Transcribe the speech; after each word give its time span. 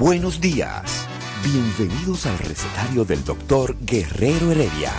Buenos 0.00 0.40
días. 0.40 1.06
Bienvenidos 1.44 2.24
al 2.24 2.38
recetario 2.38 3.04
del 3.04 3.22
doctor 3.22 3.76
Guerrero 3.82 4.50
Heredia. 4.50 4.92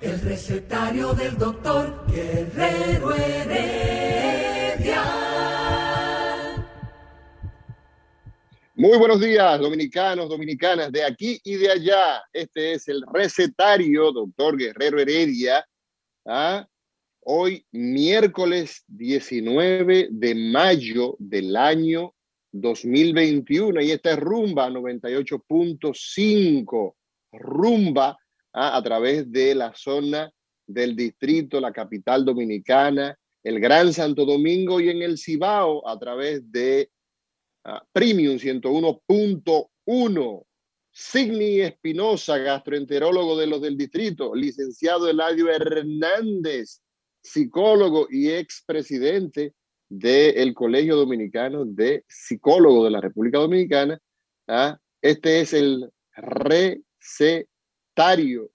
El 0.00 0.20
recetario 0.22 1.14
del 1.14 1.38
doctor 1.38 2.01
Muy 8.92 8.98
buenos 8.98 9.20
días, 9.20 9.58
dominicanos, 9.58 10.28
dominicanas, 10.28 10.92
de 10.92 11.02
aquí 11.02 11.40
y 11.44 11.54
de 11.54 11.70
allá. 11.70 12.22
Este 12.30 12.74
es 12.74 12.88
el 12.88 13.02
recetario, 13.10 14.12
doctor 14.12 14.54
Guerrero 14.54 15.00
Heredia. 15.00 15.66
¿ah? 16.26 16.68
Hoy, 17.20 17.64
miércoles 17.72 18.84
19 18.88 20.08
de 20.10 20.34
mayo 20.34 21.16
del 21.18 21.56
año 21.56 22.12
2021. 22.52 23.80
Y 23.80 23.92
esta 23.92 24.10
es 24.10 24.18
Rumba 24.18 24.68
98.5. 24.68 26.94
Rumba 27.32 28.18
¿ah? 28.52 28.76
a 28.76 28.82
través 28.82 29.32
de 29.32 29.54
la 29.54 29.72
zona 29.74 30.30
del 30.66 30.94
distrito, 30.94 31.62
la 31.62 31.72
capital 31.72 32.26
dominicana, 32.26 33.18
el 33.42 33.58
Gran 33.58 33.94
Santo 33.94 34.26
Domingo 34.26 34.80
y 34.80 34.90
en 34.90 35.00
el 35.00 35.16
Cibao 35.16 35.88
a 35.88 35.98
través 35.98 36.52
de 36.52 36.90
ah, 37.64 37.82
Premium 37.92 38.38
101.1. 38.38 40.46
Signy 40.94 41.62
Espinosa, 41.62 42.36
gastroenterólogo 42.36 43.38
de 43.38 43.46
los 43.46 43.62
del 43.62 43.78
distrito, 43.78 44.34
licenciado 44.34 45.08
Eladio 45.08 45.50
Hernández, 45.50 46.82
psicólogo 47.22 48.08
y 48.10 48.28
expresidente 48.30 49.54
del 49.88 50.52
Colegio 50.54 50.96
Dominicano 50.96 51.64
de 51.64 52.04
Psicólogos 52.08 52.84
de 52.84 52.90
la 52.90 53.00
República 53.00 53.38
Dominicana. 53.38 53.98
¿ah? 54.48 54.78
Este 55.00 55.40
es 55.40 55.54
el 55.54 55.90
recetario, 56.14 57.46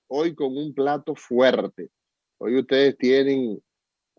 hoy 0.07 0.35
con 0.35 0.55
un 0.55 0.75
plato 0.75 1.15
fuerte. 1.15 1.89
Hoy 2.39 2.59
ustedes 2.59 2.95
tienen 2.97 3.59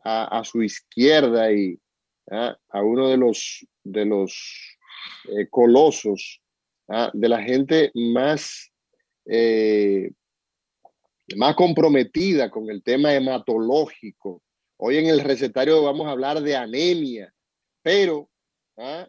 a, 0.03 0.39
a 0.39 0.45
su 0.45 0.63
izquierda 0.63 1.53
y 1.53 1.79
¿ah? 2.31 2.57
a 2.69 2.83
uno 2.83 3.09
de 3.09 3.17
los, 3.17 3.67
de 3.85 4.05
los 4.07 4.78
eh, 5.25 5.49
colosos 5.49 6.41
¿ah? 6.89 7.11
de 7.13 7.29
la 7.29 7.43
gente 7.43 7.91
más, 7.95 8.71
eh, 9.27 10.11
más 11.37 11.55
comprometida 11.55 12.51
con 12.51 12.71
el 12.71 12.83
tema 12.83 13.15
hematológico. 13.15 14.43
Hoy 14.79 14.97
en 14.97 15.07
el 15.07 15.21
recetario 15.21 15.83
vamos 15.83 16.07
a 16.07 16.13
hablar 16.13 16.41
de 16.41 16.57
anemia, 16.57 17.33
pero 17.83 18.31
¿ah? 18.77 19.09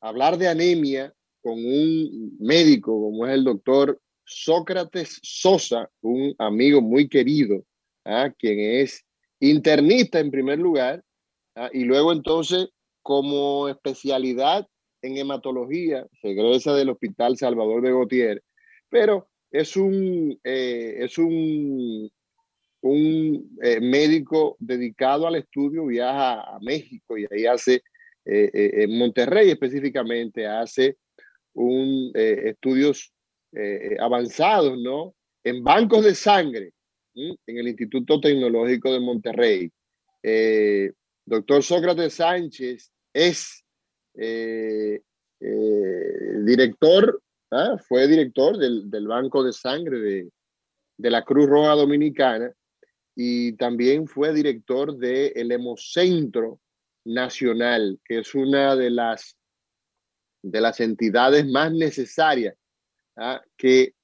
hablar 0.00 0.36
de 0.36 0.48
anemia 0.48 1.12
con 1.40 1.54
un 1.54 2.36
médico 2.40 2.92
como 2.92 3.26
es 3.26 3.34
el 3.34 3.44
doctor 3.44 4.00
Sócrates 4.24 5.18
Sosa, 5.22 5.88
un 6.02 6.34
amigo 6.38 6.82
muy 6.82 7.08
querido, 7.08 7.64
¿ah? 8.04 8.30
quien 8.38 8.58
es 8.58 9.04
internista 9.40 10.20
en 10.20 10.30
primer 10.30 10.58
lugar, 10.58 11.02
¿ah? 11.54 11.70
y 11.72 11.84
luego 11.84 12.12
entonces 12.12 12.68
como 13.02 13.68
especialidad 13.68 14.66
en 15.02 15.16
hematología, 15.16 16.06
se 16.20 16.30
egresa 16.30 16.74
del 16.74 16.90
Hospital 16.90 17.36
Salvador 17.36 17.82
de 17.82 17.90
Gautier, 17.90 18.42
pero 18.88 19.28
es 19.50 19.76
un, 19.76 20.38
eh, 20.44 20.96
es 20.98 21.18
un, 21.18 22.10
un 22.82 23.58
eh, 23.62 23.80
médico 23.80 24.56
dedicado 24.58 25.26
al 25.26 25.36
estudio, 25.36 25.86
viaja 25.86 26.40
a 26.42 26.58
México 26.60 27.16
y 27.16 27.26
ahí 27.30 27.46
hace, 27.46 27.82
eh, 28.24 28.50
en 28.52 28.98
Monterrey 28.98 29.50
específicamente, 29.50 30.46
hace 30.46 30.96
un, 31.54 32.12
estudios 32.14 33.12
avanzados, 33.98 34.78
¿no? 34.78 35.14
En 35.42 35.64
bancos 35.64 36.04
de 36.04 36.14
sangre, 36.14 36.72
en 37.14 37.36
el 37.46 37.68
Instituto 37.68 38.20
Tecnológico 38.20 38.92
de 38.92 39.00
Monterrey. 39.00 39.70
Doctor 41.24 41.62
Sócrates 41.62 42.14
Sánchez 42.14 42.92
es 43.12 43.64
eh, 44.14 45.02
eh, 45.40 46.42
director, 46.44 47.22
¿ah? 47.50 47.76
fue 47.78 48.06
director 48.08 48.56
del, 48.58 49.06
Banco 49.06 49.44
de 49.44 49.52
Sangre 49.52 49.98
de, 50.96 51.10
la 51.10 51.24
Cruz 51.24 51.48
Roja 51.48 51.74
Dominicana 51.74 52.52
y 53.14 53.52
también 53.52 54.06
fue 54.06 54.32
director 54.32 54.96
del 54.96 55.32
de 55.48 55.54
Hemocentro 55.54 56.60
Nacional, 57.04 58.00
que 58.04 58.18
es 58.18 58.34
una 58.34 58.74
de 58.74 58.90
las, 58.90 59.36
de 60.42 60.60
las 60.60 60.80
entidades 60.80 61.46
más 61.46 61.72
necesarias 61.72 62.56
¿ah? 63.16 63.40
que, 63.56 63.94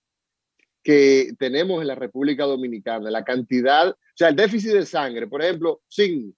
que 0.82 1.32
tenemos 1.38 1.80
en 1.80 1.88
la 1.88 1.94
República 1.94 2.44
Dominicana. 2.44 3.10
La 3.10 3.24
cantidad, 3.24 3.90
o 3.90 3.96
sea, 4.14 4.28
el 4.28 4.36
déficit 4.36 4.72
de 4.72 4.86
sangre, 4.86 5.26
por 5.26 5.42
ejemplo, 5.42 5.82
sin 5.88 6.36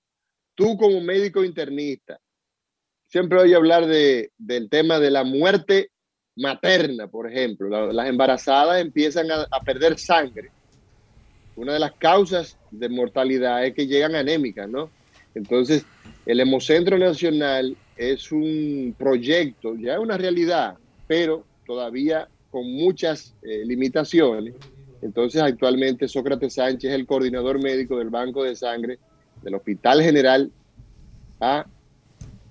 tú 0.54 0.76
como 0.76 1.00
médico 1.00 1.44
internista, 1.44 2.18
siempre 3.16 3.40
oye 3.40 3.54
hablar 3.54 3.86
de, 3.86 4.30
del 4.36 4.68
tema 4.68 5.00
de 5.00 5.10
la 5.10 5.24
muerte 5.24 5.88
materna, 6.36 7.08
por 7.08 7.26
ejemplo. 7.26 7.66
La, 7.66 7.90
las 7.90 8.08
embarazadas 8.08 8.78
empiezan 8.78 9.30
a, 9.30 9.46
a, 9.50 9.60
perder 9.60 9.98
sangre. 9.98 10.50
Una 11.56 11.72
de 11.72 11.78
las 11.78 11.92
causas 11.92 12.58
de 12.70 12.90
mortalidad 12.90 13.64
es 13.64 13.72
que 13.72 13.86
llegan 13.86 14.14
anémicas, 14.14 14.68
¿no? 14.68 14.90
Entonces, 15.34 15.86
el 16.26 16.40
Hemocentro 16.40 16.98
Nacional 16.98 17.74
es 17.96 18.30
un 18.32 18.94
proyecto, 18.98 19.74
ya 19.76 19.94
es 19.94 19.98
una 19.98 20.18
realidad, 20.18 20.76
pero 21.06 21.46
todavía 21.64 22.28
con 22.50 22.70
muchas 22.70 23.34
eh, 23.40 23.64
limitaciones. 23.64 24.52
Entonces, 25.00 25.40
actualmente 25.40 26.06
Sócrates 26.06 26.52
Sánchez 26.52 26.90
es 26.90 26.94
el 26.94 27.06
coordinador 27.06 27.62
médico 27.62 27.96
del 27.96 28.10
Banco 28.10 28.44
de 28.44 28.54
Sangre 28.54 28.98
del 29.40 29.54
Hospital 29.54 30.02
General 30.02 30.52
a 31.40 31.64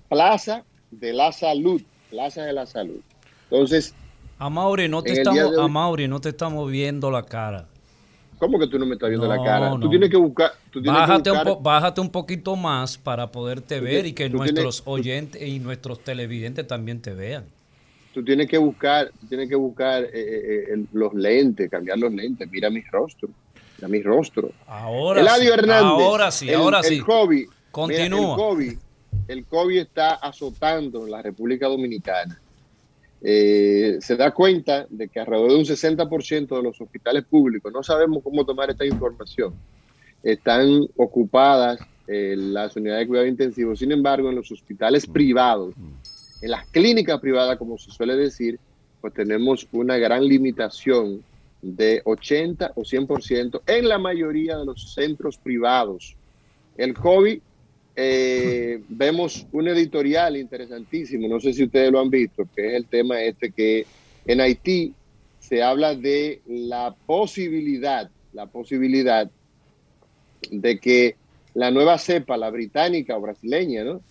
Plaza 0.08 0.64
de 0.90 1.12
la 1.12 1.32
Salud, 1.32 1.82
Plaza 2.10 2.42
de 2.42 2.52
la 2.52 2.66
Salud. 2.66 3.00
Entonces, 3.50 3.94
a 4.38 4.50
Mauri, 4.50 4.88
no 4.88 5.02
te 5.02 5.12
estamos, 5.12 5.38
hoy, 5.56 6.08
no 6.08 6.20
te 6.20 6.28
estamos 6.28 6.70
viendo 6.70 7.10
la 7.10 7.22
cara. 7.22 7.66
¿Cómo 8.38 8.58
que 8.58 8.66
tú 8.66 8.78
no 8.78 8.84
me 8.84 8.94
estás 8.94 9.08
viendo 9.08 9.26
no, 9.26 9.34
la 9.34 9.42
cara? 9.42 9.70
No. 9.70 9.80
Tú 9.80 9.88
tienes 9.88 10.10
que 10.10 10.18
buscar. 10.18 10.52
Tú 10.70 10.82
tienes 10.82 11.00
bájate, 11.00 11.22
que 11.22 11.30
buscar... 11.30 11.56
Un 11.56 11.62
bájate 11.62 12.00
un 12.02 12.10
poquito 12.10 12.54
más 12.54 12.98
para 12.98 13.32
poderte 13.32 13.80
ver 13.80 14.04
y 14.04 14.12
que 14.12 14.28
nuestros 14.28 14.82
tienes, 14.82 14.82
oyentes 14.84 15.42
y 15.42 15.58
nuestros 15.58 16.00
televidentes 16.00 16.66
también 16.66 17.00
te 17.00 17.14
vean. 17.14 17.46
Tú 18.12 18.22
tienes 18.22 18.46
que 18.46 18.58
buscar, 18.58 19.10
tú 19.20 19.26
tienes 19.26 19.48
que 19.48 19.56
buscar 19.56 20.04
eh, 20.04 20.10
eh, 20.12 20.84
los 20.92 21.14
lentes, 21.14 21.70
cambiar 21.70 21.98
los 21.98 22.12
lentes. 22.12 22.46
Mira 22.50 22.68
mi 22.68 22.82
rostro. 22.82 23.30
Mira 23.78 23.88
mi 23.88 24.02
rostro. 24.02 24.52
Ahora 24.66 25.22
Eladio 25.22 25.52
sí, 25.52 25.58
Hernández. 25.58 26.06
Ahora 26.06 26.30
sí, 26.30 26.52
ahora 26.52 26.78
el, 26.80 26.84
sí. 26.84 26.94
El. 26.96 27.46
Continúa. 27.70 28.20
Mira, 28.20 28.32
el 28.32 28.36
COVID 28.36 28.78
el 29.28 29.44
COVID 29.46 29.78
está 29.78 30.14
azotando 30.14 31.04
en 31.04 31.10
la 31.10 31.22
República 31.22 31.66
Dominicana. 31.66 32.40
Eh, 33.22 33.96
se 34.00 34.16
da 34.16 34.30
cuenta 34.32 34.86
de 34.88 35.08
que 35.08 35.20
alrededor 35.20 35.50
de 35.50 35.56
un 35.56 35.64
60% 35.64 36.56
de 36.56 36.62
los 36.62 36.80
hospitales 36.80 37.24
públicos, 37.24 37.72
no 37.72 37.82
sabemos 37.82 38.22
cómo 38.22 38.44
tomar 38.44 38.70
esta 38.70 38.84
información, 38.84 39.54
están 40.22 40.86
ocupadas 40.96 41.78
eh, 42.06 42.34
las 42.36 42.76
unidades 42.76 43.00
de 43.00 43.08
cuidado 43.08 43.26
intensivo. 43.26 43.74
Sin 43.74 43.90
embargo, 43.90 44.28
en 44.28 44.36
los 44.36 44.50
hospitales 44.52 45.06
privados, 45.06 45.74
en 46.42 46.50
las 46.50 46.66
clínicas 46.68 47.18
privadas, 47.20 47.58
como 47.58 47.78
se 47.78 47.90
suele 47.90 48.14
decir, 48.16 48.58
pues 49.00 49.14
tenemos 49.14 49.66
una 49.72 49.96
gran 49.96 50.24
limitación 50.24 51.22
de 51.62 52.02
80 52.04 52.72
o 52.74 52.82
100% 52.82 53.62
en 53.66 53.88
la 53.88 53.98
mayoría 53.98 54.58
de 54.58 54.66
los 54.66 54.94
centros 54.94 55.38
privados. 55.38 56.16
El 56.76 56.94
COVID 56.94 57.40
eh, 57.98 58.82
vemos 58.88 59.46
un 59.52 59.68
editorial 59.68 60.36
interesantísimo, 60.36 61.26
no 61.28 61.40
sé 61.40 61.54
si 61.54 61.64
ustedes 61.64 61.90
lo 61.90 61.98
han 61.98 62.10
visto, 62.10 62.46
que 62.54 62.68
es 62.68 62.74
el 62.74 62.86
tema 62.86 63.22
este 63.22 63.50
que 63.52 63.86
en 64.26 64.40
Haití 64.42 64.92
se 65.38 65.62
habla 65.62 65.94
de 65.94 66.42
la 66.46 66.94
posibilidad, 67.06 68.10
la 68.34 68.46
posibilidad 68.46 69.30
de 70.50 70.78
que 70.78 71.16
la 71.54 71.70
nueva 71.70 71.96
cepa, 71.96 72.36
la 72.36 72.50
británica 72.50 73.16
o 73.16 73.20
brasileña, 73.22 73.82
¿no? 73.82 74.02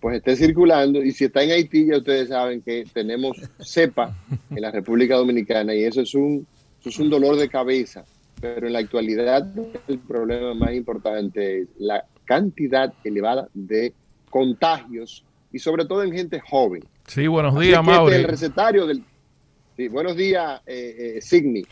Pues 0.00 0.16
esté 0.16 0.36
circulando 0.36 1.02
y 1.02 1.10
si 1.10 1.24
está 1.24 1.42
en 1.42 1.50
Haití 1.50 1.86
ya 1.86 1.98
ustedes 1.98 2.28
saben 2.28 2.62
que 2.62 2.84
tenemos 2.92 3.38
cepa 3.60 4.16
en 4.50 4.60
la 4.60 4.70
República 4.70 5.16
Dominicana 5.16 5.74
y 5.74 5.82
eso 5.82 6.02
es 6.02 6.14
un, 6.14 6.46
eso 6.78 6.90
es 6.90 6.98
un 7.00 7.10
dolor 7.10 7.36
de 7.36 7.48
cabeza. 7.48 8.04
Pero 8.40 8.66
en 8.66 8.72
la 8.72 8.80
actualidad 8.80 9.48
el 9.88 9.98
problema 9.98 10.54
más 10.54 10.74
importante 10.74 11.60
es 11.60 11.68
la 11.78 12.04
cantidad 12.24 12.92
elevada 13.04 13.48
de 13.54 13.92
contagios 14.30 15.24
y 15.52 15.58
sobre 15.58 15.84
todo 15.84 16.02
en 16.02 16.12
gente 16.12 16.40
joven. 16.40 16.84
Sí, 17.06 17.26
buenos 17.26 17.58
días, 17.58 17.80
este 17.80 17.90
Mauri. 17.90 18.14
el 18.16 18.24
recetario 18.24 18.86
del... 18.86 19.04
Sí, 19.76 19.88
buenos 19.88 20.16
días, 20.16 20.60
eh, 20.66 21.14
eh 21.16 21.20
Signi. 21.20 21.64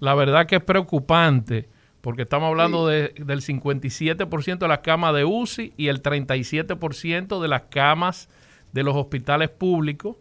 La, 0.00 0.14
verdad 0.14 0.46
que 0.46 0.56
es 0.56 0.62
preocupante 0.62 1.68
porque 2.00 2.22
estamos 2.22 2.48
hablando 2.48 2.86
de, 2.86 3.14
del 3.16 3.40
57% 3.40 4.58
de 4.58 4.68
las 4.68 4.78
camas 4.78 5.14
de 5.14 5.24
UCI 5.24 5.74
y 5.76 5.88
el 5.88 6.02
37% 6.02 7.40
de 7.40 7.48
las 7.48 7.62
camas 7.62 8.28
de 8.72 8.82
los 8.82 8.96
hospitales 8.96 9.50
públicos. 9.50 10.16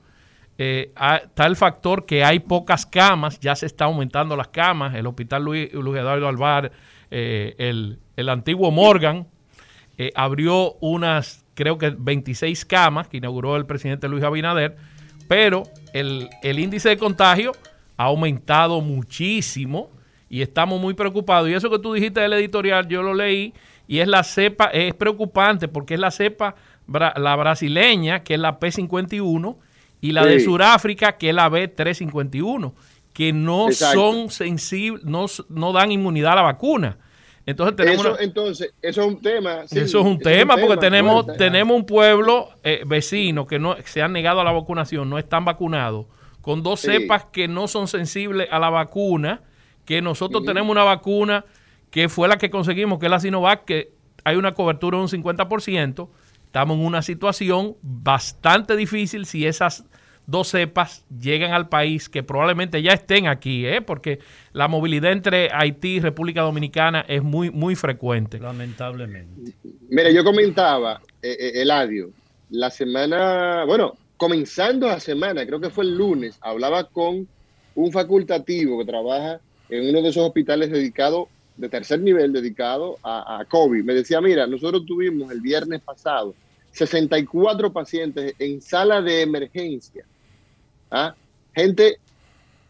Eh, 0.58 0.92
está 1.24 1.46
el 1.46 1.56
factor 1.56 2.06
que 2.06 2.24
hay 2.24 2.40
pocas 2.40 2.86
camas, 2.86 3.40
ya 3.40 3.56
se 3.56 3.68
está 3.68 3.86
aumentando 3.86 4.36
las 4.36 4.48
camas. 4.48 4.96
El 4.96 5.08
hospital 5.08 5.44
Luis, 5.44 5.72
Luis 5.74 6.00
Eduardo 6.00 6.28
Alvar, 6.28 6.72
eh, 7.12 7.56
el, 7.58 8.00
el 8.18 8.30
antiguo 8.30 8.72
Morgan 8.72 9.28
eh, 9.98 10.12
abrió 10.16 10.74
unas, 10.82 11.46
creo 11.54 11.78
que 11.78 11.92
26 11.98 12.66
camas 12.66 13.08
que 13.08 13.18
inauguró 13.18 13.56
el 13.56 13.66
presidente 13.66 14.10
Luis 14.10 14.24
Abinader, 14.24 14.76
pero 15.28 15.64
el, 15.94 16.30
índice 16.44 16.90
de 16.90 16.98
contagio 16.98 17.54
ha 17.96 18.06
aumentado 18.06 18.82
muchísimo 18.82 19.90
y 20.30 20.42
estamos 20.42 20.82
muy 20.82 20.94
preocupados. 20.94 21.50
Y 21.50 21.54
eso 21.54 21.70
que 21.70 21.80
tú 21.80 21.94
dijiste 21.94 22.20
del 22.20 22.34
editorial, 22.34 22.88
yo 22.88 23.02
lo 23.02 23.14
leí 23.14 23.54
y 23.88 24.00
es 24.00 24.08
la 24.08 24.24
cepa, 24.24 24.66
es 24.66 24.94
preocupante 24.94 25.68
porque 25.68 25.94
es 25.94 26.00
la 26.00 26.12
cepa, 26.12 26.56
la 26.88 27.36
brasileña, 27.36 28.24
que 28.24 28.34
es 28.34 28.40
la 28.40 28.60
P51, 28.60 29.58
y 30.00 30.12
la 30.12 30.26
de 30.26 30.40
Sudáfrica, 30.40 31.18
que 31.18 31.30
es 31.30 31.36
la 31.36 31.50
B351, 31.50 32.74
que 33.14 33.34
no 33.34 33.72
son 33.72 34.30
sensibles, 34.30 35.04
no, 35.04 35.26
no 35.50 35.74
dan 35.74 35.92
inmunidad 35.92 36.34
a 36.34 36.36
la 36.36 36.42
vacuna. 36.44 36.98
Entonces 37.48 37.78
tenemos 37.78 38.06
eso, 38.06 38.20
entonces, 38.20 38.74
eso 38.82 39.02
es 39.02 39.08
un 39.08 39.22
tema. 39.22 39.62
eso 39.72 40.00
es 40.00 40.06
un 40.06 40.20
tema, 40.20 40.58
porque 40.58 40.76
tenemos, 40.76 41.26
tenemos 41.38 41.78
un 41.78 41.86
pueblo 41.86 42.50
eh, 42.62 42.84
vecino 42.86 43.48
que 43.48 43.58
no 43.58 43.78
se 43.86 44.02
han 44.02 44.12
negado 44.12 44.42
a 44.42 44.44
la 44.44 44.52
vacunación, 44.52 45.10
no 45.10 45.18
están 45.18 45.46
vacunados, 45.46 46.08
con 46.42 46.62
dos 46.62 46.82
cepas 46.82 47.24
que 47.32 47.48
no 47.48 47.70
son 47.70 47.88
sensibles 47.88 48.50
a 48.52 48.60
la 48.60 48.70
vacuna, 48.70 49.44
que 49.86 50.02
nosotros 50.02 50.44
tenemos 50.44 50.70
una 50.70 50.84
vacuna 50.84 51.46
que 51.90 52.10
fue 52.10 52.28
la 52.28 52.38
que 52.38 52.50
conseguimos, 52.50 53.00
que 53.00 53.06
es 53.06 53.12
la 53.12 53.22
Sinovac, 53.22 53.64
que 53.64 53.94
hay 54.26 54.36
una 54.36 54.54
cobertura 54.54 54.98
de 54.98 55.04
un 55.04 55.10
50%. 55.10 56.10
Estamos 56.46 56.78
en 56.78 56.86
una 56.86 57.02
situación 57.02 57.78
bastante 57.82 58.76
difícil 58.76 59.26
si 59.26 59.48
esas 59.48 59.86
dos 60.28 60.50
cepas 60.50 61.06
llegan 61.10 61.54
al 61.54 61.70
país, 61.70 62.10
que 62.10 62.22
probablemente 62.22 62.82
ya 62.82 62.92
estén 62.92 63.28
aquí, 63.28 63.66
¿eh? 63.66 63.82
porque 63.82 64.20
la 64.52 64.68
movilidad 64.68 65.14
entre 65.14 65.50
Haití 65.52 65.96
y 65.96 66.00
República 66.02 66.42
Dominicana 66.42 67.06
es 67.08 67.24
muy, 67.24 67.50
muy 67.50 67.76
frecuente. 67.76 68.38
Lamentablemente. 68.38 69.54
Mira, 69.90 70.12
yo 70.12 70.24
comentaba, 70.24 71.02
eh, 71.22 71.36
eh, 71.40 71.62
Eladio, 71.62 72.12
la 72.50 72.70
semana, 72.70 73.64
bueno, 73.66 73.96
comenzando 74.18 74.88
la 74.88 75.00
semana, 75.00 75.46
creo 75.46 75.62
que 75.62 75.70
fue 75.70 75.86
el 75.86 75.98
lunes, 75.98 76.38
hablaba 76.42 76.84
con 76.84 77.28
un 77.76 77.92
facultativo 77.92 78.78
que 78.80 78.86
trabaja 78.86 79.40
en 79.70 79.90
uno 79.90 80.02
de 80.02 80.10
esos 80.10 80.26
hospitales 80.26 80.72
dedicados, 80.72 81.30
de 81.56 81.70
tercer 81.70 82.02
nivel, 82.02 82.34
dedicado 82.34 82.98
a, 83.02 83.40
a 83.40 83.46
COVID. 83.46 83.84
Me 83.84 83.94
decía, 83.94 84.22
mira, 84.22 84.46
nosotros 84.46 84.86
tuvimos 84.86 85.32
el 85.32 85.42
viernes 85.42 85.82
pasado 85.82 86.36
64 86.74 87.74
pacientes 87.74 88.36
en 88.38 88.62
sala 88.62 89.02
de 89.02 89.22
emergencia 89.22 90.06
¿ah? 90.92 91.16
gente 91.56 91.98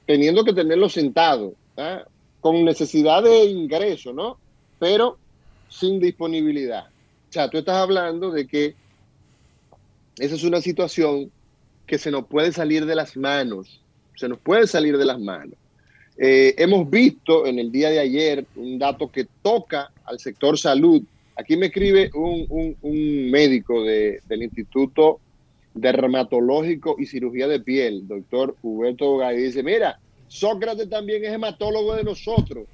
teniendo 0.06 0.44
que 0.44 0.54
tenerlo 0.54 0.90
sentado, 0.90 1.54
¿ah? 1.78 2.04
con 2.42 2.64
necesidad 2.64 3.24
de 3.24 3.46
ingreso, 3.46 4.14
¿no? 4.14 4.38
Pero 4.80 5.18
sin 5.70 6.00
disponibilidad. 6.00 6.88
O 6.88 7.34
sea, 7.34 7.50
tú 7.50 7.58
estás 7.58 7.76
hablando 7.76 8.32
de 8.32 8.48
que 8.48 8.76
esa 10.18 10.36
es 10.36 10.44
una 10.44 10.62
situación 10.62 11.32
que 11.86 11.98
se 11.98 12.12
nos 12.12 12.26
puede 12.26 12.52
salir 12.52 12.86
de 12.86 12.96
las 12.96 13.16
manos, 13.18 13.82
se 14.16 14.28
nos 14.28 14.40
puede 14.40 14.68
salir 14.68 14.98
de 14.98 15.06
las 15.06 15.20
manos. 15.20 15.56
Eh, 16.18 16.56
hemos 16.58 16.90
visto 16.90 17.46
en 17.46 17.60
el 17.60 17.72
día 17.72 17.90
de 17.90 18.00
ayer 18.00 18.46
un 18.56 18.80
dato 18.80 19.12
que 19.12 19.28
toca 19.44 19.92
al 20.06 20.20
sector 20.20 20.58
salud. 20.58 21.02
Aquí 21.36 21.56
me 21.56 21.68
escribe 21.68 22.10
un, 22.16 23.30
médico 23.30 23.84
del 23.84 24.42
Instituto 24.42 25.20
dermatológico 25.78 26.96
y 27.00 27.06
cirugía 27.06 27.48
de 27.48 27.60
piel, 27.60 28.08
doctor 28.08 28.56
Huberto 28.62 29.18
Gay, 29.18 29.38
dice, 29.38 29.64
mira, 29.64 30.00
Sócrates 30.28 30.90
también 30.90 31.24
es 31.24 31.32
hematólogo 31.32 31.96
de 31.96 32.04
nosotros. 32.04 32.66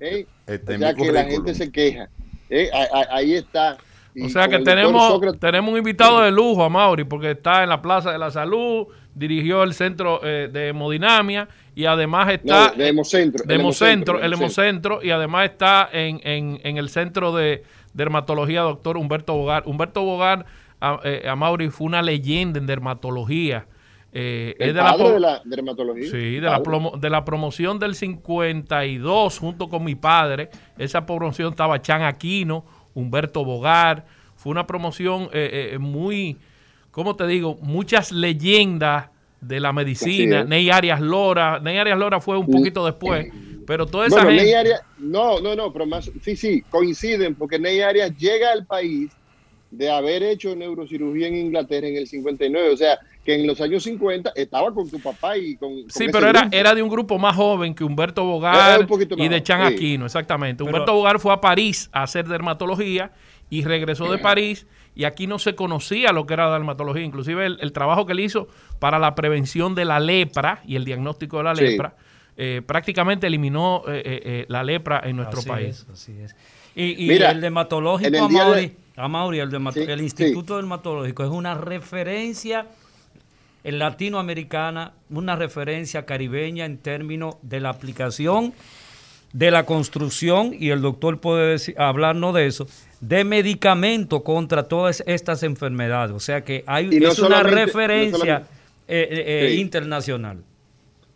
¿eh? 0.00 0.26
Este 0.46 0.74
o 0.74 0.78
sea 0.78 0.94
que 0.94 1.12
la 1.12 1.24
gente 1.24 1.54
se 1.54 1.70
queja. 1.70 2.08
¿eh? 2.50 2.70
Ahí 3.10 3.34
está. 3.34 3.76
o 4.20 4.28
sea 4.28 4.48
que 4.48 4.58
tenemos, 4.60 5.20
tenemos 5.38 5.72
un 5.72 5.78
invitado 5.78 6.20
de 6.22 6.30
lujo 6.30 6.64
a 6.64 6.68
Mauri, 6.68 7.04
porque 7.04 7.32
está 7.32 7.62
en 7.62 7.68
la 7.68 7.82
Plaza 7.82 8.12
de 8.12 8.18
la 8.18 8.30
Salud, 8.30 8.86
dirigió 9.14 9.62
el 9.62 9.74
centro 9.74 10.20
eh, 10.24 10.48
de 10.50 10.68
hemodinamia 10.68 11.48
y 11.74 11.84
además 11.84 12.32
está... 12.32 12.72
de 12.72 12.88
hemocentro. 12.88 13.44
De 13.44 13.54
hemocentro, 13.54 14.22
el 14.22 14.32
hemocentro, 14.32 15.02
y 15.02 15.10
además 15.10 15.50
está 15.50 15.88
en, 15.92 16.20
en, 16.24 16.60
en 16.64 16.76
el 16.76 16.88
centro 16.88 17.34
de 17.34 17.62
dermatología, 17.94 18.62
doctor 18.62 18.96
Humberto 18.96 19.34
Bogar. 19.34 19.64
Humberto 19.66 20.02
Bogar 20.02 20.46
a, 20.82 21.00
eh, 21.04 21.28
a 21.28 21.36
Mauri 21.36 21.70
fue 21.70 21.86
una 21.86 22.02
leyenda 22.02 22.58
en 22.58 22.66
dermatología. 22.66 23.66
Eh, 24.14 24.54
es 24.58 24.66
de, 24.66 24.72
la, 24.74 24.96
de 24.96 25.20
la, 25.20 25.42
dermatología. 25.42 26.10
Sí, 26.10 26.34
de 26.34 26.42
la, 26.42 26.62
de 26.98 27.10
la, 27.10 27.24
promoción 27.24 27.78
del 27.78 27.94
52 27.94 29.38
junto 29.38 29.68
con 29.70 29.84
mi 29.84 29.94
padre. 29.94 30.50
Esa 30.76 31.06
promoción 31.06 31.50
estaba 31.50 31.80
Chan 31.80 32.02
Aquino, 32.02 32.64
Humberto 32.94 33.42
Bogar. 33.42 34.04
Fue 34.36 34.50
una 34.50 34.66
promoción 34.66 35.30
eh, 35.32 35.70
eh, 35.72 35.78
muy, 35.78 36.36
¿cómo 36.90 37.16
te 37.16 37.26
digo? 37.26 37.56
Muchas 37.62 38.12
leyendas 38.12 39.08
de 39.40 39.60
la 39.60 39.72
medicina. 39.72 40.44
Ney 40.44 40.68
Arias 40.68 41.00
Lora. 41.00 41.58
Ney 41.60 41.78
Arias 41.78 41.98
Lora 41.98 42.20
fue 42.20 42.36
un 42.36 42.46
poquito 42.46 42.84
después. 42.84 43.28
Pero 43.66 43.86
toda 43.86 44.08
esa 44.08 44.26
gente... 44.26 44.42
Ney 44.42 44.52
Arias, 44.52 44.82
no, 44.98 45.40
no, 45.40 45.56
no, 45.56 45.72
pero 45.72 45.86
más, 45.86 46.10
sí, 46.20 46.36
sí, 46.36 46.62
coinciden 46.68 47.34
porque 47.34 47.58
Ney 47.58 47.80
Arias 47.80 48.14
llega 48.18 48.52
al 48.52 48.66
país 48.66 49.10
de 49.72 49.90
haber 49.90 50.22
hecho 50.22 50.54
neurocirugía 50.54 51.28
en 51.28 51.36
Inglaterra 51.36 51.88
en 51.88 51.96
el 51.96 52.06
59. 52.06 52.70
O 52.70 52.76
sea, 52.76 52.98
que 53.24 53.34
en 53.34 53.46
los 53.46 53.60
años 53.60 53.82
50 53.84 54.32
estaba 54.36 54.72
con 54.72 54.88
tu 54.88 55.00
papá 55.00 55.38
y 55.38 55.56
con... 55.56 55.88
sí, 55.88 56.06
pero 56.12 56.28
era, 56.28 56.48
era 56.52 56.74
de 56.74 56.82
un 56.82 56.90
grupo 56.90 57.18
más 57.18 57.34
joven 57.34 57.74
que 57.74 57.82
Humberto 57.82 58.22
Bogar 58.24 58.86
y 59.16 59.28
de 59.28 59.42
Chan 59.42 59.62
Aquino, 59.62 60.04
exactamente. 60.04 60.62
Humberto 60.62 60.92
Bogar 60.92 61.18
fue 61.18 61.32
a 61.32 61.40
París 61.40 61.88
a 61.92 62.02
hacer 62.02 62.28
dermatología 62.28 63.12
y 63.48 63.64
regresó 63.64 64.12
de 64.12 64.18
París 64.18 64.66
y 64.94 65.04
aquí 65.04 65.26
no 65.26 65.38
se 65.38 65.54
conocía 65.54 66.12
lo 66.12 66.26
que 66.26 66.34
era 66.34 66.52
dermatología. 66.52 67.02
Inclusive 67.02 67.46
el, 67.46 67.72
trabajo 67.72 68.04
que 68.04 68.12
él 68.12 68.20
hizo 68.20 68.48
para 68.78 68.98
la 68.98 69.14
prevención 69.14 69.74
de 69.74 69.86
la 69.86 70.00
lepra 70.00 70.62
y 70.66 70.76
el 70.76 70.84
diagnóstico 70.84 71.38
de 71.38 71.44
la 71.44 71.54
lepra 71.54 71.96
eh, 72.36 72.60
prácticamente 72.66 73.26
eliminó 73.26 73.84
eh, 73.86 74.02
eh, 74.04 74.44
la 74.48 74.62
lepra 74.64 75.00
en 75.04 75.16
nuestro 75.16 75.42
país. 75.42 75.86
así 75.90 76.12
es. 76.20 76.36
Y, 76.74 77.10
el 77.10 77.40
dermatológico, 77.40 78.28
a 78.96 79.08
Mauri, 79.08 79.38
el, 79.38 79.54
el 79.54 80.00
Instituto 80.00 80.56
Dermatológico 80.56 81.24
es 81.24 81.30
una 81.30 81.54
referencia 81.54 82.66
en 83.64 83.78
latinoamericana, 83.78 84.92
una 85.10 85.36
referencia 85.36 86.04
caribeña 86.04 86.64
en 86.64 86.78
términos 86.78 87.36
de 87.42 87.60
la 87.60 87.70
aplicación 87.70 88.52
de 89.32 89.50
la 89.50 89.64
construcción, 89.64 90.54
y 90.58 90.70
el 90.70 90.82
doctor 90.82 91.18
puede 91.18 91.56
hablarnos 91.78 92.34
de 92.34 92.46
eso, 92.46 92.66
de 93.00 93.24
medicamentos 93.24 94.22
contra 94.22 94.64
todas 94.64 95.02
estas 95.06 95.42
enfermedades. 95.42 96.14
O 96.14 96.20
sea 96.20 96.44
que 96.44 96.62
hay 96.66 96.90
es 97.02 97.18
una 97.18 97.42
referencia 97.42 98.46
eh, 98.86 99.08
eh, 99.10 99.46
eh, 99.46 99.54
internacional. 99.54 100.42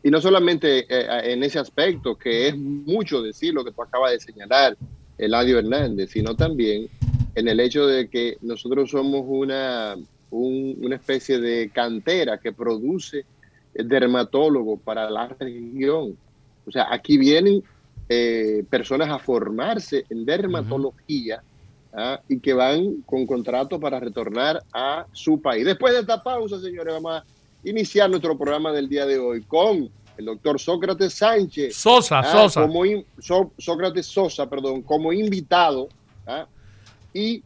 Y 0.03 0.11
no 0.11 0.21
solamente 0.21 0.87
en 1.31 1.43
ese 1.43 1.59
aspecto, 1.59 2.17
que 2.17 2.49
es 2.49 2.57
mucho 2.57 3.21
decir 3.23 3.53
lo 3.53 3.65
que 3.65 3.73
tú 3.73 3.83
acabas 3.83 4.13
de 4.13 4.21
señalar, 4.21 4.77
Eladio 5.19 5.59
Hernández, 5.59 6.11
sino 6.11 6.35
también 6.37 6.89
en 7.37 7.49
el 7.49 7.61
hecho 7.61 7.87
de 7.87 8.09
que 8.09 8.39
nosotros 8.41 8.91
somos 8.91 9.23
una, 9.27 9.95
una 10.31 10.97
especie 10.97 11.39
de 11.39 11.71
cantera 11.71 12.39
que 12.39 12.53
produce 12.53 13.27
dermatólogos 13.75 14.81
para 14.81 15.09
la 15.11 15.29
región. 15.29 16.17
O 16.67 16.71
sea, 16.71 16.89
aquí 16.91 17.19
vienen 17.19 17.63
eh, 18.09 18.65
personas 18.71 19.11
a 19.11 19.19
formarse 19.19 20.07
en 20.09 20.25
dermatología 20.25 21.43
¿ah? 21.93 22.21
y 22.27 22.41
que 22.41 22.55
van 22.55 23.03
con 23.03 23.27
contrato 23.27 23.79
para 23.79 24.01
retornar 24.01 24.63
a 24.73 25.07
su 25.13 25.41
país. 25.41 25.67
Después 25.67 25.93
de 25.93 26.01
esta 26.01 26.23
pausa, 26.23 26.59
señores, 26.59 26.95
vamos 26.95 27.21
a 27.21 27.25
iniciar 27.65 28.09
nuestro 28.09 28.39
programa 28.39 28.73
del 28.73 28.89
día 28.89 29.05
de 29.05 29.19
hoy 29.19 29.43
con 29.43 29.91
el 30.17 30.25
doctor 30.25 30.59
Sócrates 30.59 31.13
Sánchez. 31.13 31.77
Sosa, 31.77 32.21
¿ah? 32.21 32.33
Sosa. 32.33 32.63
Como 32.63 32.83
Sócrates 33.59 34.07
Sosa, 34.07 34.49
perdón, 34.49 34.81
como 34.81 35.13
invitado. 35.13 35.91
¿ah? 36.27 36.47
Y 37.17 37.43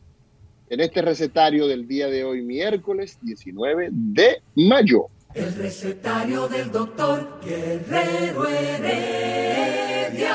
en 0.69 0.81
este 0.81 1.00
recetario 1.00 1.69
del 1.69 1.87
día 1.87 2.09
de 2.09 2.25
hoy, 2.25 2.43
miércoles 2.43 3.21
19 3.23 3.91
de 3.93 4.43
mayo. 4.57 5.07
El 5.33 5.55
recetario 5.55 6.49
del 6.49 6.73
doctor 6.73 7.39
Guerrero 7.41 8.49
Heredia. 8.49 10.35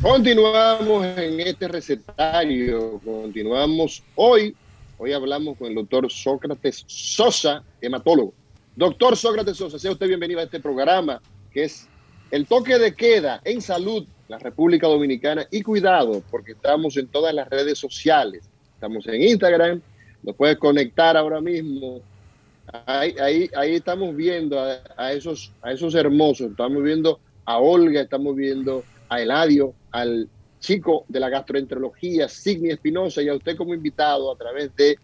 Continuamos 0.00 1.04
en 1.18 1.40
este 1.40 1.66
recetario, 1.66 3.00
continuamos 3.04 4.00
hoy. 4.14 4.54
Hoy 4.96 5.12
hablamos 5.12 5.58
con 5.58 5.66
el 5.66 5.74
doctor 5.74 6.08
Sócrates 6.08 6.84
Sosa, 6.86 7.64
hematólogo. 7.80 8.32
Doctor 8.76 9.16
Sócrates 9.16 9.56
Sosa, 9.56 9.76
sea 9.76 9.90
usted 9.90 10.06
bienvenido 10.06 10.38
a 10.38 10.44
este 10.44 10.60
programa 10.60 11.20
que 11.52 11.64
es 11.64 11.88
el 12.30 12.46
toque 12.46 12.78
de 12.78 12.94
queda 12.94 13.40
en 13.44 13.60
salud, 13.60 14.06
la 14.28 14.38
República 14.38 14.86
Dominicana. 14.86 15.48
Y 15.50 15.62
cuidado, 15.62 16.22
porque 16.30 16.52
estamos 16.52 16.96
en 16.96 17.08
todas 17.08 17.34
las 17.34 17.48
redes 17.48 17.76
sociales. 17.76 18.48
Estamos 18.74 19.04
en 19.08 19.20
Instagram, 19.20 19.82
nos 20.22 20.36
puedes 20.36 20.58
conectar 20.58 21.16
ahora 21.16 21.40
mismo. 21.40 22.02
Ahí, 22.86 23.16
ahí, 23.20 23.50
ahí 23.56 23.74
estamos 23.74 24.14
viendo 24.14 24.60
a, 24.60 24.78
a, 24.96 25.12
esos, 25.12 25.50
a 25.60 25.72
esos 25.72 25.96
hermosos. 25.96 26.52
Estamos 26.52 26.84
viendo 26.84 27.18
a 27.44 27.58
Olga, 27.58 28.00
estamos 28.00 28.36
viendo 28.36 28.84
a 29.08 29.20
Eladio, 29.20 29.74
al 29.90 30.28
chico 30.60 31.04
de 31.08 31.20
la 31.20 31.28
gastroenterología, 31.28 32.28
Signi 32.28 32.70
Espinosa, 32.70 33.22
y 33.22 33.28
a 33.28 33.34
usted 33.34 33.56
como 33.56 33.74
invitado 33.74 34.32
a 34.32 34.36
través 34.36 34.74
de 34.76 34.98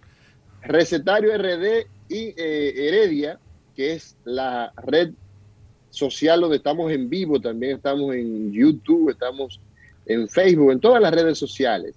Recetario 0.62 1.36
RD 1.36 1.86
y 2.08 2.34
eh, 2.36 2.88
Heredia, 2.88 3.38
que 3.76 3.94
es 3.94 4.16
la 4.24 4.72
red 4.76 5.12
social 5.90 6.40
donde 6.40 6.56
estamos 6.56 6.90
en 6.90 7.08
vivo, 7.08 7.40
también 7.40 7.76
estamos 7.76 8.14
en 8.14 8.52
YouTube, 8.52 9.10
estamos 9.10 9.60
en 10.06 10.28
Facebook, 10.28 10.72
en 10.72 10.80
todas 10.80 11.00
las 11.00 11.14
redes 11.14 11.38
sociales. 11.38 11.94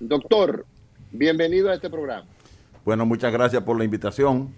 Doctor, 0.00 0.64
bienvenido 1.12 1.70
a 1.70 1.74
este 1.74 1.90
programa. 1.90 2.26
Bueno, 2.84 3.06
muchas 3.06 3.32
gracias 3.32 3.62
por 3.62 3.78
la 3.78 3.84
invitación. 3.84 4.54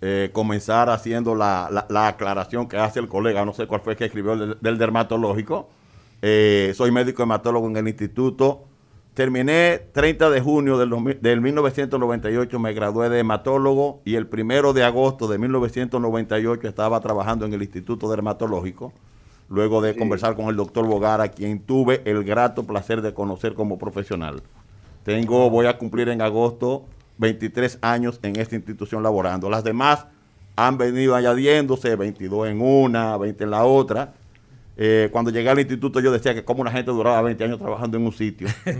Eh, 0.00 0.30
comenzar 0.32 0.90
haciendo 0.90 1.34
la, 1.34 1.86
aclaración 2.06 2.68
que 2.68 2.76
hace 2.76 3.00
el 3.00 3.08
colega, 3.08 3.44
no 3.44 3.52
sé 3.52 3.66
cuál 3.66 3.80
fue 3.80 3.96
que 3.96 4.04
escribió 4.04 4.36
del 4.36 4.78
dermatológico, 4.78 5.70
eh, 6.26 6.72
soy 6.74 6.90
médico 6.90 7.22
hematólogo 7.22 7.68
en 7.68 7.76
el 7.76 7.86
instituto. 7.86 8.64
Terminé 9.12 9.78
30 9.92 10.30
de 10.30 10.40
junio 10.40 10.78
del, 10.78 11.18
del, 11.20 11.42
1998, 11.42 12.58
me 12.58 12.72
gradué 12.72 13.10
de 13.10 13.18
hematólogo 13.18 14.00
y 14.06 14.14
el 14.14 14.26
primero 14.26 14.72
de 14.72 14.84
agosto 14.84 15.28
de 15.28 15.36
1998 15.36 16.66
estaba 16.66 16.98
trabajando 17.00 17.44
en 17.44 17.52
el 17.52 17.60
Instituto 17.60 18.08
Dermatológico. 18.08 18.94
Luego 19.50 19.82
de 19.82 19.94
conversar 19.94 20.34
con 20.34 20.46
el 20.46 20.56
doctor 20.56 20.86
Bogara, 20.86 21.28
quien 21.28 21.60
tuve 21.60 22.00
el 22.06 22.24
grato 22.24 22.64
placer 22.64 23.02
de 23.02 23.12
conocer 23.12 23.52
como 23.52 23.76
profesional. 23.76 24.42
Tengo, 25.02 25.50
voy 25.50 25.66
a 25.66 25.76
cumplir 25.76 26.08
en 26.08 26.22
agosto 26.22 26.86
23 27.18 27.80
años 27.82 28.18
en 28.22 28.36
esta 28.36 28.56
institución 28.56 29.02
laborando. 29.02 29.50
Las 29.50 29.62
demás 29.62 30.06
han 30.56 30.78
venido 30.78 31.16
añadiéndose, 31.16 31.96
22 31.96 32.48
en 32.48 32.62
una, 32.62 33.18
20 33.18 33.44
en 33.44 33.50
la 33.50 33.66
otra 33.66 34.14
eh, 34.76 35.08
cuando 35.12 35.30
llegué 35.30 35.48
al 35.48 35.60
instituto 35.60 36.00
yo 36.00 36.10
decía 36.10 36.34
que 36.34 36.44
como 36.44 36.60
una 36.60 36.70
gente 36.72 36.90
duraba 36.90 37.22
20 37.22 37.44
años 37.44 37.58
trabajando 37.58 37.96
en 37.96 38.06
un 38.06 38.12
sitio. 38.12 38.48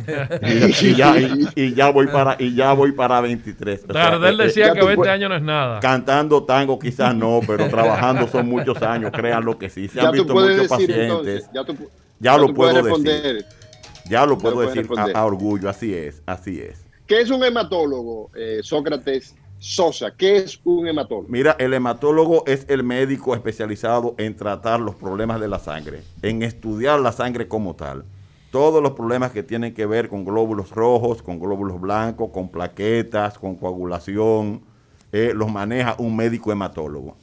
Y, 1.57 1.75
ya, 1.75 1.91
voy 1.91 2.07
para 2.09 2.37
y 2.39 2.55
ya 2.55 2.73
voy 2.73 2.93
para 2.93 3.21
23 3.21 3.85
o 3.89 4.27
él 4.27 4.37
decía 4.37 4.73
que 4.73 4.85
20 4.85 5.09
años 5.09 5.31
no 5.31 5.37
es 5.37 5.43
nada. 5.43 5.81
Cantando 5.81 6.43
tango 6.45 6.79
quizás 6.79 7.15
no 7.15 7.41
pero 7.47 7.69
trabajando 7.69 8.27
son 8.29 8.49
muchos 8.49 8.81
años 8.83 9.13
créanlo 9.13 9.59
que 9.59 9.71
sí. 9.71 9.89
Se 9.89 10.01
han 10.01 10.13
visto 10.13 10.35
muchos 10.35 10.69
pacientes. 10.69 11.49
ya, 12.19 12.37
lo 12.37 12.53
puedo 12.53 12.83
decir. 12.83 13.45
Ya 14.09 14.27
lo 14.27 14.37
puedo 14.37 14.61
decir 14.61 14.89
a, 15.15 15.25
orgullo 15.25 15.69
así 15.69 15.95
es 15.95 16.23
así 16.27 16.61
es. 16.61 16.85
¿qué 17.07 17.21
es 17.21 17.31
un 17.31 17.45
hematólogo 17.45 18.31
eh, 18.35 18.61
Sócrates 18.63 19.35
Sosa, 19.65 20.15
¿qué 20.15 20.37
es 20.37 20.61
un 20.65 20.87
hematólogo? 20.87 21.27
Mira, 21.31 21.57
el 21.59 21.73
hematólogo 21.73 22.45
es 22.47 22.67
el 22.69 22.83
médico 22.83 23.35
especializado 23.35 24.15
en 24.19 24.37
tratar 24.37 24.79
los 24.79 24.95
problemas 24.95 25.41
de 25.41 25.49
la 25.49 25.59
sangre, 25.59 26.03
en 26.21 26.43
estudiar 26.43 27.01
la 27.01 27.13
sangre 27.13 27.49
como 27.49 27.75
tal. 27.75 28.05
Todos 28.51 28.83
los 28.83 28.93
problemas 28.93 29.33
que 29.33 29.43
tienen 29.43 29.73
que 29.73 29.87
ver 29.87 30.11
con 30.11 30.27
glóbulos 30.27 30.71
rojos, 30.71 31.23
con 31.23 31.41
glóbulos 31.41 31.81
blancos, 31.81 32.29
con 32.31 32.51
plaquetas, 32.51 33.39
con 33.39 33.57
coagulación, 33.57 34.61
eh, 35.13 35.33
los 35.35 35.51
maneja 35.51 35.97
un 35.97 36.15
médico 36.15 36.53
hematólogo. 36.53 37.17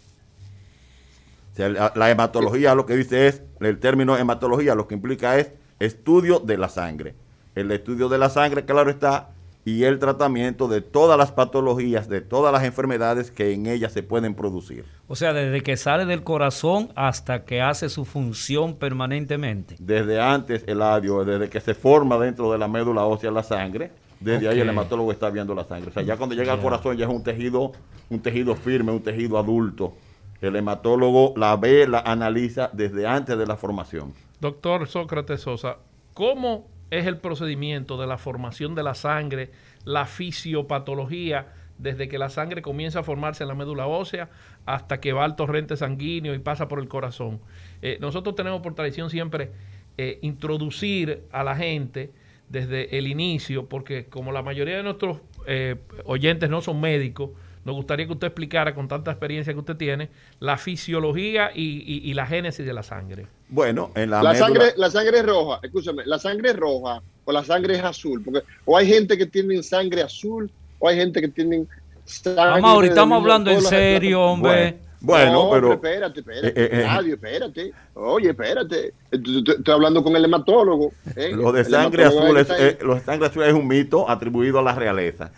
la, 1.58 2.10
hematología 2.10 2.74
lo 2.74 2.88
que 2.88 2.96
dice 2.96 3.28
es, 3.28 3.44
el 3.60 3.80
término 3.80 4.18
hematología 4.18 4.74
lo 4.74 4.88
que 4.88 4.96
implica 4.96 5.38
es 5.38 5.52
estudio 5.80 6.40
de 6.40 6.58
la 6.58 6.70
sangre. 6.70 7.14
El 7.54 7.72
estudio 7.72 8.10
de 8.10 8.18
la 8.18 8.32
sangre, 8.32 8.66
claro 8.66 8.90
está, 8.90 9.30
y 9.64 9.84
el 9.84 10.00
tratamiento 10.00 10.68
de 10.68 10.82
todas 10.82 11.18
las 11.18 11.32
patologías, 11.32 12.10
de 12.10 12.22
todas 12.22 12.52
las 12.52 12.64
enfermedades 12.64 13.30
que 13.32 13.54
en 13.54 13.68
ella 13.68 13.90
se 13.90 14.02
pueden 14.02 14.34
producir. 14.34 14.86
O 15.08 15.16
sea, 15.16 15.34
desde 15.34 15.62
que 15.62 15.78
sale 15.78 16.06
del 16.06 16.24
corazón 16.24 16.90
hasta 16.96 17.46
que 17.46 17.62
hace 17.62 17.90
su 17.90 18.06
función 18.06 18.76
permanentemente. 18.76 19.76
Desde 19.80 20.20
antes, 20.20 20.64
el 20.68 20.82
adio, 20.82 21.24
desde 21.24 21.50
que 21.50 21.62
se 21.62 21.74
forma 21.74 22.18
dentro 22.18 22.52
de 22.52 22.58
la 22.58 22.68
médula 22.68 23.06
ósea 23.06 23.30
la 23.30 23.44
sangre, 23.44 23.92
desde 24.20 24.48
ahí 24.48 24.60
el 24.60 24.70
hematólogo 24.70 25.12
está 25.12 25.30
viendo 25.30 25.54
la 25.54 25.64
sangre. 25.64 25.90
O 25.90 25.94
sea, 25.94 26.04
ya 26.04 26.18
cuando 26.18 26.36
llega 26.36 26.54
al 26.54 26.62
corazón 26.62 26.98
ya 26.98 27.06
es 27.06 27.12
un 27.12 27.24
tejido, 27.24 27.72
un 28.10 28.20
tejido 28.20 28.56
firme, 28.56 28.92
un 28.92 29.02
tejido 29.02 29.38
adulto. 29.38 29.94
El 30.42 30.56
hematólogo 30.56 31.34
la 31.38 31.56
ve, 31.56 31.88
la 31.88 32.00
analiza 32.00 32.70
desde 32.74 33.06
antes 33.06 33.38
de 33.38 33.46
la 33.46 33.58
formación. 33.58 34.14
Doctor 34.40 34.88
Sócrates 34.88 35.42
Sosa, 35.42 35.78
¿cómo 36.16 36.68
es 36.92 37.08
el 37.08 37.18
procedimiento 37.18 38.00
de 38.00 38.06
la 38.06 38.18
formación 38.18 38.76
de 38.76 38.84
la 38.84 38.94
sangre, 38.94 39.50
la 39.84 40.06
fisiopatología, 40.06 41.48
desde 41.78 42.08
que 42.08 42.20
la 42.20 42.30
sangre 42.30 42.62
comienza 42.62 43.00
a 43.00 43.04
formarse 43.04 43.44
en 43.44 43.48
la 43.48 43.56
médula 43.56 43.88
ósea 43.88 44.30
hasta 44.66 45.00
que 45.00 45.14
va 45.14 45.26
al 45.26 45.36
torrente 45.36 45.76
sanguíneo 45.76 46.36
y 46.36 46.40
pasa 46.40 46.68
por 46.68 46.80
el 46.80 46.88
corazón. 46.88 47.42
Eh, 47.82 47.98
nosotros 48.00 48.36
tenemos 48.36 48.62
por 48.62 48.76
tradición 48.76 49.10
siempre 49.10 49.52
eh, 49.98 50.20
introducir 50.22 51.24
a 51.32 51.44
la 51.44 51.56
gente 51.56 52.12
desde 52.50 52.98
el 52.98 53.08
inicio, 53.08 53.68
porque 53.68 54.06
como 54.06 54.32
la 54.32 54.44
mayoría 54.44 54.78
de 54.78 54.84
nuestros 54.84 55.22
eh, 55.48 55.78
oyentes 56.06 56.50
no 56.50 56.62
son 56.62 56.80
médicos, 56.80 57.32
nos 57.64 57.76
gustaría 57.76 58.06
que 58.06 58.14
usted 58.14 58.28
explicara 58.28 58.74
con 58.74 58.88
tanta 58.88 59.12
experiencia 59.12 59.54
que 59.54 59.60
usted 59.60 59.78
tiene 59.78 60.10
la 60.40 60.58
fisiología 60.58 61.52
y, 61.54 62.14
la 62.14 62.26
génesis 62.26 62.66
de 62.66 62.74
la 62.74 62.84
sangre. 62.84 63.28
Bueno, 63.52 63.92
en 63.96 64.10
la, 64.10 64.24
la 64.24 64.34
sangre, 64.34 64.74
la 64.78 64.90
sangre 64.90 65.20
es 65.20 65.26
roja, 65.26 65.60
escúchame, 65.62 66.04
la 66.06 66.18
sangre 66.18 66.52
es 66.52 66.56
roja 66.56 67.02
o 67.26 67.32
la 67.34 67.44
sangre 67.44 67.76
es 67.76 67.84
azul, 67.84 68.24
porque 68.24 68.44
o 68.64 68.78
hay 68.78 68.88
gente 68.88 69.18
que 69.18 69.26
tiene 69.26 69.62
sangre 69.62 70.04
azul 70.04 70.50
o 70.80 70.88
hay 70.88 70.96
gente 70.96 71.20
que 71.20 71.28
tiene 71.28 71.66
sangre. 72.06 72.42
Vamos, 72.42 72.72
ahorita 72.72 72.94
estamos 72.94 73.22
hablando 73.22 73.52
en 73.52 73.62
serio, 73.62 74.22
hombre. 74.22 74.52
Bueno, 74.52 74.91
pero. 75.06 75.74
Espérate, 75.74 76.20
espérate. 76.20 76.48
Eh, 76.48 76.54
eh, 76.56 76.86
eh. 76.86 77.12
espérate. 77.12 77.72
Oye, 77.96 78.30
espérate. 78.30 78.94
Estoy 79.12 79.74
hablando 79.74 80.04
con 80.04 80.16
el 80.16 80.26
hematólogo. 80.26 80.92
Lo 81.34 81.52
de 81.52 81.66
sangre 81.66 82.06
azul 82.06 82.38
es, 82.38 82.82
los 82.82 83.02
sangre 83.04 83.28
azul 83.28 83.44
es 83.44 83.54
un 83.54 83.68
mito 83.68 84.10
atribuido 84.10 84.60
a 84.60 84.62
la 84.62 84.76
realeza. 84.76 85.32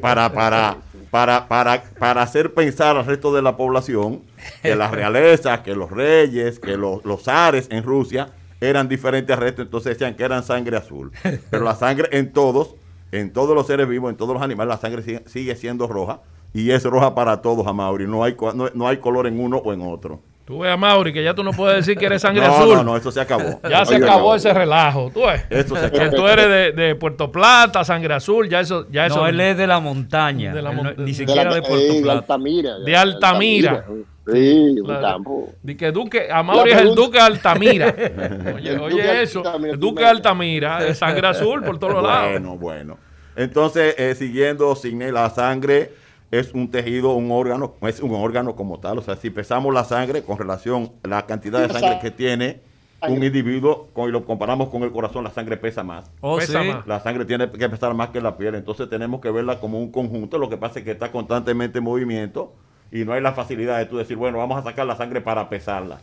para, 0.00 0.32
para, 0.32 0.78
para, 1.10 1.48
para, 1.48 1.84
para 1.98 2.22
hacer 2.22 2.54
pensar 2.54 2.96
al 2.96 3.06
resto 3.06 3.34
de 3.34 3.42
la 3.42 3.56
población 3.56 4.22
que 4.62 4.74
la 4.74 4.90
realeza, 4.90 5.62
que 5.62 5.74
los 5.74 5.90
reyes, 5.90 6.58
que 6.58 6.76
los, 6.76 7.04
los 7.04 7.22
zares 7.22 7.68
en 7.70 7.82
Rusia 7.82 8.28
eran 8.60 8.88
diferentes 8.88 9.34
al 9.34 9.42
resto, 9.42 9.62
entonces 9.62 9.98
decían 9.98 10.14
que 10.14 10.24
eran 10.24 10.42
sangre 10.42 10.76
azul. 10.76 11.12
Pero 11.50 11.64
la 11.64 11.74
sangre 11.74 12.08
en 12.12 12.32
todos, 12.32 12.74
en 13.12 13.32
todos 13.32 13.54
los 13.54 13.66
seres 13.66 13.88
vivos, 13.88 14.10
en 14.10 14.16
todos 14.16 14.32
los 14.32 14.42
animales, 14.42 14.74
la 14.74 14.80
sangre 14.80 15.22
sigue 15.26 15.56
siendo 15.56 15.86
roja 15.86 16.20
y 16.54 16.70
es 16.70 16.84
roja 16.84 17.14
para 17.14 17.42
todos, 17.42 17.66
Amaury. 17.66 18.06
No 18.06 18.22
hay, 18.22 18.36
no, 18.74 18.88
hay 18.88 18.96
color 18.98 19.26
en 19.26 19.40
uno 19.40 19.58
o 19.58 19.72
en 19.72 19.82
otro. 19.82 20.20
Tú 20.44 20.58
ves 20.58 20.70
a 20.70 20.76
Mauri 20.76 21.12
que 21.12 21.24
ya 21.24 21.34
tú 21.34 21.42
no 21.42 21.52
puedes 21.52 21.76
decir 21.78 21.98
que 21.98 22.06
eres 22.06 22.22
sangre 22.22 22.44
azul. 22.44 22.74
No, 22.74 22.84
no, 22.84 22.96
eso 22.96 23.10
se 23.10 23.20
acabó. 23.20 23.60
Ya 23.68 23.84
se 23.84 23.96
acabó, 23.96 24.36
ese 24.36 24.52
relajo. 24.52 25.10
Tú 25.12 25.22
ves. 25.22 25.42
Esto 25.50 25.74
se 25.74 25.86
acabó. 25.86 26.14
tú 26.14 26.28
eres 26.28 26.76
de, 26.76 26.94
Puerto 26.94 27.32
Plata, 27.32 27.82
sangre 27.82 28.14
azul, 28.14 28.48
ya 28.48 28.60
eso. 28.60 28.86
Ya 28.90 29.06
eso 29.06 29.16
no, 29.16 29.26
él 29.26 29.40
es 29.40 29.56
de 29.56 29.66
la 29.66 29.80
montaña. 29.80 30.54
De 30.54 30.62
la 30.62 30.72
ni 30.96 31.12
siquiera 31.12 31.52
de, 31.52 31.60
Puerto 31.60 32.02
Plata. 32.02 32.04
De 32.04 32.10
Altamira. 32.10 32.78
De 32.78 32.96
Altamira. 32.96 33.84
Sí, 34.32 34.76
un 34.80 34.86
campo. 34.86 35.52
De 35.60 35.76
que 35.76 35.90
Duque, 35.90 36.30
a 36.30 36.42
Mauri 36.42 36.70
es 36.70 36.80
el 36.80 36.94
Duque 36.94 37.18
de 37.18 37.24
Altamira. 37.24 37.94
oye, 38.54 38.78
oye 38.78 39.22
eso. 39.22 39.42
El 39.56 39.78
Duque 39.78 40.02
de 40.02 40.08
Altamira, 40.08 40.84
de 40.84 40.94
sangre 40.94 41.26
azul 41.26 41.64
por 41.64 41.78
todos 41.78 42.02
lados. 42.02 42.30
Bueno, 42.30 42.56
bueno. 42.56 42.98
Entonces, 43.34 43.96
eh, 43.98 44.14
siguiendo, 44.14 44.76
sin 44.76 45.12
la 45.12 45.28
sangre 45.30 46.03
es 46.38 46.52
un 46.52 46.70
tejido, 46.70 47.12
un 47.14 47.30
órgano, 47.30 47.74
es 47.82 48.00
un 48.00 48.14
órgano 48.14 48.56
como 48.56 48.80
tal. 48.80 48.98
O 48.98 49.02
sea, 49.02 49.16
si 49.16 49.30
pesamos 49.30 49.72
la 49.72 49.84
sangre 49.84 50.22
con 50.22 50.36
relación 50.36 50.92
a 51.02 51.08
la 51.08 51.26
cantidad 51.26 51.60
de 51.60 51.72
sangre 51.72 51.98
que 52.00 52.10
tiene 52.10 52.60
un 53.08 53.22
individuo 53.22 53.88
y 53.96 54.10
lo 54.10 54.24
comparamos 54.24 54.68
con 54.68 54.82
el 54.82 54.90
corazón, 54.90 55.24
la 55.24 55.30
sangre 55.30 55.56
pesa 55.56 55.82
más. 55.82 56.10
Oh, 56.20 56.38
pesa 56.38 56.62
más. 56.62 56.86
La 56.86 57.00
sangre 57.00 57.24
tiene 57.24 57.50
que 57.50 57.68
pesar 57.68 57.94
más 57.94 58.08
que 58.08 58.20
la 58.20 58.36
piel. 58.36 58.54
Entonces 58.54 58.88
tenemos 58.88 59.20
que 59.20 59.30
verla 59.30 59.60
como 59.60 59.78
un 59.78 59.92
conjunto. 59.92 60.38
Lo 60.38 60.48
que 60.48 60.56
pasa 60.56 60.80
es 60.80 60.84
que 60.84 60.92
está 60.92 61.12
constantemente 61.12 61.78
en 61.78 61.84
movimiento 61.84 62.52
y 62.90 63.04
no 63.04 63.12
hay 63.12 63.20
la 63.20 63.32
facilidad 63.32 63.78
de 63.78 63.86
tú 63.86 63.96
decir, 63.96 64.16
bueno, 64.16 64.38
vamos 64.38 64.58
a 64.58 64.62
sacar 64.62 64.86
la 64.86 64.96
sangre 64.96 65.20
para 65.20 65.48
pesarla. 65.48 65.98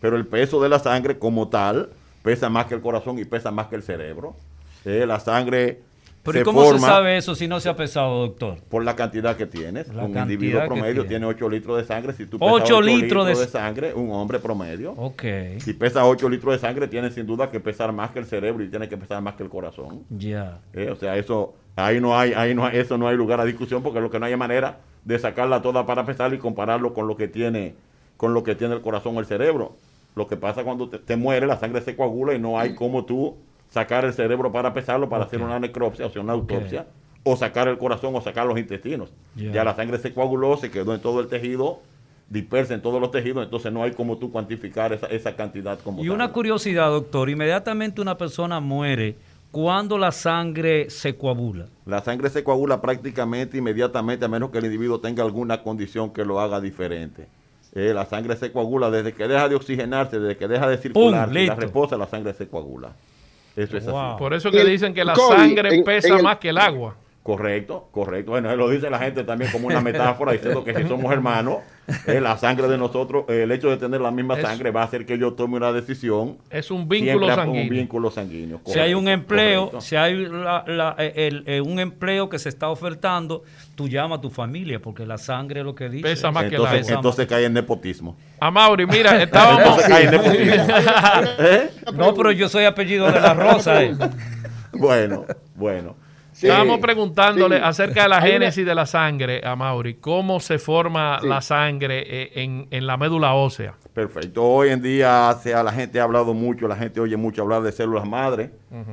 Pero 0.00 0.16
el 0.16 0.26
peso 0.26 0.62
de 0.62 0.68
la 0.68 0.78
sangre 0.78 1.18
como 1.18 1.48
tal 1.48 1.90
pesa 2.22 2.48
más 2.48 2.66
que 2.66 2.74
el 2.74 2.80
corazón 2.80 3.18
y 3.18 3.24
pesa 3.24 3.50
más 3.50 3.66
que 3.66 3.76
el 3.76 3.82
cerebro. 3.82 4.36
Eh, 4.84 5.06
la 5.06 5.20
sangre 5.20 5.80
pero 6.22 6.40
¿y 6.40 6.42
cómo 6.44 6.64
se 6.72 6.78
sabe 6.78 7.16
eso 7.16 7.34
si 7.34 7.48
no 7.48 7.58
se 7.58 7.68
ha 7.68 7.74
pesado, 7.74 8.26
doctor? 8.26 8.58
Por 8.68 8.84
la 8.84 8.94
cantidad 8.94 9.36
que 9.36 9.46
tienes. 9.46 9.88
un 9.88 10.16
individuo 10.16 10.64
promedio 10.66 11.04
tiene. 11.06 11.26
8 11.26 11.48
litros 11.48 11.76
de 11.78 11.84
sangre. 11.84 12.12
Si 12.12 12.26
tú 12.26 12.38
pesas 12.38 12.54
8, 12.54 12.82
litros, 12.82 13.26
de... 13.26 13.46
sangre, 13.46 13.94
un 13.94 14.10
hombre 14.12 14.38
promedio. 14.38 14.92
Ok. 14.92 15.22
Si 15.58 15.72
pesa 15.72 16.06
8 16.06 16.28
litros 16.28 16.54
de 16.54 16.58
sangre, 16.60 16.86
tiene 16.86 17.10
sin 17.10 17.26
duda 17.26 17.50
que 17.50 17.58
pesar 17.60 17.92
más 17.92 18.10
que 18.10 18.20
el 18.20 18.26
cerebro 18.26 18.62
y 18.62 18.68
tiene 18.68 18.88
que 18.88 18.96
pesar 18.96 19.20
más 19.20 19.34
que 19.34 19.42
el 19.42 19.48
corazón. 19.48 20.04
Ya. 20.10 20.60
Eh, 20.72 20.90
o 20.90 20.96
sea, 20.96 21.16
eso 21.16 21.54
ahí 21.74 22.00
no 22.00 22.16
hay, 22.16 22.32
ahí 22.34 22.54
no 22.54 22.68
eso 22.68 22.98
no 22.98 23.08
hay 23.08 23.16
lugar 23.16 23.40
a 23.40 23.44
discusión 23.44 23.82
porque 23.82 24.00
lo 24.00 24.10
que 24.10 24.20
no 24.20 24.26
hay 24.26 24.36
manera 24.36 24.78
de 25.04 25.18
sacarla 25.18 25.62
toda 25.62 25.86
para 25.86 26.04
pesar 26.06 26.32
y 26.34 26.38
compararlo 26.38 26.94
con 26.94 27.08
lo 27.08 27.16
que 27.16 27.26
tiene, 27.28 27.74
con 28.16 28.34
lo 28.34 28.44
que 28.44 28.54
tiene 28.54 28.74
el 28.74 28.80
corazón 28.80 29.16
o 29.16 29.20
el 29.20 29.26
cerebro. 29.26 29.76
Lo 30.14 30.28
que 30.28 30.36
pasa 30.36 30.62
cuando 30.62 30.88
te, 30.88 30.98
te 30.98 31.16
muere, 31.16 31.46
la 31.46 31.58
sangre 31.58 31.80
se 31.80 31.96
coagula 31.96 32.34
y 32.34 32.38
no 32.38 32.60
hay 32.60 32.74
como 32.74 33.04
tú 33.04 33.36
sacar 33.72 34.04
el 34.04 34.12
cerebro 34.12 34.52
para 34.52 34.74
pesarlo, 34.74 35.08
para 35.08 35.24
hacer 35.24 35.40
una 35.40 35.58
necropsia, 35.58 36.06
o 36.06 36.10
sea, 36.10 36.20
una 36.20 36.34
autopsia, 36.34 36.86
o 37.24 37.36
sacar 37.36 37.68
el 37.68 37.78
corazón 37.78 38.14
o 38.14 38.20
sacar 38.20 38.46
los 38.46 38.58
intestinos. 38.58 39.10
Ya 39.34 39.64
la 39.64 39.74
sangre 39.74 39.98
se 39.98 40.12
coaguló, 40.12 40.56
se 40.58 40.70
quedó 40.70 40.94
en 40.94 41.00
todo 41.00 41.20
el 41.20 41.28
tejido, 41.28 41.80
dispersa 42.28 42.74
en 42.74 42.82
todos 42.82 43.00
los 43.00 43.10
tejidos, 43.10 43.44
entonces 43.44 43.72
no 43.72 43.82
hay 43.82 43.92
como 43.92 44.18
tú 44.18 44.30
cuantificar 44.30 44.92
esa, 44.92 45.06
esa 45.06 45.34
cantidad 45.34 45.78
como 45.80 46.04
Y 46.04 46.10
una 46.10 46.32
curiosidad, 46.32 46.90
doctor, 46.90 47.30
inmediatamente 47.30 48.02
una 48.02 48.18
persona 48.18 48.60
muere, 48.60 49.16
¿cuándo 49.50 49.96
la 49.96 50.12
sangre 50.12 50.90
se 50.90 51.16
coagula? 51.16 51.66
La 51.86 52.02
sangre 52.02 52.28
se 52.28 52.44
coagula 52.44 52.80
prácticamente 52.82 53.56
inmediatamente, 53.56 54.26
a 54.26 54.28
menos 54.28 54.50
que 54.50 54.58
el 54.58 54.66
individuo 54.66 55.00
tenga 55.00 55.22
alguna 55.22 55.62
condición 55.62 56.12
que 56.12 56.26
lo 56.26 56.40
haga 56.40 56.60
diferente. 56.60 57.26
Eh, 57.74 57.94
la 57.94 58.04
sangre 58.04 58.36
se 58.36 58.52
coagula 58.52 58.90
desde 58.90 59.14
que 59.14 59.26
deja 59.26 59.48
de 59.48 59.54
oxigenarse, 59.54 60.20
desde 60.20 60.36
que 60.36 60.46
deja 60.46 60.68
de 60.68 60.76
circular, 60.76 61.34
y 61.34 61.46
la 61.46 61.54
reposa, 61.54 61.96
la 61.96 62.06
sangre 62.06 62.34
se 62.34 62.46
coagula. 62.46 62.92
Eso 63.56 63.76
es 63.76 63.86
así. 63.86 64.18
Por 64.18 64.34
eso 64.34 64.50
que 64.50 64.64
dicen 64.64 64.94
que 64.94 65.04
la 65.04 65.14
sangre 65.14 65.82
pesa 65.82 66.18
más 66.22 66.38
que 66.38 66.48
el 66.50 66.58
agua. 66.58 66.96
Correcto, 67.22 67.88
correcto. 67.92 68.32
Bueno, 68.32 68.54
lo 68.56 68.68
dice 68.68 68.90
la 68.90 68.98
gente 68.98 69.22
también 69.22 69.50
como 69.52 69.68
una 69.68 69.80
metáfora 69.80 70.32
diciendo 70.32 70.64
que 70.64 70.74
si 70.74 70.88
somos 70.88 71.12
hermanos, 71.12 71.58
eh, 72.06 72.20
la 72.20 72.38
sangre 72.38 72.68
de 72.68 72.78
nosotros, 72.78 73.24
eh, 73.28 73.42
el 73.42 73.50
hecho 73.50 73.68
de 73.68 73.76
tener 73.76 74.00
la 74.00 74.10
misma 74.10 74.40
sangre 74.40 74.70
va 74.70 74.82
a 74.82 74.84
hacer 74.84 75.04
que 75.04 75.18
yo 75.18 75.32
tome 75.32 75.56
una 75.56 75.72
decisión. 75.72 76.38
Es 76.50 76.70
un 76.70 76.88
vínculo 76.88 77.34
sanguíneo. 77.34 77.62
Un 77.62 77.68
vínculo 77.68 78.10
sanguíneo. 78.10 78.60
si 78.64 78.78
hay 78.78 78.94
un 78.94 79.08
empleo, 79.08 79.80
si 79.80 79.96
hay 79.96 80.28
eh, 80.98 81.60
un 81.60 81.80
empleo 81.80 82.28
que 82.28 82.38
se 82.38 82.48
está 82.48 82.68
ofertando, 82.68 83.42
tú 83.74 83.88
llamas 83.88 84.18
a 84.18 84.20
tu 84.20 84.30
familia 84.30 84.80
porque 84.80 85.04
la 85.04 85.18
sangre 85.18 85.60
es 85.60 85.66
lo 85.66 85.74
que 85.74 85.88
dice. 85.88 86.02
Pesa 86.02 86.30
más 86.30 86.44
que 86.44 86.56
el 86.56 86.66
agua. 86.66 86.76
Entonces 86.76 87.26
cae 87.26 87.46
en 87.46 87.52
nepotismo. 87.52 88.16
A 88.38 88.50
Mauri, 88.50 88.86
mira, 88.86 89.20
estábamos. 89.22 89.82
cae 89.82 90.04
en 90.04 90.10
nepotismo. 90.10 90.66
No, 91.94 92.14
pero 92.14 92.32
yo 92.32 92.48
soy 92.48 92.64
apellido 92.64 93.10
de 93.10 93.20
la 93.20 93.34
Rosa. 93.34 93.80
Bueno, 94.72 95.26
bueno. 95.54 95.96
Estábamos 96.48 96.80
preguntándole 96.80 97.56
acerca 97.56 98.02
de 98.04 98.08
la 98.08 98.20
génesis 98.20 98.66
de 98.66 98.74
la 98.74 98.86
sangre 98.86 99.40
a 99.44 99.56
Mauri, 99.56 99.94
cómo 99.94 100.40
se 100.40 100.58
forma 100.58 101.20
la 101.22 101.40
sangre 101.40 102.04
eh, 102.06 102.66
en, 102.70 102.86
la 102.86 102.96
médula 102.96 103.34
ósea. 103.34 103.74
Perfecto. 103.92 104.42
Hoy 104.42 104.70
en 104.70 104.82
día 104.82 105.36
la 105.44 105.72
gente 105.72 106.00
ha 106.00 106.04
hablado 106.04 106.34
mucho, 106.34 106.66
la 106.66 106.76
gente 106.76 107.00
oye 107.00 107.16
mucho 107.16 107.42
hablar 107.42 107.62
de 107.62 107.72
células 107.72 108.06
madre, 108.06 108.50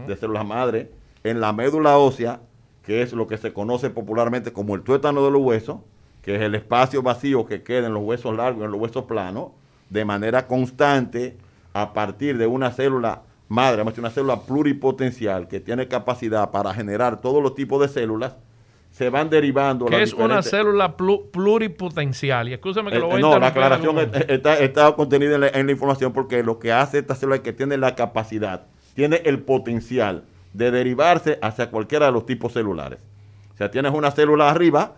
de 0.08 0.16
células 0.16 0.46
madre. 0.46 0.92
En 1.24 1.40
la 1.40 1.52
médula 1.52 1.98
ósea, 1.98 2.40
que 2.84 3.02
es 3.02 3.14
lo 3.14 3.28
que 3.28 3.38
se 3.38 3.54
conoce 3.54 3.90
popularmente 3.90 4.54
como 4.54 4.76
el 4.76 4.82
tuétano 4.82 5.24
de 5.24 5.32
los 5.32 5.42
huesos, 5.42 5.78
que 6.22 6.36
es 6.36 6.42
el 6.42 6.56
espacio 6.56 7.02
vacío 7.02 7.46
que 7.46 7.64
queda 7.64 7.88
en 7.88 7.94
los 7.94 8.04
huesos 8.04 8.36
largos 8.36 8.62
y 8.62 8.66
en 8.66 8.72
los 8.72 8.80
huesos 8.80 9.06
planos, 9.06 9.50
de 9.90 10.06
manera 10.06 10.48
constante, 10.48 11.38
a 11.74 11.94
partir 11.94 12.38
de 12.38 12.48
una 12.48 12.72
célula 12.72 13.22
madre, 13.50 13.82
una 13.82 14.10
célula 14.12 14.42
pluripotencial 14.42 15.48
que 15.48 15.60
tiene 15.60 15.88
capacidad 15.88 16.52
para 16.52 16.74
generar 16.74 17.20
todos 17.20 17.44
los 17.44 17.56
tipos 17.56 17.82
de 17.82 17.88
células, 17.90 18.36
se 18.92 19.10
van 19.10 19.30
derivando. 19.30 19.88
¿Qué 19.88 20.02
es 20.02 20.14
una 20.14 20.42
célula 20.42 20.96
pluripotencial? 20.96 22.48
Y 22.50 22.54
escúchame 22.54 22.92
que 22.92 23.00
lo 23.00 23.08
voy 23.08 23.16
a 23.16 23.18
eh, 23.18 23.22
No, 23.22 23.40
la 23.40 23.48
aclaración 23.48 23.98
está, 23.98 24.96
contenida 24.96 25.36
en 25.36 25.66
la, 25.66 25.72
información 25.72 26.14
porque 26.14 26.44
lo 26.44 26.60
que 26.60 26.72
hace 26.72 27.00
esta 27.00 27.16
célula 27.16 27.38
es 27.38 27.42
que 27.42 27.54
tiene 27.54 27.78
la 27.78 27.96
capacidad, 27.96 28.68
tiene 28.94 29.22
el 29.26 29.40
potencial 29.40 30.24
de 30.54 30.72
derivarse 30.72 31.40
hacia 31.42 31.70
cualquiera 31.70 32.08
de 32.08 32.12
los 32.12 32.26
tipos 32.26 32.54
celulares. 32.54 33.00
O 33.54 33.58
sea, 33.58 33.72
tienes 33.72 33.94
una 33.94 34.12
célula 34.12 34.50
arriba 34.50 34.96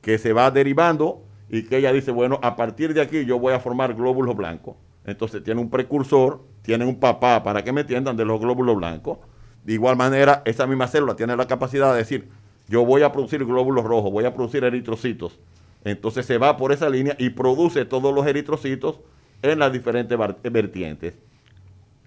que 0.00 0.18
se 0.18 0.32
va 0.32 0.50
derivando 0.50 1.22
y 1.48 1.64
que 1.64 1.78
ella 1.78 1.92
dice, 1.92 2.10
bueno, 2.10 2.38
a 2.42 2.56
partir 2.56 2.94
de 2.94 3.00
aquí 3.00 3.24
yo 3.24 3.38
voy 3.38 3.52
a 3.52 3.60
formar 3.60 3.94
glóbulos 3.94 4.36
blancos. 4.36 4.76
Entonces 5.04 5.42
tiene 5.42 5.60
un 5.60 5.70
precursor 5.70 6.40
tienen 6.62 6.88
un 6.88 7.00
papá, 7.00 7.42
para 7.42 7.64
que 7.64 7.72
me 7.72 7.82
entiendan, 7.82 8.16
de 8.16 8.24
los 8.24 8.40
glóbulos 8.40 8.76
blancos. 8.76 9.18
De 9.64 9.72
igual 9.72 9.96
manera, 9.96 10.42
esa 10.44 10.66
misma 10.66 10.88
célula 10.88 11.16
tiene 11.16 11.36
la 11.36 11.46
capacidad 11.46 11.92
de 11.92 11.98
decir, 11.98 12.28
yo 12.68 12.84
voy 12.84 13.02
a 13.02 13.12
producir 13.12 13.44
glóbulos 13.44 13.84
rojos, 13.84 14.12
voy 14.12 14.24
a 14.24 14.34
producir 14.34 14.64
eritrocitos. 14.64 15.38
Entonces 15.84 16.26
se 16.26 16.38
va 16.38 16.56
por 16.56 16.72
esa 16.72 16.88
línea 16.88 17.16
y 17.18 17.30
produce 17.30 17.84
todos 17.84 18.14
los 18.14 18.26
eritrocitos 18.26 19.00
en 19.42 19.58
las 19.58 19.72
diferentes 19.72 20.18
vertientes. 20.44 21.14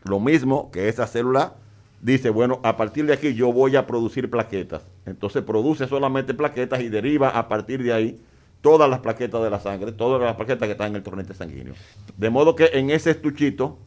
Lo 0.04 0.20
mismo 0.20 0.70
que 0.72 0.90
esa 0.90 1.08
célula 1.08 1.56
dice, 2.02 2.30
bueno, 2.30 2.60
a 2.64 2.78
partir 2.78 3.06
de 3.06 3.14
aquí 3.14 3.34
yo 3.34 3.52
voy 3.52 3.76
a 3.76 3.88
producir 3.88 4.30
plaquetas. 4.30 4.84
Entonces 5.06 5.44
produce 5.44 5.88
solamente 5.88 6.34
plaquetas 6.34 6.82
y 6.82 6.90
deriva 6.90 7.30
a 7.30 7.48
partir 7.48 7.82
de 7.82 7.94
ahí 7.94 8.22
todas 8.64 8.90
las 8.90 9.02
plaquetas 9.02 9.44
de 9.44 9.50
la 9.50 9.60
sangre, 9.60 9.92
todas 9.92 10.22
las 10.22 10.36
plaquetas 10.36 10.66
que 10.68 10.72
están 10.72 10.88
en 10.88 10.96
el 10.96 11.04
torrente 11.04 11.34
sanguíneo. 11.34 11.74
De 12.18 12.30
modo 12.30 12.56
que 12.56 12.70
en 12.74 12.90
ese 12.90 13.12
estuchito 13.12 13.78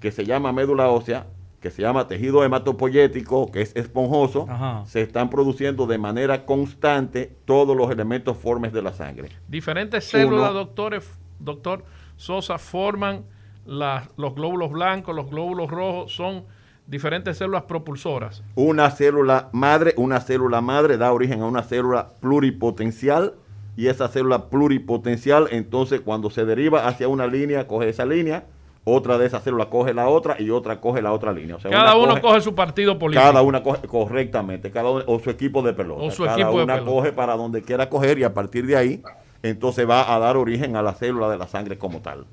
que 0.00 0.12
se 0.12 0.26
llama 0.26 0.52
médula 0.52 0.90
ósea, 0.90 1.26
que 1.60 1.70
se 1.70 1.82
llama 1.82 2.06
tejido 2.06 2.44
hematopoyético, 2.44 3.50
que 3.50 3.62
es 3.62 3.74
esponjoso, 3.74 4.46
se 4.86 5.00
están 5.00 5.30
produciendo 5.30 5.86
de 5.86 5.96
manera 5.96 6.44
constante 6.44 7.36
todos 7.46 7.74
los 7.74 7.90
elementos 7.90 8.36
formes 8.36 8.72
de 8.72 8.82
la 8.82 8.92
sangre. 8.92 9.30
Diferentes 9.48 10.04
células, 10.04 10.52
doctores, 10.52 11.10
doctor 11.40 11.84
Sosa, 12.16 12.58
forman 12.58 13.24
los 13.64 14.34
glóbulos 14.34 14.70
blancos, 14.70 15.16
los 15.16 15.30
glóbulos 15.30 15.70
rojos, 15.70 16.12
son 16.12 16.44
diferentes 16.86 17.38
células 17.38 17.62
propulsoras. 17.62 18.42
Una 18.54 18.90
célula 18.90 19.48
madre, 19.52 19.94
una 19.96 20.20
célula 20.20 20.60
madre 20.60 20.98
da 20.98 21.12
origen 21.12 21.40
a 21.40 21.46
una 21.46 21.62
célula 21.62 22.10
pluripotencial 22.20 23.34
y 23.78 23.86
esa 23.86 24.08
célula 24.08 24.46
pluripotencial 24.46 25.46
entonces 25.52 26.00
cuando 26.00 26.30
se 26.30 26.44
deriva 26.44 26.88
hacia 26.88 27.06
una 27.06 27.28
línea, 27.28 27.68
coge 27.68 27.90
esa 27.90 28.04
línea, 28.04 28.42
otra 28.82 29.18
de 29.18 29.26
esas 29.26 29.44
células 29.44 29.68
coge 29.68 29.94
la 29.94 30.08
otra 30.08 30.34
y 30.36 30.50
otra 30.50 30.80
coge 30.80 31.00
la 31.00 31.12
otra 31.12 31.32
línea. 31.32 31.58
cada 31.62 31.96
uno 31.96 32.20
coge, 32.20 32.40
su 32.40 32.56
partido 32.56 32.98
político. 32.98 33.24
Cada 33.24 33.40
una 33.42 33.62
coge 33.62 33.86
correctamente, 33.86 34.72
cada 34.72 34.88
o 34.88 35.20
su 35.20 35.30
equipo 35.30 35.62
de 35.62 35.74
pelota. 35.74 36.02
O 36.02 36.10
su 36.10 36.24
cada 36.24 36.38
equipo 36.38 36.60
una 36.60 36.84
coge 36.84 37.12
para 37.12 37.36
donde 37.36 37.62
quiera 37.62 37.88
coger 37.88 38.18
y 38.18 38.24
a 38.24 38.34
partir 38.34 38.66
de 38.66 38.76
ahí, 38.76 39.00
entonces 39.44 39.88
va 39.88 40.12
a 40.12 40.18
dar 40.18 40.36
origen 40.36 40.74
a 40.74 40.82
la 40.82 40.94
célula 40.94 41.30
de 41.30 41.38
la 41.38 41.46
sangre 41.46 41.78
como 41.78 42.00
tal. 42.00 42.26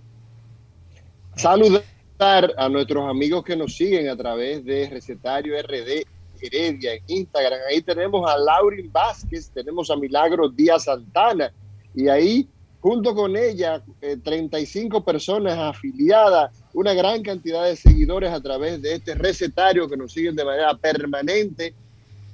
Saludar 1.35 1.83
a 2.57 2.69
nuestros 2.69 3.07
amigos 3.07 3.43
que 3.43 3.55
nos 3.55 3.75
siguen 3.75 4.09
a 4.09 4.17
través 4.17 4.65
de 4.65 4.89
Recetario 4.89 5.53
RD 5.61 6.07
Heredia 6.41 6.93
en 6.93 7.03
Instagram. 7.07 7.59
Ahí 7.69 7.81
tenemos 7.81 8.29
a 8.29 8.37
Laurin 8.37 8.91
Vázquez, 8.91 9.49
tenemos 9.51 9.89
a 9.89 9.95
Milagro 9.95 10.49
Díaz 10.49 10.85
Santana 10.85 11.51
y 11.93 12.07
ahí 12.07 12.47
junto 12.85 13.15
con 13.15 13.35
ella 13.35 13.81
35 14.23 14.97
eh, 14.97 15.01
personas 15.01 15.57
afiliadas, 15.57 16.51
una 16.73 16.93
gran 16.93 17.23
cantidad 17.23 17.65
de 17.65 17.75
seguidores 17.75 18.31
a 18.31 18.39
través 18.39 18.79
de 18.79 18.93
este 18.93 19.15
recetario 19.15 19.89
que 19.89 19.97
nos 19.97 20.13
siguen 20.13 20.35
de 20.35 20.45
manera 20.45 20.77
permanente 20.77 21.73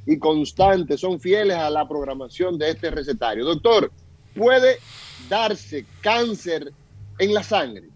y 0.05 0.17
constante, 0.17 0.97
son 0.97 1.21
fieles 1.21 1.55
a 1.55 1.69
la 1.69 1.87
programación 1.87 2.57
de 2.57 2.71
este 2.71 2.91
recetario. 2.91 3.45
Doctor, 3.45 3.93
¿puede 4.35 4.79
darse 5.29 5.85
cáncer 6.01 6.73
en 7.17 7.33
la 7.33 7.43
sangre? 7.43 7.87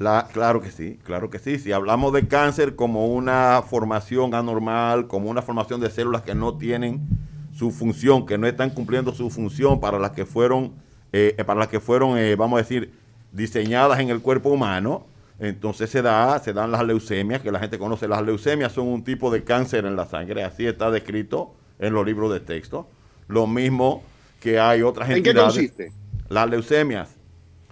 La, 0.00 0.28
claro 0.32 0.62
que 0.62 0.70
sí, 0.70 0.98
claro 1.04 1.28
que 1.28 1.38
sí. 1.38 1.58
Si 1.58 1.72
hablamos 1.72 2.14
de 2.14 2.26
cáncer 2.26 2.74
como 2.74 3.08
una 3.08 3.62
formación 3.68 4.34
anormal, 4.34 5.08
como 5.08 5.28
una 5.28 5.42
formación 5.42 5.78
de 5.78 5.90
células 5.90 6.22
que 6.22 6.34
no 6.34 6.56
tienen 6.56 7.06
su 7.54 7.70
función, 7.70 8.24
que 8.24 8.38
no 8.38 8.46
están 8.46 8.70
cumpliendo 8.70 9.12
su 9.12 9.28
función 9.28 9.78
para 9.78 9.98
las 9.98 10.12
que 10.12 10.24
fueron, 10.24 10.72
eh, 11.12 11.36
para 11.44 11.60
las 11.60 11.68
que 11.68 11.80
fueron, 11.80 12.16
eh, 12.16 12.34
vamos 12.34 12.58
a 12.58 12.62
decir, 12.62 12.94
diseñadas 13.32 14.00
en 14.00 14.08
el 14.08 14.22
cuerpo 14.22 14.48
humano, 14.48 15.04
entonces 15.38 15.90
se 15.90 16.00
da, 16.00 16.38
se 16.38 16.54
dan 16.54 16.70
las 16.70 16.82
leucemias, 16.82 17.42
que 17.42 17.52
la 17.52 17.60
gente 17.60 17.78
conoce. 17.78 18.08
Las 18.08 18.22
leucemias 18.22 18.72
son 18.72 18.88
un 18.88 19.04
tipo 19.04 19.30
de 19.30 19.44
cáncer 19.44 19.84
en 19.84 19.96
la 19.96 20.06
sangre, 20.06 20.44
así 20.44 20.66
está 20.66 20.90
descrito 20.90 21.52
en 21.78 21.92
los 21.92 22.06
libros 22.06 22.32
de 22.32 22.40
texto. 22.40 22.88
Lo 23.28 23.46
mismo 23.46 24.02
que 24.40 24.58
hay 24.58 24.80
otras 24.80 25.10
entidades. 25.10 25.58
¿En 25.58 25.62
qué 25.66 25.68
consiste? 25.76 25.92
Las 26.30 26.48
leucemias 26.48 27.19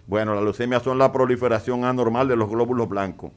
bueno, 0.08 0.34
las 0.34 0.42
leucemias 0.42 0.82
son 0.82 0.96
la 0.96 1.12
proliferación 1.12 1.84
anormal 1.84 2.26
de 2.28 2.34
los 2.34 2.48
glóbulos 2.48 2.88
blancos, 2.88 3.30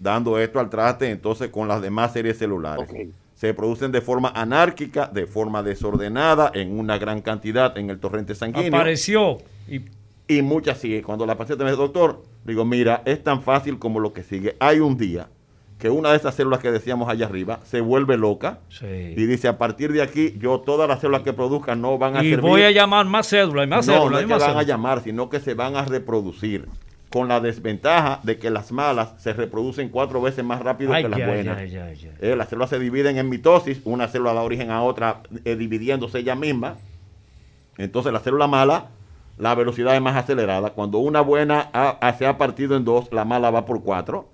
dando 0.00 0.38
esto 0.40 0.58
al 0.58 0.68
traste 0.68 1.08
entonces 1.08 1.50
con 1.50 1.68
las 1.68 1.80
demás 1.80 2.12
series 2.12 2.36
celulares. 2.36 2.90
Se 3.34 3.54
producen 3.54 3.92
de 3.92 4.00
forma 4.00 4.30
anárquica, 4.34 5.06
de 5.06 5.26
forma 5.26 5.62
desordenada, 5.62 6.50
en 6.52 6.78
una 6.78 6.98
gran 6.98 7.22
cantidad 7.22 7.78
en 7.78 7.90
el 7.90 8.00
torrente 8.00 8.34
sanguíneo. 8.34 8.74
Apareció. 8.74 9.38
Y, 9.68 9.82
y 10.26 10.42
muchas 10.42 10.78
sigue. 10.78 11.00
Cuando 11.02 11.26
la 11.26 11.36
paciente 11.36 11.62
me 11.62 11.70
dice, 11.70 11.80
doctor, 11.80 12.22
digo, 12.44 12.64
mira, 12.64 13.02
es 13.04 13.22
tan 13.22 13.42
fácil 13.42 13.78
como 13.78 14.00
lo 14.00 14.12
que 14.12 14.24
sigue. 14.24 14.56
Hay 14.58 14.80
un 14.80 14.96
día 14.96 15.28
que 15.78 15.90
una 15.90 16.10
de 16.10 16.16
esas 16.16 16.34
células 16.34 16.60
que 16.60 16.70
decíamos 16.70 17.08
allá 17.08 17.26
arriba 17.26 17.60
se 17.64 17.80
vuelve 17.80 18.16
loca 18.16 18.60
y 18.80 19.26
dice 19.26 19.48
a 19.48 19.58
partir 19.58 19.92
de 19.92 20.02
aquí 20.02 20.34
yo 20.38 20.60
todas 20.60 20.88
las 20.88 21.00
células 21.00 21.22
que 21.22 21.32
produzcan 21.32 21.80
no 21.80 21.98
van 21.98 22.16
a 22.16 22.24
y 22.24 22.34
voy 22.36 22.62
a 22.62 22.70
llamar 22.70 23.06
más 23.06 23.26
células 23.26 23.66
y 23.66 23.68
más 23.68 23.86
células 23.86 24.10
no 24.10 24.18
es 24.18 24.26
que 24.26 24.48
van 24.48 24.56
a 24.56 24.62
llamar 24.62 25.02
sino 25.02 25.28
que 25.28 25.40
se 25.40 25.54
van 25.54 25.76
a 25.76 25.84
reproducir 25.84 26.66
con 27.10 27.28
la 27.28 27.40
desventaja 27.40 28.20
de 28.22 28.38
que 28.38 28.50
las 28.50 28.72
malas 28.72 29.14
se 29.18 29.32
reproducen 29.32 29.88
cuatro 29.90 30.20
veces 30.20 30.44
más 30.44 30.60
rápido 30.60 30.92
que 30.92 31.08
las 31.08 31.24
buenas. 31.24 31.58
eh, 32.20 32.34
las 32.36 32.48
células 32.48 32.70
se 32.70 32.78
dividen 32.78 33.16
en 33.16 33.28
mitosis 33.28 33.80
una 33.84 34.08
célula 34.08 34.34
da 34.34 34.42
origen 34.42 34.70
a 34.70 34.82
otra 34.82 35.22
eh, 35.44 35.56
dividiéndose 35.56 36.18
ella 36.18 36.34
misma. 36.34 36.76
Entonces 37.78 38.12
la 38.12 38.20
célula 38.20 38.46
mala 38.48 38.88
la 39.38 39.54
velocidad 39.54 39.94
es 39.94 40.00
más 40.00 40.16
acelerada. 40.16 40.70
Cuando 40.70 40.98
una 40.98 41.20
buena 41.20 41.70
se 42.18 42.26
ha 42.26 42.38
partido 42.38 42.76
en 42.76 42.84
dos 42.84 43.12
la 43.12 43.24
mala 43.24 43.50
va 43.50 43.66
por 43.66 43.82
cuatro 43.82 44.28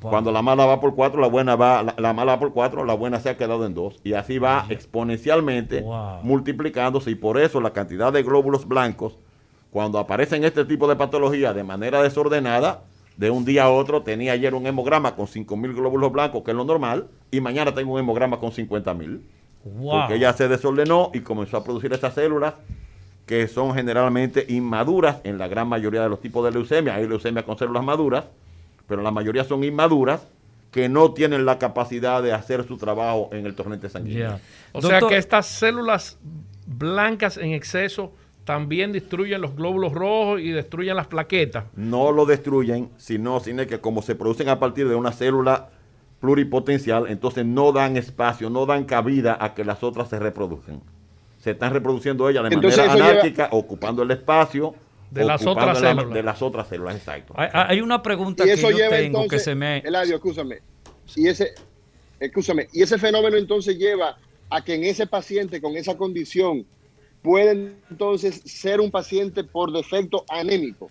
cuando 0.00 0.32
la 0.32 0.42
mala 0.42 0.66
va 0.66 0.80
por 0.80 0.94
cuatro, 0.94 1.20
la 1.20 1.28
buena 1.28 1.54
va, 1.54 1.94
la, 1.96 2.12
mala 2.12 2.32
va 2.32 2.38
por 2.40 2.52
cuatro, 2.52 2.84
la 2.84 2.94
buena 2.94 3.20
se 3.20 3.30
ha 3.30 3.36
quedado 3.36 3.64
en 3.64 3.74
dos. 3.74 4.00
Y 4.02 4.14
así 4.14 4.38
va 4.38 4.66
exponencialmente 4.68 5.84
multiplicándose. 6.22 7.12
Y 7.12 7.14
por 7.14 7.38
eso 7.38 7.60
la 7.60 7.72
cantidad 7.72 8.12
de 8.12 8.22
glóbulos 8.24 8.66
blancos, 8.66 9.18
cuando 9.70 9.98
aparecen 9.98 10.44
este 10.44 10.64
tipo 10.64 10.88
de 10.88 10.96
patología 10.96 11.52
de 11.52 11.62
manera 11.62 12.02
desordenada, 12.02 12.82
de 13.16 13.30
un 13.30 13.44
día 13.44 13.64
a 13.64 13.70
otro, 13.70 14.02
tenía 14.02 14.32
ayer 14.32 14.54
un 14.54 14.66
hemograma 14.66 15.14
con 15.14 15.28
5 15.28 15.56
mil 15.56 15.74
glóbulos 15.74 16.10
blancos, 16.10 16.42
que 16.42 16.50
es 16.50 16.56
lo 16.56 16.64
normal, 16.64 17.08
y 17.30 17.40
mañana 17.40 17.72
tengo 17.72 17.92
un 17.92 18.00
hemograma 18.00 18.40
con 18.40 18.52
50 18.52 18.94
mil. 18.94 19.22
Porque 19.62 20.16
ella 20.16 20.32
se 20.32 20.48
desordenó 20.48 21.10
y 21.14 21.20
comenzó 21.20 21.58
a 21.58 21.62
producir 21.62 21.92
estas 21.92 22.14
células 22.14 22.54
que 23.26 23.46
son 23.46 23.74
generalmente 23.74 24.44
inmaduras 24.48 25.20
en 25.22 25.38
la 25.38 25.46
gran 25.46 25.68
mayoría 25.68 26.02
de 26.02 26.08
los 26.08 26.20
tipos 26.20 26.44
de 26.44 26.50
leucemia. 26.50 26.96
Hay 26.96 27.06
leucemia 27.06 27.44
con 27.44 27.56
células 27.56 27.84
maduras 27.84 28.24
pero 28.86 29.02
la 29.02 29.10
mayoría 29.10 29.44
son 29.44 29.64
inmaduras 29.64 30.26
que 30.70 30.88
no 30.88 31.12
tienen 31.12 31.44
la 31.44 31.58
capacidad 31.58 32.22
de 32.22 32.32
hacer 32.32 32.66
su 32.66 32.78
trabajo 32.78 33.28
en 33.32 33.46
el 33.46 33.54
torrente 33.54 33.88
sanguíneo. 33.88 34.40
O 34.72 34.80
sea 34.80 35.00
que 35.00 35.16
estas 35.16 35.46
células 35.46 36.18
blancas 36.66 37.36
en 37.36 37.52
exceso 37.52 38.12
también 38.44 38.90
destruyen 38.90 39.40
los 39.40 39.54
glóbulos 39.54 39.92
rojos 39.92 40.40
y 40.40 40.50
destruyen 40.50 40.96
las 40.96 41.06
plaquetas. 41.06 41.64
No 41.76 42.10
lo 42.10 42.26
destruyen, 42.26 42.90
sino, 42.96 43.38
sino 43.40 43.66
que 43.66 43.80
como 43.80 44.02
se 44.02 44.14
producen 44.14 44.48
a 44.48 44.58
partir 44.58 44.88
de 44.88 44.94
una 44.94 45.12
célula 45.12 45.68
pluripotencial, 46.20 47.06
entonces 47.08 47.44
no 47.44 47.72
dan 47.72 47.96
espacio, 47.96 48.48
no 48.48 48.64
dan 48.64 48.84
cabida 48.84 49.36
a 49.40 49.54
que 49.54 49.64
las 49.64 49.82
otras 49.82 50.08
se 50.08 50.18
reproduzcan. 50.18 50.80
Se 51.38 51.50
están 51.50 51.72
reproduciendo 51.72 52.28
ellas 52.28 52.48
de 52.48 52.56
manera 52.56 52.92
anárquica, 52.92 53.48
ocupando 53.50 54.02
el 54.02 54.10
espacio 54.12 54.74
de 55.12 55.24
las 55.24 55.46
otras 55.46 55.78
células. 55.78 56.10
De 56.10 56.22
las 56.22 56.42
otras 56.42 56.68
células, 56.68 56.96
exacto. 56.96 57.34
Hay, 57.36 57.80
una 57.80 58.02
pregunta 58.02 58.44
que 58.44 58.56
yo 58.56 58.88
tengo 58.88 59.28
que 59.28 59.38
se 59.38 59.54
me... 59.54 59.78
Eladio, 59.78 60.16
escúchame. 60.16 60.60
Y 61.14 61.28
ese, 61.28 61.52
escúchame, 62.18 62.68
y 62.72 62.82
ese 62.82 62.98
fenómeno 62.98 63.36
entonces 63.36 63.76
lleva 63.76 64.16
a 64.48 64.64
que 64.64 64.74
en 64.74 64.84
ese 64.84 65.06
paciente 65.06 65.60
con 65.60 65.76
esa 65.76 65.96
condición 65.96 66.64
puede 67.20 67.74
entonces 67.90 68.40
ser 68.44 68.80
un 68.80 68.90
paciente 68.90 69.44
por 69.44 69.72
defecto 69.72 70.24
anémico. 70.28 70.90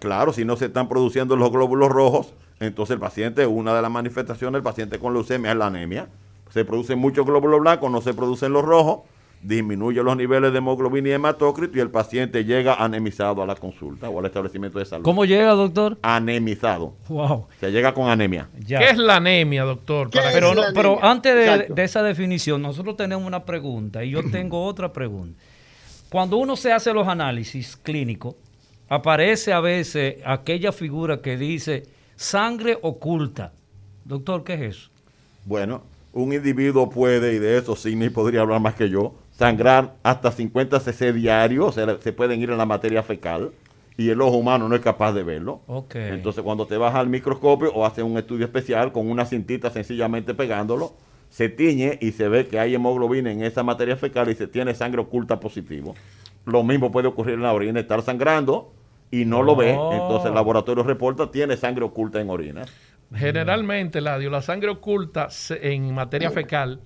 Claro, 0.00 0.32
si 0.32 0.44
no 0.44 0.56
se 0.56 0.66
están 0.66 0.88
produciendo 0.88 1.36
los 1.36 1.50
glóbulos 1.50 1.88
rojos, 1.88 2.34
entonces 2.60 2.94
el 2.94 3.00
paciente, 3.00 3.46
una 3.46 3.74
de 3.74 3.82
las 3.82 3.90
manifestaciones 3.90 4.52
del 4.52 4.62
paciente 4.62 4.98
con 4.98 5.14
leucemia 5.14 5.52
es 5.52 5.56
la 5.56 5.66
anemia. 5.66 6.08
Se 6.50 6.64
producen 6.64 6.98
muchos 6.98 7.24
glóbulos 7.24 7.60
blancos, 7.60 7.90
no 7.90 8.00
se 8.02 8.12
producen 8.12 8.52
los 8.52 8.64
rojos, 8.64 9.00
disminuye 9.46 10.02
los 10.02 10.16
niveles 10.16 10.52
de 10.52 10.58
hemoglobina 10.58 11.08
y 11.08 11.12
hematócrito 11.12 11.78
y 11.78 11.80
el 11.80 11.90
paciente 11.90 12.44
llega 12.44 12.74
anemizado 12.74 13.42
a 13.42 13.46
la 13.46 13.54
consulta 13.54 14.10
o 14.10 14.18
al 14.18 14.26
establecimiento 14.26 14.78
de 14.78 14.84
salud. 14.84 15.04
¿Cómo 15.04 15.24
llega, 15.24 15.52
doctor? 15.52 15.98
Anemizado. 16.02 16.94
Wow. 17.08 17.46
Se 17.60 17.70
llega 17.70 17.94
con 17.94 18.08
anemia. 18.08 18.48
¿Qué 18.66 18.90
es 18.90 18.98
la 18.98 19.16
anemia, 19.16 19.62
doctor? 19.64 20.10
pero, 20.10 20.52
pero 20.74 21.02
antes 21.02 21.34
de, 21.34 21.74
de, 21.74 21.84
esa 21.84 22.02
definición, 22.02 22.60
nosotros 22.60 22.96
tenemos 22.96 23.24
una 23.24 23.44
pregunta 23.44 24.04
y 24.04 24.10
yo 24.10 24.20
tengo 24.32 24.64
otra 24.64 24.92
pregunta. 24.92 25.40
Cuando 26.10 26.36
uno 26.38 26.56
se 26.56 26.72
hace 26.72 26.92
los 26.92 27.06
análisis 27.06 27.76
clínicos, 27.76 28.34
aparece 28.88 29.52
a 29.52 29.60
veces 29.60 30.16
aquella 30.24 30.72
figura 30.72 31.20
que 31.20 31.36
dice 31.36 31.84
sangre 32.16 32.78
oculta. 32.82 33.52
Doctor, 34.04 34.42
¿qué 34.42 34.54
es 34.54 34.60
eso? 34.60 34.90
Bueno, 35.44 35.82
un 36.12 36.32
individuo 36.32 36.88
puede, 36.88 37.34
y 37.34 37.38
de 37.38 37.58
eso 37.58 37.76
sí 37.76 37.94
podría 38.10 38.40
hablar 38.40 38.60
más 38.60 38.74
que 38.74 38.88
yo, 38.88 39.14
sangrar 39.36 39.96
hasta 40.02 40.30
50 40.30 40.80
cc 40.80 41.12
diarios, 41.12 41.74
se, 41.74 42.00
se 42.00 42.12
pueden 42.12 42.40
ir 42.40 42.50
en 42.50 42.58
la 42.58 42.66
materia 42.66 43.02
fecal 43.02 43.52
y 43.98 44.10
el 44.10 44.20
ojo 44.20 44.36
humano 44.36 44.68
no 44.68 44.74
es 44.74 44.80
capaz 44.80 45.12
de 45.12 45.22
verlo. 45.22 45.60
Entonces 45.94 46.42
cuando 46.42 46.66
te 46.66 46.76
vas 46.76 46.94
al 46.94 47.08
microscopio 47.08 47.72
o 47.72 47.84
haces 47.84 48.04
un 48.04 48.16
estudio 48.16 48.46
especial 48.46 48.92
con 48.92 49.10
una 49.10 49.24
cintita 49.24 49.70
sencillamente 49.70 50.34
pegándolo, 50.34 50.94
se 51.28 51.48
tiñe 51.48 51.98
y 52.00 52.12
se 52.12 52.28
ve 52.28 52.46
que 52.46 52.58
hay 52.58 52.74
hemoglobina 52.74 53.30
en 53.30 53.42
esa 53.42 53.62
materia 53.62 53.96
fecal 53.96 54.30
y 54.30 54.34
se 54.34 54.46
tiene 54.46 54.74
sangre 54.74 55.00
oculta 55.00 55.38
positivo. 55.38 55.94
Lo 56.44 56.62
mismo 56.62 56.90
puede 56.90 57.08
ocurrir 57.08 57.34
en 57.34 57.42
la 57.42 57.52
orina, 57.52 57.80
estar 57.80 58.00
sangrando 58.02 58.72
y 59.10 59.24
no 59.24 59.42
lo 59.42 59.56
ve, 59.56 59.70
entonces 59.70 60.28
el 60.28 60.34
laboratorio 60.34 60.82
reporta 60.82 61.30
tiene 61.30 61.56
sangre 61.56 61.84
oculta 61.84 62.20
en 62.20 62.30
orina. 62.30 62.62
Generalmente, 63.14 64.00
la 64.00 64.42
sangre 64.42 64.70
oculta 64.70 65.28
en 65.60 65.94
materia 65.94 66.30
fecal 66.30 66.80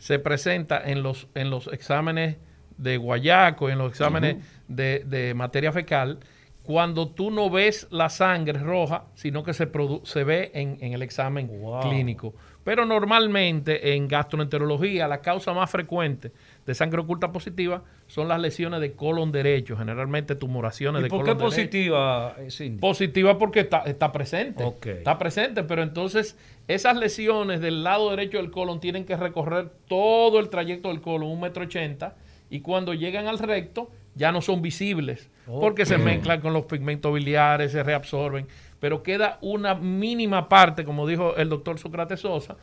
se 0.00 0.18
presenta 0.18 0.82
en 0.82 1.02
los, 1.02 1.28
en 1.34 1.50
los 1.50 1.66
exámenes 1.68 2.38
de 2.78 2.96
guayaco, 2.96 3.68
en 3.68 3.76
los 3.76 3.90
exámenes 3.90 4.38
de, 4.66 5.34
materia 5.36 5.70
fecal, 5.72 6.18
cuando 6.62 7.08
tú 7.08 7.30
no 7.30 7.50
ves 7.50 7.86
la 7.90 8.08
sangre 8.08 8.58
roja, 8.58 9.04
sino 9.14 9.44
que 9.44 9.52
se, 9.52 9.70
se 10.04 10.24
ve 10.24 10.50
en, 10.54 10.78
el 10.94 11.02
examen 11.02 11.50
clínico. 11.82 12.34
Pero 12.64 12.86
normalmente 12.86 13.94
en 13.94 14.08
gastroenterología 14.08 15.06
la 15.06 15.20
causa 15.20 15.52
más 15.52 15.70
frecuente 15.70 16.32
de 16.70 16.74
sangre 16.76 17.00
oculta 17.00 17.32
positiva 17.32 17.82
son 18.06 18.28
las 18.28 18.40
lesiones 18.40 18.80
de 18.80 18.92
colon 18.92 19.32
derecho, 19.32 19.76
generalmente 19.76 20.36
tumoraciones 20.36 21.02
de 21.02 21.08
colon 21.08 21.24
derecho. 21.24 21.38
¿Por 21.40 21.50
qué 21.50 21.56
positiva, 21.56 22.36
Positiva 22.80 23.38
porque 23.38 23.60
está, 23.60 23.80
está 23.80 24.12
presente. 24.12 24.64
Está 24.84 25.18
presente, 25.18 25.64
pero 25.64 25.82
entonces 25.82 26.38
esas 26.68 26.96
lesiones 26.96 27.60
del 27.60 27.82
lado 27.82 28.10
derecho 28.10 28.36
del 28.36 28.52
colon 28.52 28.78
tienen 28.78 29.04
que 29.04 29.16
recorrer 29.16 29.72
todo 29.88 30.38
el 30.38 30.48
trayecto 30.48 30.90
del 30.90 31.00
colon, 31.00 31.28
un 31.28 31.40
metro 31.40 31.64
ochenta, 31.64 32.14
y 32.50 32.60
cuando 32.60 32.94
llegan 32.94 33.26
al 33.26 33.40
recto 33.40 33.90
ya 34.14 34.30
no 34.30 34.40
son 34.40 34.62
visibles, 34.62 35.28
porque 35.46 35.86
se 35.86 35.98
mezclan 35.98 36.40
con 36.40 36.52
los 36.52 36.66
pigmentos 36.66 37.12
biliares, 37.12 37.72
se 37.72 37.82
reabsorben 37.82 38.46
pero 38.80 39.02
queda 39.02 39.38
una 39.42 39.74
mínima 39.74 40.48
parte, 40.48 40.84
como 40.84 41.06
dijo 41.06 41.36
el 41.36 41.48
doctor 41.50 41.78
Sócrates 41.78 42.20
Sosa, 42.20 42.56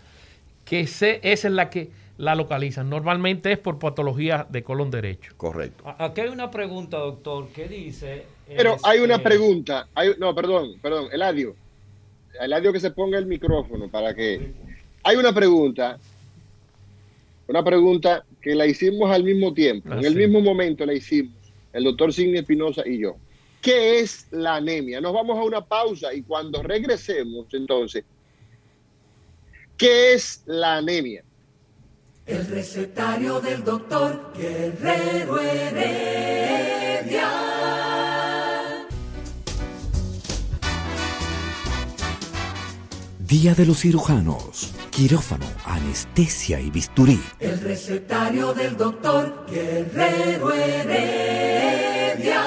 que 0.67 0.81
esa 0.81 1.07
es 1.07 1.43
la 1.45 1.69
que 1.69 1.89
la 2.17 2.35
localizan. 2.35 2.89
Normalmente 2.89 3.51
es 3.51 3.57
por 3.57 3.79
patología 3.79 4.45
de 4.49 4.63
colon 4.63 4.91
derecho. 4.91 5.33
Correcto. 5.37 5.83
Aquí 5.97 6.21
hay 6.21 6.29
una 6.29 6.51
pregunta, 6.51 6.97
doctor, 6.97 7.47
¿qué 7.53 7.67
dice... 7.67 8.25
Pero 8.47 8.77
hay 8.83 8.99
una 8.99 9.21
pregunta, 9.21 9.87
hay, 9.93 10.11
no, 10.17 10.33
perdón, 10.33 10.79
perdón, 10.81 11.09
Eladio. 11.11 11.55
Eladio 12.39 12.71
que 12.71 12.79
se 12.79 12.91
ponga 12.91 13.17
el 13.17 13.25
micrófono 13.25 13.89
para 13.89 14.13
que... 14.13 14.53
Hay 15.03 15.15
una 15.15 15.33
pregunta, 15.33 15.99
una 17.47 17.63
pregunta 17.63 18.25
que 18.41 18.55
la 18.55 18.65
hicimos 18.65 19.11
al 19.11 19.23
mismo 19.23 19.53
tiempo, 19.53 19.93
en 19.93 19.99
el 19.99 20.13
ah, 20.13 20.17
mismo 20.17 20.41
momento 20.41 20.85
la 20.85 20.93
hicimos, 20.93 21.33
el 21.71 21.83
doctor 21.83 22.13
Sidney 22.13 22.39
Espinosa 22.39 22.83
y 22.85 22.99
yo. 22.99 23.15
¿Qué 23.61 23.99
es 23.99 24.27
la 24.31 24.55
anemia? 24.55 25.01
Nos 25.01 25.13
vamos 25.13 25.37
a 25.37 25.43
una 25.43 25.61
pausa 25.61 26.13
y 26.13 26.23
cuando 26.23 26.61
regresemos, 26.61 27.45
entonces, 27.53 28.03
¿qué 29.77 30.13
es 30.15 30.43
la 30.45 30.77
anemia? 30.77 31.23
El 32.25 32.45
recetario 32.47 33.39
del 33.39 33.63
doctor 33.63 34.33
Guerrero 34.35 35.39
Heredia. 35.39 37.29
Día 43.19 43.53
de 43.53 43.65
los 43.65 43.79
cirujanos, 43.79 44.73
quirófano, 44.89 45.45
anestesia 45.65 46.59
y 46.59 46.69
bisturí. 46.69 47.21
El 47.39 47.59
recetario 47.59 48.53
del 48.53 48.75
doctor 48.75 49.45
Guerrero 49.49 50.51
Heredia. 50.53 52.43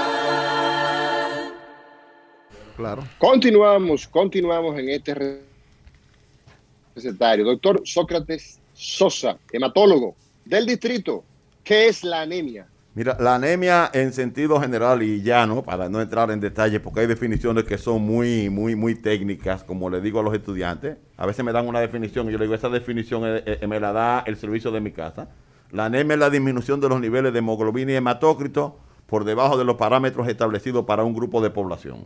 Claro. 2.76 3.06
Continuamos, 3.18 4.08
continuamos 4.08 4.78
en 4.78 4.88
este 4.88 5.49
Doctor 6.94 7.82
Sócrates 7.84 8.60
Sosa, 8.74 9.38
hematólogo 9.52 10.14
del 10.44 10.66
distrito. 10.66 11.24
¿Qué 11.62 11.88
es 11.88 12.02
la 12.02 12.22
anemia? 12.22 12.66
Mira, 12.94 13.16
la 13.20 13.36
anemia 13.36 13.88
en 13.92 14.12
sentido 14.12 14.60
general 14.60 15.02
y 15.02 15.22
llano, 15.22 15.62
para 15.62 15.88
no 15.88 16.00
entrar 16.00 16.30
en 16.32 16.40
detalle, 16.40 16.80
porque 16.80 17.00
hay 17.00 17.06
definiciones 17.06 17.64
que 17.64 17.78
son 17.78 18.02
muy, 18.02 18.50
muy, 18.50 18.74
muy 18.74 18.96
técnicas, 18.96 19.62
como 19.62 19.88
le 19.88 20.00
digo 20.00 20.18
a 20.18 20.22
los 20.24 20.34
estudiantes. 20.34 20.96
A 21.16 21.24
veces 21.24 21.44
me 21.44 21.52
dan 21.52 21.68
una 21.68 21.78
definición 21.78 22.28
y 22.28 22.32
yo 22.32 22.38
le 22.38 22.46
digo, 22.46 22.54
esa 22.54 22.68
definición 22.68 23.22
eh, 23.24 23.42
eh, 23.46 23.66
me 23.68 23.78
la 23.78 23.92
da 23.92 24.24
el 24.26 24.36
servicio 24.36 24.72
de 24.72 24.80
mi 24.80 24.90
casa. 24.90 25.28
La 25.70 25.84
anemia 25.84 26.14
es 26.14 26.20
la 26.20 26.30
disminución 26.30 26.80
de 26.80 26.88
los 26.88 27.00
niveles 27.00 27.32
de 27.32 27.38
hemoglobina 27.38 27.92
y 27.92 27.94
hematócrito 27.94 28.76
por 29.06 29.24
debajo 29.24 29.56
de 29.56 29.64
los 29.64 29.76
parámetros 29.76 30.26
establecidos 30.26 30.84
para 30.84 31.04
un 31.04 31.14
grupo 31.14 31.40
de 31.40 31.50
población. 31.50 32.04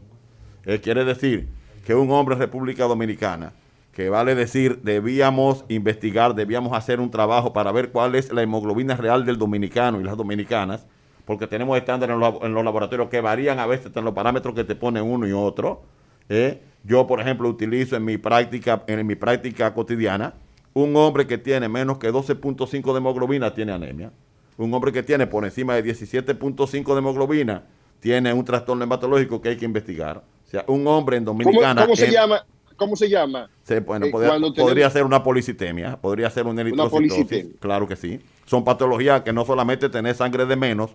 Eh, 0.66 0.80
quiere 0.80 1.04
decir 1.06 1.48
que 1.86 1.94
un 1.94 2.10
hombre 2.10 2.34
en 2.34 2.40
República 2.40 2.84
Dominicana 2.84 3.52
que 3.94 4.08
vale 4.10 4.34
decir, 4.34 4.80
debíamos 4.82 5.64
investigar, 5.68 6.34
debíamos 6.34 6.76
hacer 6.76 6.98
un 7.00 7.10
trabajo 7.10 7.52
para 7.52 7.70
ver 7.70 7.90
cuál 7.90 8.16
es 8.16 8.32
la 8.32 8.42
hemoglobina 8.42 8.96
real 8.96 9.24
del 9.24 9.38
dominicano 9.38 10.00
y 10.00 10.04
las 10.04 10.16
dominicanas, 10.16 10.86
porque 11.24 11.46
tenemos 11.46 11.78
estándares 11.78 12.14
en 12.14 12.52
los, 12.54 12.64
laboratorios 12.64 13.08
que 13.08 13.20
varían 13.20 13.60
a 13.60 13.66
veces 13.66 13.92
en 13.94 14.04
los 14.04 14.12
parámetros 14.12 14.54
que 14.54 14.64
te 14.64 14.74
pone 14.74 15.00
uno 15.00 15.28
y 15.28 15.32
otro. 15.32 15.84
¿eh? 16.28 16.60
Yo, 16.82 17.06
por 17.06 17.20
ejemplo, 17.20 17.48
utilizo 17.48 17.96
en 17.96 18.04
mi 18.04 18.18
práctica, 18.18 18.82
en 18.88 19.06
mi 19.06 19.14
práctica 19.14 19.72
cotidiana, 19.72 20.34
un 20.74 20.96
hombre 20.96 21.26
que 21.26 21.38
tiene 21.38 21.68
menos 21.68 21.98
que 21.98 22.12
12.5 22.12 22.92
de 22.92 22.98
hemoglobina 22.98 23.54
tiene 23.54 23.72
anemia. 23.72 24.10
Un 24.56 24.74
hombre 24.74 24.92
que 24.92 25.04
tiene 25.04 25.28
por 25.28 25.44
encima 25.44 25.74
de 25.74 25.84
17.5 25.84 26.92
de 26.92 26.98
hemoglobina 26.98 27.62
tiene 28.00 28.32
un 28.32 28.44
trastorno 28.44 28.82
hematológico 28.82 29.40
que 29.40 29.50
hay 29.50 29.56
que 29.56 29.64
investigar. 29.64 30.18
O 30.18 30.50
sea, 30.50 30.64
un 30.66 30.86
hombre 30.86 31.16
en 31.16 31.24
dominicana... 31.24 31.82
¿Cómo, 31.82 31.96
se 31.96 32.10
llama? 32.10 32.44
¿Cómo 32.76 32.96
se 32.96 33.08
llama? 33.08 33.48
bueno, 33.86 34.06
eh, 34.06 34.10
podría, 34.56 34.90
ser 34.90 35.04
una 35.04 35.22
policitemia, 35.22 35.96
podría 35.96 36.28
ser 36.30 36.46
un 36.46 36.58
eritrocitosis. 36.58 37.46
Claro 37.60 37.86
que 37.86 37.96
sí. 37.96 38.20
Son 38.46 38.64
patologías 38.64 39.22
que 39.22 39.32
no 39.32 39.44
solamente 39.44 39.88
tener 39.88 40.14
sangre 40.14 40.44
de 40.46 40.56
menos, 40.56 40.90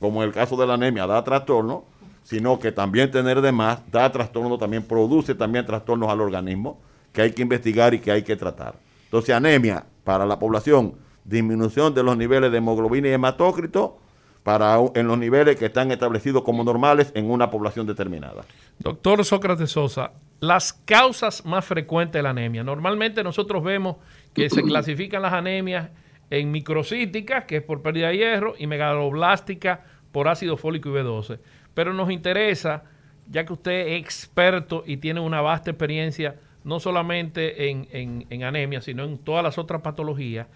como 0.00 0.22
en 0.22 0.28
el 0.28 0.34
caso 0.34 0.56
de 0.56 0.66
la 0.66 0.74
anemia 0.74 1.06
da 1.06 1.22
trastorno, 1.22 1.84
sino 2.24 2.58
que 2.58 2.72
también 2.72 3.10
tener 3.10 3.40
de 3.40 3.52
más 3.52 3.80
da 3.90 4.10
trastorno, 4.10 4.58
también 4.58 4.82
produce 4.82 5.34
también 5.34 5.64
trastornos 5.64 6.10
al 6.10 6.20
organismo 6.20 6.80
que 7.12 7.22
hay 7.22 7.32
que 7.32 7.42
investigar 7.42 7.94
y 7.94 8.00
que 8.00 8.10
hay 8.10 8.22
que 8.22 8.36
tratar. 8.36 8.74
Entonces, 9.04 9.34
anemia 9.34 9.84
para 10.04 10.26
la 10.26 10.38
población, 10.38 10.94
disminución 11.24 11.94
de 11.94 12.02
los 12.02 12.16
niveles 12.16 12.50
de 12.52 12.58
hemoglobina 12.58 13.08
y 13.08 13.12
hematócrito 13.12 13.98
para 14.42 14.78
en 14.94 15.06
los 15.06 15.18
niveles 15.18 15.56
que 15.56 15.66
están 15.66 15.90
establecidos 15.90 16.42
como 16.42 16.64
normales 16.64 17.12
en 17.14 17.30
una 17.30 17.50
población 17.50 17.86
determinada. 17.86 18.44
Doctor 18.78 19.24
Sócrates 19.24 19.70
Sosa, 19.70 20.12
las 20.40 20.72
causas 20.72 21.44
más 21.44 21.64
frecuentes 21.64 22.14
de 22.14 22.22
la 22.22 22.30
anemia. 22.30 22.64
Normalmente 22.64 23.22
nosotros 23.22 23.62
vemos 23.62 23.96
que 24.32 24.48
se 24.48 24.62
clasifican 24.64 25.22
las 25.22 25.34
anemias 25.34 25.90
en 26.30 26.50
microcíticas, 26.50 27.44
que 27.44 27.56
es 27.56 27.62
por 27.62 27.82
pérdida 27.82 28.08
de 28.08 28.16
hierro, 28.16 28.54
y 28.58 28.66
megaloblástica 28.66 29.84
por 30.12 30.28
ácido 30.28 30.56
fólico 30.56 30.88
y 30.88 30.92
B12. 30.92 31.38
Pero 31.74 31.92
nos 31.92 32.10
interesa, 32.10 32.84
ya 33.28 33.44
que 33.44 33.52
usted 33.52 33.88
es 33.88 34.00
experto 34.00 34.84
y 34.86 34.96
tiene 34.96 35.20
una 35.20 35.40
vasta 35.40 35.70
experiencia, 35.70 36.36
no 36.64 36.80
solamente 36.80 37.70
en, 37.70 38.26
en 38.28 38.44
anemia, 38.44 38.80
sino 38.80 39.04
en 39.04 39.18
todas 39.18 39.42
las 39.42 39.58
otras 39.58 39.82
patologías, 39.82 40.46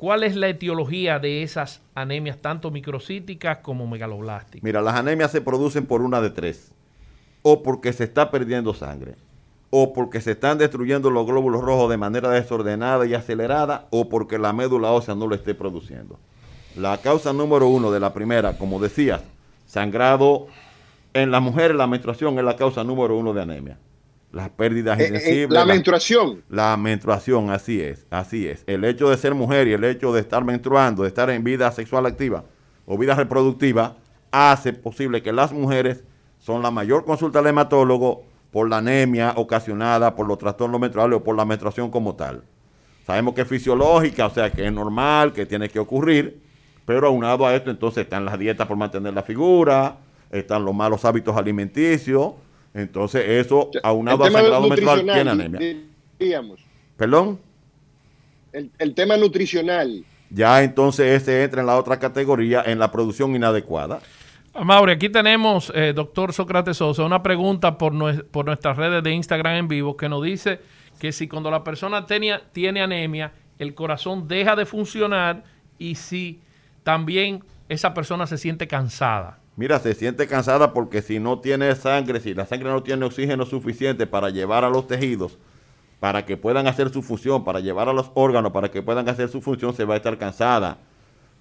¿Cuál 0.00 0.24
es 0.24 0.34
la 0.34 0.48
etiología 0.48 1.18
de 1.18 1.42
esas 1.42 1.82
anemias, 1.94 2.38
tanto 2.38 2.70
microcíticas 2.70 3.58
como 3.58 3.86
megaloblásticas? 3.86 4.64
Mira, 4.64 4.80
las 4.80 4.94
anemias 4.94 5.30
se 5.30 5.42
producen 5.42 5.84
por 5.84 6.00
una 6.00 6.22
de 6.22 6.30
tres 6.30 6.72
o 7.42 7.62
porque 7.62 7.92
se 7.92 8.04
está 8.04 8.30
perdiendo 8.30 8.72
sangre, 8.72 9.16
o 9.68 9.92
porque 9.92 10.22
se 10.22 10.30
están 10.30 10.56
destruyendo 10.56 11.10
los 11.10 11.26
glóbulos 11.26 11.60
rojos 11.60 11.90
de 11.90 11.98
manera 11.98 12.30
desordenada 12.30 13.04
y 13.04 13.12
acelerada, 13.12 13.88
o 13.90 14.08
porque 14.08 14.38
la 14.38 14.54
médula 14.54 14.90
ósea 14.90 15.14
no 15.14 15.26
lo 15.26 15.34
esté 15.34 15.54
produciendo. 15.54 16.18
La 16.76 16.96
causa 16.96 17.34
número 17.34 17.66
uno 17.68 17.90
de 17.90 18.00
la 18.00 18.14
primera, 18.14 18.56
como 18.56 18.80
decías, 18.80 19.20
sangrado 19.66 20.46
en 21.12 21.30
las 21.30 21.42
mujeres, 21.42 21.76
la 21.76 21.86
menstruación 21.86 22.38
es 22.38 22.44
la 22.46 22.56
causa 22.56 22.84
número 22.84 23.18
uno 23.18 23.34
de 23.34 23.42
anemia. 23.42 23.76
Las 24.32 24.48
pérdidas 24.50 24.98
eh, 25.00 25.10
eh, 25.12 25.46
la 25.50 25.64
menstruación. 25.64 26.44
La, 26.48 26.76
menstruación, 26.76 27.50
así 27.50 27.80
es, 27.80 28.06
así 28.10 28.46
es. 28.46 28.62
El 28.66 28.84
hecho 28.84 29.10
de 29.10 29.16
ser 29.16 29.34
mujer 29.34 29.66
y 29.66 29.72
el 29.72 29.82
hecho 29.82 30.12
de 30.12 30.20
estar 30.20 30.44
menstruando, 30.44 31.02
de 31.02 31.08
estar 31.08 31.30
en 31.30 31.42
vida 31.42 31.70
sexual 31.72 32.06
activa 32.06 32.44
o 32.86 32.96
vida 32.96 33.14
reproductiva, 33.16 33.96
hace 34.30 34.72
posible 34.72 35.22
que 35.22 35.32
las 35.32 35.52
mujeres 35.52 36.04
son 36.38 36.62
la 36.62 36.70
mayor 36.70 37.04
consulta 37.04 37.40
al 37.40 37.48
hematólogo 37.48 38.24
por 38.50 38.68
la 38.68 38.78
anemia 38.78 39.34
ocasionada 39.36 40.14
por 40.14 40.26
los 40.26 40.38
trastornos 40.38 40.80
menstruales 40.80 41.18
o 41.18 41.24
por 41.24 41.36
la 41.36 41.44
menstruación 41.44 41.90
como 41.90 42.14
tal. 42.14 42.44
Sabemos 43.06 43.34
que 43.34 43.42
es 43.42 43.48
fisiológica, 43.48 44.26
o 44.26 44.30
sea 44.30 44.50
que 44.50 44.66
es 44.66 44.72
normal, 44.72 45.32
que 45.32 45.46
tiene 45.46 45.68
que 45.68 45.78
ocurrir, 45.78 46.40
pero 46.84 47.08
aunado 47.08 47.46
a 47.46 47.54
esto 47.54 47.70
entonces 47.70 48.04
están 48.04 48.24
las 48.24 48.38
dietas 48.38 48.66
por 48.66 48.76
mantener 48.76 49.14
la 49.14 49.22
figura, 49.22 49.98
están 50.30 50.64
los 50.64 50.74
malos 50.74 51.04
hábitos 51.04 51.36
alimenticios, 51.36 52.34
entonces 52.74 53.24
eso 53.26 53.70
aunado 53.82 54.24
al 54.24 54.32
sangrado 54.32 54.68
menstrual 54.68 55.04
tiene 55.04 55.30
anemia. 55.30 55.76
¿Perdón? 56.96 57.38
El, 58.52 58.70
el 58.78 58.94
tema 58.94 59.16
nutricional. 59.16 60.04
Ya 60.30 60.62
entonces 60.62 61.22
ese 61.22 61.42
entra 61.42 61.60
en 61.60 61.66
la 61.66 61.76
otra 61.76 61.98
categoría, 61.98 62.62
en 62.64 62.78
la 62.78 62.90
producción 62.92 63.34
inadecuada. 63.34 64.00
Mauri, 64.54 64.92
aquí 64.92 65.08
tenemos, 65.08 65.72
eh, 65.74 65.92
doctor 65.94 66.32
Sócrates 66.32 66.76
Sosa, 66.76 67.04
una 67.04 67.22
pregunta 67.22 67.78
por, 67.78 67.92
por 68.26 68.44
nuestras 68.44 68.76
redes 68.76 69.02
de 69.02 69.12
Instagram 69.12 69.56
en 69.56 69.68
vivo 69.68 69.96
que 69.96 70.08
nos 70.08 70.22
dice 70.22 70.60
que 70.98 71.12
si 71.12 71.28
cuando 71.28 71.50
la 71.50 71.64
persona 71.64 72.04
tenía, 72.06 72.42
tiene 72.52 72.82
anemia, 72.82 73.32
el 73.58 73.74
corazón 73.74 74.26
deja 74.28 74.56
de 74.56 74.66
funcionar 74.66 75.44
y 75.78 75.94
si 75.94 76.40
también 76.82 77.44
esa 77.68 77.94
persona 77.94 78.26
se 78.26 78.38
siente 78.38 78.66
cansada. 78.66 79.39
Mira, 79.60 79.78
se 79.78 79.92
siente 79.92 80.26
cansada 80.26 80.72
porque 80.72 81.02
si 81.02 81.18
no 81.18 81.40
tiene 81.40 81.74
sangre, 81.74 82.18
si 82.20 82.32
la 82.32 82.46
sangre 82.46 82.70
no 82.70 82.82
tiene 82.82 83.04
oxígeno 83.04 83.44
suficiente 83.44 84.06
para 84.06 84.30
llevar 84.30 84.64
a 84.64 84.70
los 84.70 84.86
tejidos, 84.86 85.36
para 85.98 86.24
que 86.24 86.38
puedan 86.38 86.66
hacer 86.66 86.88
su 86.88 87.02
función, 87.02 87.44
para 87.44 87.60
llevar 87.60 87.86
a 87.86 87.92
los 87.92 88.10
órganos, 88.14 88.52
para 88.52 88.70
que 88.70 88.80
puedan 88.80 89.06
hacer 89.10 89.28
su 89.28 89.42
función, 89.42 89.74
se 89.74 89.84
va 89.84 89.92
a 89.92 89.96
estar 89.98 90.16
cansada 90.16 90.78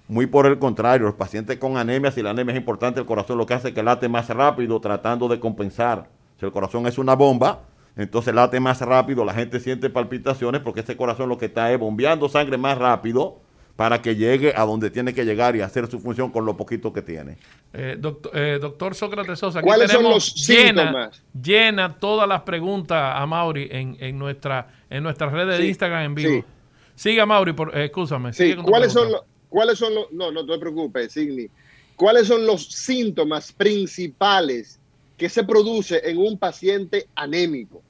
muy 0.10 0.25
por 0.25 0.47
el 0.47 0.60
contrario, 0.60 1.05
los 1.05 1.15
pacientes 1.15 1.58
con 1.60 1.77
anemia, 1.77 2.12
si 2.12 2.21
la 2.21 2.32
anemia 2.32 2.51
es 2.51 2.60
importante, 2.60 2.99
el 2.99 3.05
corazón 3.05 3.38
lo 3.38 3.45
que 3.45 3.53
hace 3.53 3.69
es 3.69 3.73
que 3.73 3.84
late 3.84 4.10
más 4.10 4.27
rápido 4.27 4.82
tratando 4.82 5.29
de 5.29 5.39
compensar. 5.39 6.10
Si 6.41 6.45
el 6.45 6.51
corazón 6.51 6.88
es 6.88 6.97
una 6.97 7.15
bomba, 7.15 7.62
entonces 7.95 8.36
late 8.36 8.60
más 8.60 8.82
rápido, 8.82 9.23
la 9.23 9.34
gente 9.34 9.62
siente 9.62 9.89
palpitaciones 9.89 10.60
porque 10.60 10.82
ese 10.82 10.97
corazón 10.97 11.29
lo 11.29 11.38
que 11.38 11.45
está 11.45 11.71
es 11.71 11.79
bombeando 11.79 12.27
sangre 12.27 12.58
más 12.58 12.77
rápido 12.77 13.38
para 13.79 14.01
que 14.01 14.13
llegue 14.13 14.51
a 14.53 14.65
donde 14.65 14.89
tiene 14.89 15.13
que 15.13 15.23
llegar 15.23 15.55
y 15.55 15.61
hacer 15.61 15.89
su 15.89 16.01
función 16.01 16.31
con 16.31 16.45
lo 16.45 16.57
poquito 16.57 16.91
que 16.91 17.01
tiene. 17.01 17.37
Eh, 17.71 17.97
eh, 18.33 18.57
doctor, 18.59 18.93
Sócrates 18.93 19.39
Sosa, 19.39 19.59
aquí 19.59 19.65
¿cuáles 19.65 19.89
son 19.89 20.03
los 20.03 20.35
llena, 20.45 21.09
llena 21.41 21.97
todas 21.97 22.27
las 22.27 22.41
preguntas 22.41 23.13
a 23.15 23.25
Mauri 23.25 23.69
en, 23.71 23.95
en 24.01 24.19
nuestra 24.19 24.67
en 24.89 25.01
nuestras 25.01 25.31
redes 25.31 25.59
de 25.59 25.67
Instagram 25.67 26.03
en 26.03 26.15
vivo. 26.15 26.45
Siga 26.93 27.25
Mauri, 27.25 27.53
por, 27.53 27.73
eh, 27.73 27.85
escúchame. 27.85 28.33
Sí, 28.33 28.53
¿cuáles 28.57 28.91
son 28.91 29.13
los 29.13 29.21
¿Cuáles 29.47 29.79
son 29.79 29.95
los, 29.95 30.11
no, 30.11 30.29
no 30.29 30.45
te 30.45 30.59
preocupes, 30.59 31.13
Signi. 31.13 31.47
¿Cuáles 31.95 32.27
son 32.27 32.45
los 32.45 32.65
síntomas 32.65 33.53
principales 33.53 34.77
que 35.15 35.29
se 35.29 35.45
produce 35.45 36.01
en 36.03 36.17
un 36.17 36.37
paciente 36.37 37.07
anémico? 37.15 37.81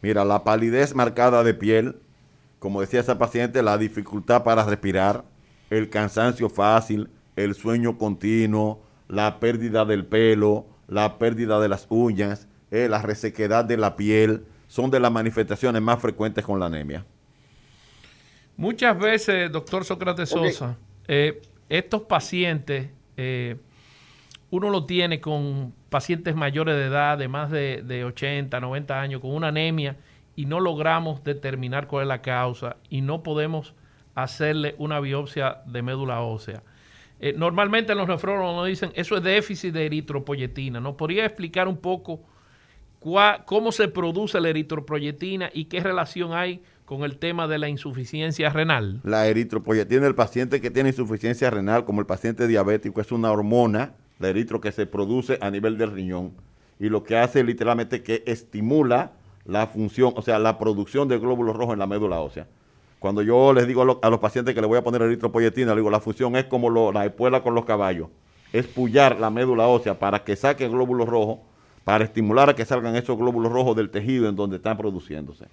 Mira, 0.00 0.24
la 0.24 0.42
palidez 0.42 0.94
marcada 0.94 1.44
de 1.44 1.52
piel, 1.52 1.96
como 2.66 2.80
decía 2.80 2.98
esa 2.98 3.16
paciente, 3.16 3.62
la 3.62 3.78
dificultad 3.78 4.42
para 4.42 4.64
respirar, 4.64 5.22
el 5.70 5.88
cansancio 5.88 6.50
fácil, 6.50 7.08
el 7.36 7.54
sueño 7.54 7.96
continuo, 7.96 8.82
la 9.06 9.38
pérdida 9.38 9.84
del 9.84 10.04
pelo, 10.04 10.66
la 10.88 11.16
pérdida 11.16 11.60
de 11.60 11.68
las 11.68 11.86
uñas, 11.90 12.48
eh, 12.72 12.88
la 12.90 13.00
resequedad 13.00 13.64
de 13.64 13.76
la 13.76 13.94
piel, 13.94 14.46
son 14.66 14.90
de 14.90 14.98
las 14.98 15.12
manifestaciones 15.12 15.80
más 15.80 16.00
frecuentes 16.00 16.44
con 16.44 16.58
la 16.58 16.66
anemia. 16.66 17.06
Muchas 18.56 18.98
veces, 18.98 19.52
doctor 19.52 19.84
Sócrates 19.84 20.28
Sosa, 20.28 20.76
eh, 21.06 21.40
estos 21.68 22.02
pacientes, 22.02 22.88
eh, 23.16 23.58
uno 24.50 24.70
lo 24.70 24.86
tiene 24.86 25.20
con 25.20 25.72
pacientes 25.88 26.34
mayores 26.34 26.74
de 26.74 26.86
edad, 26.86 27.16
de 27.16 27.28
más 27.28 27.48
de, 27.48 28.02
80, 28.04 28.58
90 28.58 29.00
años, 29.00 29.20
con 29.20 29.32
una 29.32 29.46
anemia, 29.46 29.94
y 30.36 30.46
no 30.46 30.60
logramos 30.60 31.24
determinar 31.24 31.88
cuál 31.88 32.02
es 32.02 32.08
la 32.08 32.22
causa 32.22 32.76
y 32.88 33.00
no 33.00 33.22
podemos 33.22 33.74
hacerle 34.14 34.74
una 34.78 35.00
biopsia 35.00 35.62
de 35.66 35.82
médula 35.82 36.20
ósea. 36.20 36.62
Eh, 37.18 37.34
normalmente 37.36 37.94
los 37.94 38.06
nefrólogos 38.06 38.54
nos 38.54 38.66
dicen, 38.66 38.92
eso 38.94 39.16
es 39.16 39.22
déficit 39.22 39.72
de 39.72 39.86
eritropoyetina. 39.86 40.80
¿Nos 40.80 40.94
podría 40.94 41.24
explicar 41.24 41.66
un 41.66 41.78
poco 41.78 42.20
cómo 43.44 43.72
se 43.72 43.88
produce 43.88 44.40
la 44.40 44.48
eritroproyetina 44.48 45.50
y 45.52 45.66
qué 45.66 45.80
relación 45.80 46.32
hay 46.32 46.62
con 46.84 47.02
el 47.02 47.18
tema 47.18 47.48
de 47.48 47.58
la 47.58 47.68
insuficiencia 47.68 48.48
renal. 48.50 49.00
La 49.04 49.26
eritroproyetina, 49.26 50.06
el 50.06 50.14
paciente 50.14 50.60
que 50.60 50.70
tiene 50.70 50.90
insuficiencia 50.90 51.50
renal, 51.50 51.84
como 51.84 52.00
el 52.00 52.06
paciente 52.06 52.46
diabético, 52.46 53.00
es 53.00 53.10
una 53.12 53.30
hormona, 53.30 53.94
la 54.18 54.28
eritro, 54.28 54.60
que 54.60 54.72
se 54.72 54.86
produce 54.86 55.38
a 55.40 55.50
nivel 55.50 55.78
del 55.78 55.92
riñón. 55.92 56.32
Y 56.78 56.88
lo 56.88 57.02
que 57.02 57.16
hace 57.16 57.42
literalmente 57.42 58.02
que 58.02 58.22
estimula 58.26 59.12
la 59.46 59.66
función, 59.66 60.12
o 60.16 60.22
sea, 60.22 60.38
la 60.38 60.58
producción 60.58 61.08
de 61.08 61.18
glóbulos 61.18 61.56
rojos 61.56 61.74
en 61.74 61.78
la 61.78 61.86
médula 61.86 62.20
ósea. 62.20 62.46
Cuando 62.98 63.22
yo 63.22 63.52
les 63.52 63.66
digo 63.66 63.82
a, 64.02 64.10
los 64.10 64.18
pacientes 64.20 64.54
que 64.54 64.60
les 64.60 64.68
voy 64.68 64.78
a 64.78 64.82
poner 64.82 65.02
eritropoyetina, 65.02 65.68
les 65.68 65.76
digo, 65.76 65.90
la 65.90 66.00
función 66.00 66.34
es 66.36 66.46
como 66.46 66.92
la 66.92 67.04
espuela 67.04 67.42
con 67.42 67.54
los 67.54 67.64
caballos, 67.64 68.08
es 68.52 68.66
pullar 68.66 69.20
la 69.20 69.30
médula 69.30 69.66
ósea 69.68 69.98
para 69.98 70.24
que 70.24 70.34
saque 70.34 70.68
glóbulos 70.68 71.08
rojos, 71.08 71.38
para 71.84 72.04
estimular 72.04 72.50
a 72.50 72.56
que 72.56 72.64
salgan 72.64 72.96
esos 72.96 73.16
glóbulos 73.16 73.52
rojos 73.52 73.76
del 73.76 73.90
tejido 73.90 74.28
en 74.28 74.34
donde 74.34 74.56
están 74.56 74.76
produciéndose. 74.76 75.44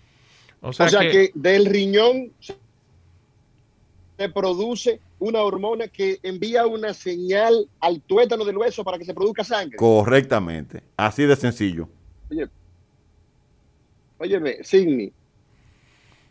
O 0.62 0.72
sea, 0.72 0.88
que, 1.02 1.32
del 1.36 1.66
riñón 1.66 2.32
se 2.40 4.30
produce 4.30 5.02
una 5.20 5.42
hormona 5.42 5.88
que 5.88 6.20
envía 6.24 6.66
una 6.66 6.94
señal 6.94 7.68
al 7.80 8.02
tuétano 8.02 8.46
del 8.46 8.58
hueso 8.58 8.84
para 8.84 8.98
que 8.98 9.06
se 9.06 9.14
produzca 9.14 9.44
sangre. 9.44 9.76
Correctamente, 9.76 10.82
así 10.96 11.24
de 11.24 11.36
sencillo. 11.36 11.90
Oye, 12.32 12.48
óyeme, 14.24 14.64
Sidney, 14.64 15.12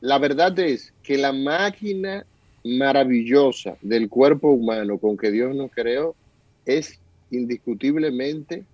la 0.00 0.18
verdad 0.18 0.58
es 0.58 0.94
que 1.02 1.18
la 1.18 1.32
máquina 1.32 2.24
maravillosa 2.64 3.76
del 3.82 4.08
cuerpo 4.08 4.50
humano 4.50 4.96
con 4.96 5.16
que 5.16 5.30
Dios 5.30 5.54
nos 5.54 5.70
creó 5.70 6.14
es 6.64 6.98
indiscutiblemente 7.30 8.64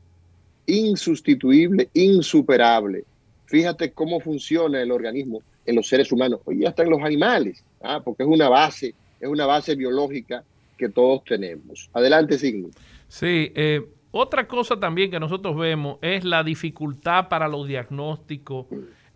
insustituible, 0.66 1.88
insuperable. 1.94 3.04
Fíjate 3.46 3.90
cómo 3.92 4.20
funciona 4.20 4.80
el 4.80 4.92
organismo 4.92 5.42
en 5.66 5.74
los 5.74 5.88
seres 5.88 6.12
humanos, 6.12 6.40
hoy 6.44 6.64
hasta 6.64 6.84
en 6.84 6.90
los 6.90 7.02
animales, 7.02 7.64
¿ah? 7.82 8.00
porque 8.04 8.22
es 8.22 8.28
una 8.28 8.48
base, 8.48 8.94
es 9.20 9.28
una 9.28 9.46
base 9.46 9.74
biológica 9.74 10.44
que 10.76 10.88
todos 10.88 11.24
tenemos. 11.24 11.90
Adelante, 11.92 12.38
Signo. 12.38 12.68
Sí, 13.08 13.50
eh, 13.54 13.84
otra 14.12 14.46
cosa 14.46 14.78
también 14.78 15.10
que 15.10 15.18
nosotros 15.18 15.56
vemos 15.56 15.98
es 16.02 16.24
la 16.24 16.44
dificultad 16.44 17.28
para 17.28 17.48
los 17.48 17.66
diagnósticos 17.66 18.66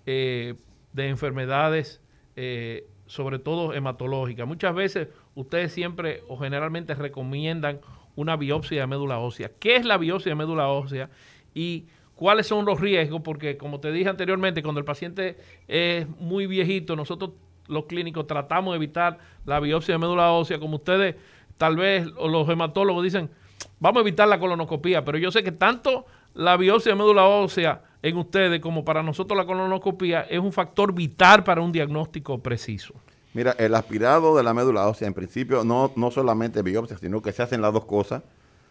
eh, 0.06 0.54
de 0.92 1.08
enfermedades 1.08 2.00
eh, 2.36 2.86
sobre 3.06 3.38
todo 3.38 3.74
hematológica. 3.74 4.46
Muchas 4.46 4.74
veces 4.74 5.08
ustedes 5.34 5.72
siempre 5.72 6.22
o 6.28 6.38
generalmente 6.38 6.94
recomiendan 6.94 7.80
una 8.16 8.36
biopsia 8.36 8.80
de 8.80 8.86
médula 8.86 9.18
ósea. 9.18 9.50
¿Qué 9.58 9.76
es 9.76 9.84
la 9.84 9.98
biopsia 9.98 10.30
de 10.30 10.36
médula 10.36 10.68
ósea 10.68 11.10
y 11.54 11.86
cuáles 12.14 12.46
son 12.46 12.64
los 12.64 12.80
riesgos? 12.80 13.20
Porque 13.22 13.56
como 13.56 13.80
te 13.80 13.92
dije 13.92 14.08
anteriormente, 14.08 14.62
cuando 14.62 14.78
el 14.78 14.84
paciente 14.84 15.36
es 15.68 16.08
muy 16.18 16.46
viejito, 16.46 16.96
nosotros 16.96 17.32
los 17.68 17.84
clínicos 17.84 18.26
tratamos 18.26 18.72
de 18.72 18.76
evitar 18.76 19.18
la 19.44 19.60
biopsia 19.60 19.94
de 19.94 19.98
médula 19.98 20.32
ósea, 20.32 20.58
como 20.58 20.76
ustedes 20.76 21.16
tal 21.58 21.76
vez 21.76 22.06
los 22.06 22.48
hematólogos 22.48 23.04
dicen, 23.04 23.30
vamos 23.78 24.00
a 24.00 24.02
evitar 24.02 24.26
la 24.26 24.38
colonoscopía, 24.40 25.04
pero 25.04 25.18
yo 25.18 25.30
sé 25.30 25.42
que 25.42 25.52
tanto 25.52 26.06
la 26.34 26.56
biopsia 26.56 26.92
de 26.92 26.98
médula 26.98 27.26
ósea 27.26 27.82
en 28.02 28.16
ustedes 28.16 28.60
como 28.60 28.84
para 28.84 29.02
nosotros 29.02 29.36
la 29.36 29.46
colonoscopia 29.46 30.22
es 30.22 30.38
un 30.38 30.52
factor 30.52 30.92
vital 30.92 31.44
para 31.44 31.60
un 31.60 31.72
diagnóstico 31.72 32.38
preciso. 32.38 32.94
Mira, 33.34 33.54
el 33.58 33.74
aspirado 33.74 34.36
de 34.36 34.42
la 34.42 34.52
médula 34.52 34.86
ósea, 34.88 35.08
en 35.08 35.14
principio, 35.14 35.64
no, 35.64 35.92
no 35.96 36.10
solamente 36.10 36.60
biopsia, 36.62 36.98
sino 36.98 37.22
que 37.22 37.32
se 37.32 37.42
hacen 37.42 37.62
las 37.62 37.72
dos 37.72 37.84
cosas. 37.86 38.22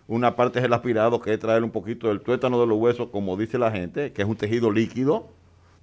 Una 0.08 0.36
parte 0.36 0.60
es 0.60 0.66
el 0.66 0.74
aspirado, 0.74 1.22
que 1.22 1.34
es 1.34 1.40
traer 1.40 1.64
un 1.64 1.72
poquito 1.72 2.10
del 2.10 2.22
tuétano 2.22 2.60
de 2.60 2.68
los 2.68 2.78
huesos, 2.78 3.10
como 3.12 3.38
dice 3.38 3.58
la 3.58 3.72
gente, 3.72 4.12
que 4.12 4.22
es 4.22 4.28
un 4.28 4.36
tejido 4.36 4.72
líquido. 4.72 5.30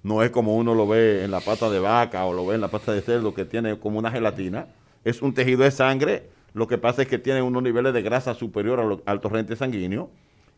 No 0.03 0.23
es 0.23 0.29
como 0.29 0.55
uno 0.55 0.75
lo 0.75 0.87
ve 0.87 1.25
en 1.25 1.31
la 1.31 1.41
pata 1.41 1.69
de 1.69 1.79
vaca 1.79 2.25
o 2.25 2.33
lo 2.33 2.45
ve 2.45 2.55
en 2.55 2.61
la 2.61 2.69
pata 2.69 2.93
de 2.93 3.01
cerdo, 3.01 3.33
que 3.33 3.43
tiene 3.43 3.77
como 3.79 3.99
una 3.99 4.11
gelatina. 4.11 4.67
Es 5.03 5.21
un 5.21 5.33
tejido 5.33 5.63
de 5.63 5.71
sangre. 5.71 6.29
Lo 6.53 6.67
que 6.67 6.77
pasa 6.77 7.01
es 7.01 7.07
que 7.09 7.17
tiene 7.17 7.41
unos 7.41 7.63
niveles 7.63 7.93
de 7.93 8.01
grasa 8.01 8.33
superior 8.33 9.01
al 9.05 9.19
torrente 9.19 9.55
sanguíneo 9.55 10.09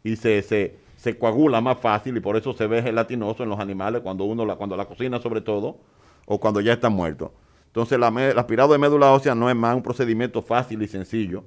y 0.04 0.16
se, 0.16 0.76
se 1.02 1.18
coagula 1.18 1.62
más 1.62 1.80
fácil 1.80 2.16
y 2.16 2.20
por 2.20 2.38
eso 2.38 2.54
se 2.54 2.68
ve 2.68 2.84
gelatinoso 2.84 3.42
en 3.42 3.50
los 3.50 3.60
animales 3.60 4.02
cuando 4.04 4.24
uno 4.26 4.46
la, 4.46 4.56
cuando 4.56 4.78
la 4.78 4.86
cocina 4.86 5.20
sobre 5.20 5.42
todo 5.42 5.80
o 6.28 6.40
cuando 6.40 6.62
ya 6.62 6.74
está 6.74 6.92
muerto. 6.92 7.34
Entonces 7.66 7.98
la, 7.98 8.10
el 8.10 8.38
aspirado 8.38 8.72
de 8.74 8.78
médula 8.78 9.12
ósea 9.12 9.34
no 9.34 9.50
es 9.50 9.56
más 9.56 9.76
un 9.76 9.82
procedimiento 9.82 10.44
fácil 10.44 10.80
y 10.84 10.88
sencillo. 10.88 11.44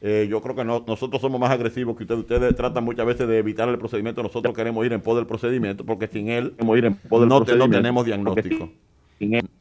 Eh, 0.00 0.26
yo 0.30 0.40
creo 0.40 0.56
que 0.56 0.64
nosotros 0.64 1.20
somos 1.20 1.38
más 1.38 1.50
agresivos 1.50 1.98
que 1.98 2.04
ustedes. 2.04 2.20
Ustedes 2.22 2.56
tratan 2.56 2.82
muchas 2.82 3.04
veces 3.04 3.28
de 3.28 3.36
evitar 3.36 3.68
el 3.68 3.76
procedimiento. 3.76 4.22
Nosotros 4.22 4.54
queremos 4.54 4.86
ir 4.86 4.94
en 4.94 5.02
pos 5.02 5.16
del 5.16 5.26
procedimiento 5.26 5.84
porque 5.84 6.08
sin 6.08 6.30
él 6.30 6.54
no, 6.58 7.28
no 7.28 7.44
tenemos 7.44 8.06
diagnóstico. 8.06 8.70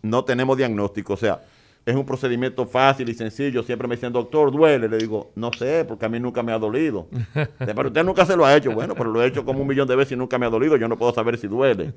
No 0.02 0.24
tenemos 0.24 0.56
diagnóstico. 0.56 1.16
O 1.16 1.18
sea, 1.18 1.42
es 1.86 1.96
un 1.96 2.06
procedimiento 2.06 2.66
fácil 2.66 3.10
y 3.10 3.14
sencillo. 3.14 3.62
Siempre 3.64 3.88
me 3.88 3.96
dicen, 3.96 4.14
doctor, 4.14 4.52
duele. 4.52 4.88
Le 4.88 4.98
digo, 4.98 5.32
no 5.36 5.52
sé, 5.52 5.84
porque 5.86 6.06
a 6.06 6.10
mí 6.10 6.20
nunca 6.20 6.42
me 6.42 6.52
ha 6.54 6.58
dolido. 6.58 7.08
pero 7.58 7.88
usted 7.88 8.04
nunca 8.04 8.26
se 8.26 8.38
lo 8.38 8.46
ha 8.46 8.56
hecho. 8.56 8.72
Bueno, 8.72 8.96
pero 8.96 9.12
lo 9.12 9.22
he 9.22 9.28
hecho 9.28 9.44
como 9.44 9.62
un 9.62 9.68
millón 9.68 9.88
de 9.88 9.96
veces 9.96 10.14
y 10.14 10.16
nunca 10.16 10.38
me 10.38 10.46
ha 10.46 10.50
dolido. 10.50 10.78
Yo 10.78 10.88
no 10.88 10.98
puedo 10.98 11.14
saber 11.14 11.38
si 11.38 11.48
duele. 11.48 11.94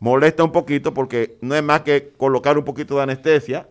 Molesta 0.00 0.42
un 0.42 0.50
poquito 0.50 0.92
porque 0.92 1.36
no 1.40 1.54
es 1.54 1.62
más 1.62 1.82
que 1.82 2.12
colocar 2.16 2.58
un 2.58 2.64
poquito 2.64 2.96
de 2.96 3.02
anestesia 3.02 3.68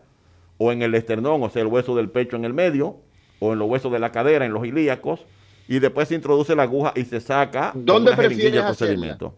o 0.57 0.71
en 0.71 0.81
el 0.81 0.95
esternón, 0.95 1.43
o 1.43 1.49
sea, 1.49 1.63
el 1.63 1.67
hueso 1.67 1.95
del 1.95 2.09
pecho 2.09 2.35
en 2.35 2.45
el 2.45 2.53
medio, 2.53 2.97
o 3.39 3.51
en 3.51 3.59
los 3.59 3.67
huesos 3.67 3.91
de 3.91 3.97
la 3.97 4.11
cadera, 4.11 4.45
en 4.45 4.53
los 4.53 4.65
ilíacos, 4.65 5.25
y 5.67 5.79
después 5.79 6.07
se 6.07 6.15
introduce 6.15 6.55
la 6.55 6.63
aguja 6.63 6.93
y 6.95 7.03
se 7.03 7.19
saca. 7.19 7.71
¿Dónde 7.73 8.15
prefieres 8.15 8.61
procedimiento? 8.61 9.33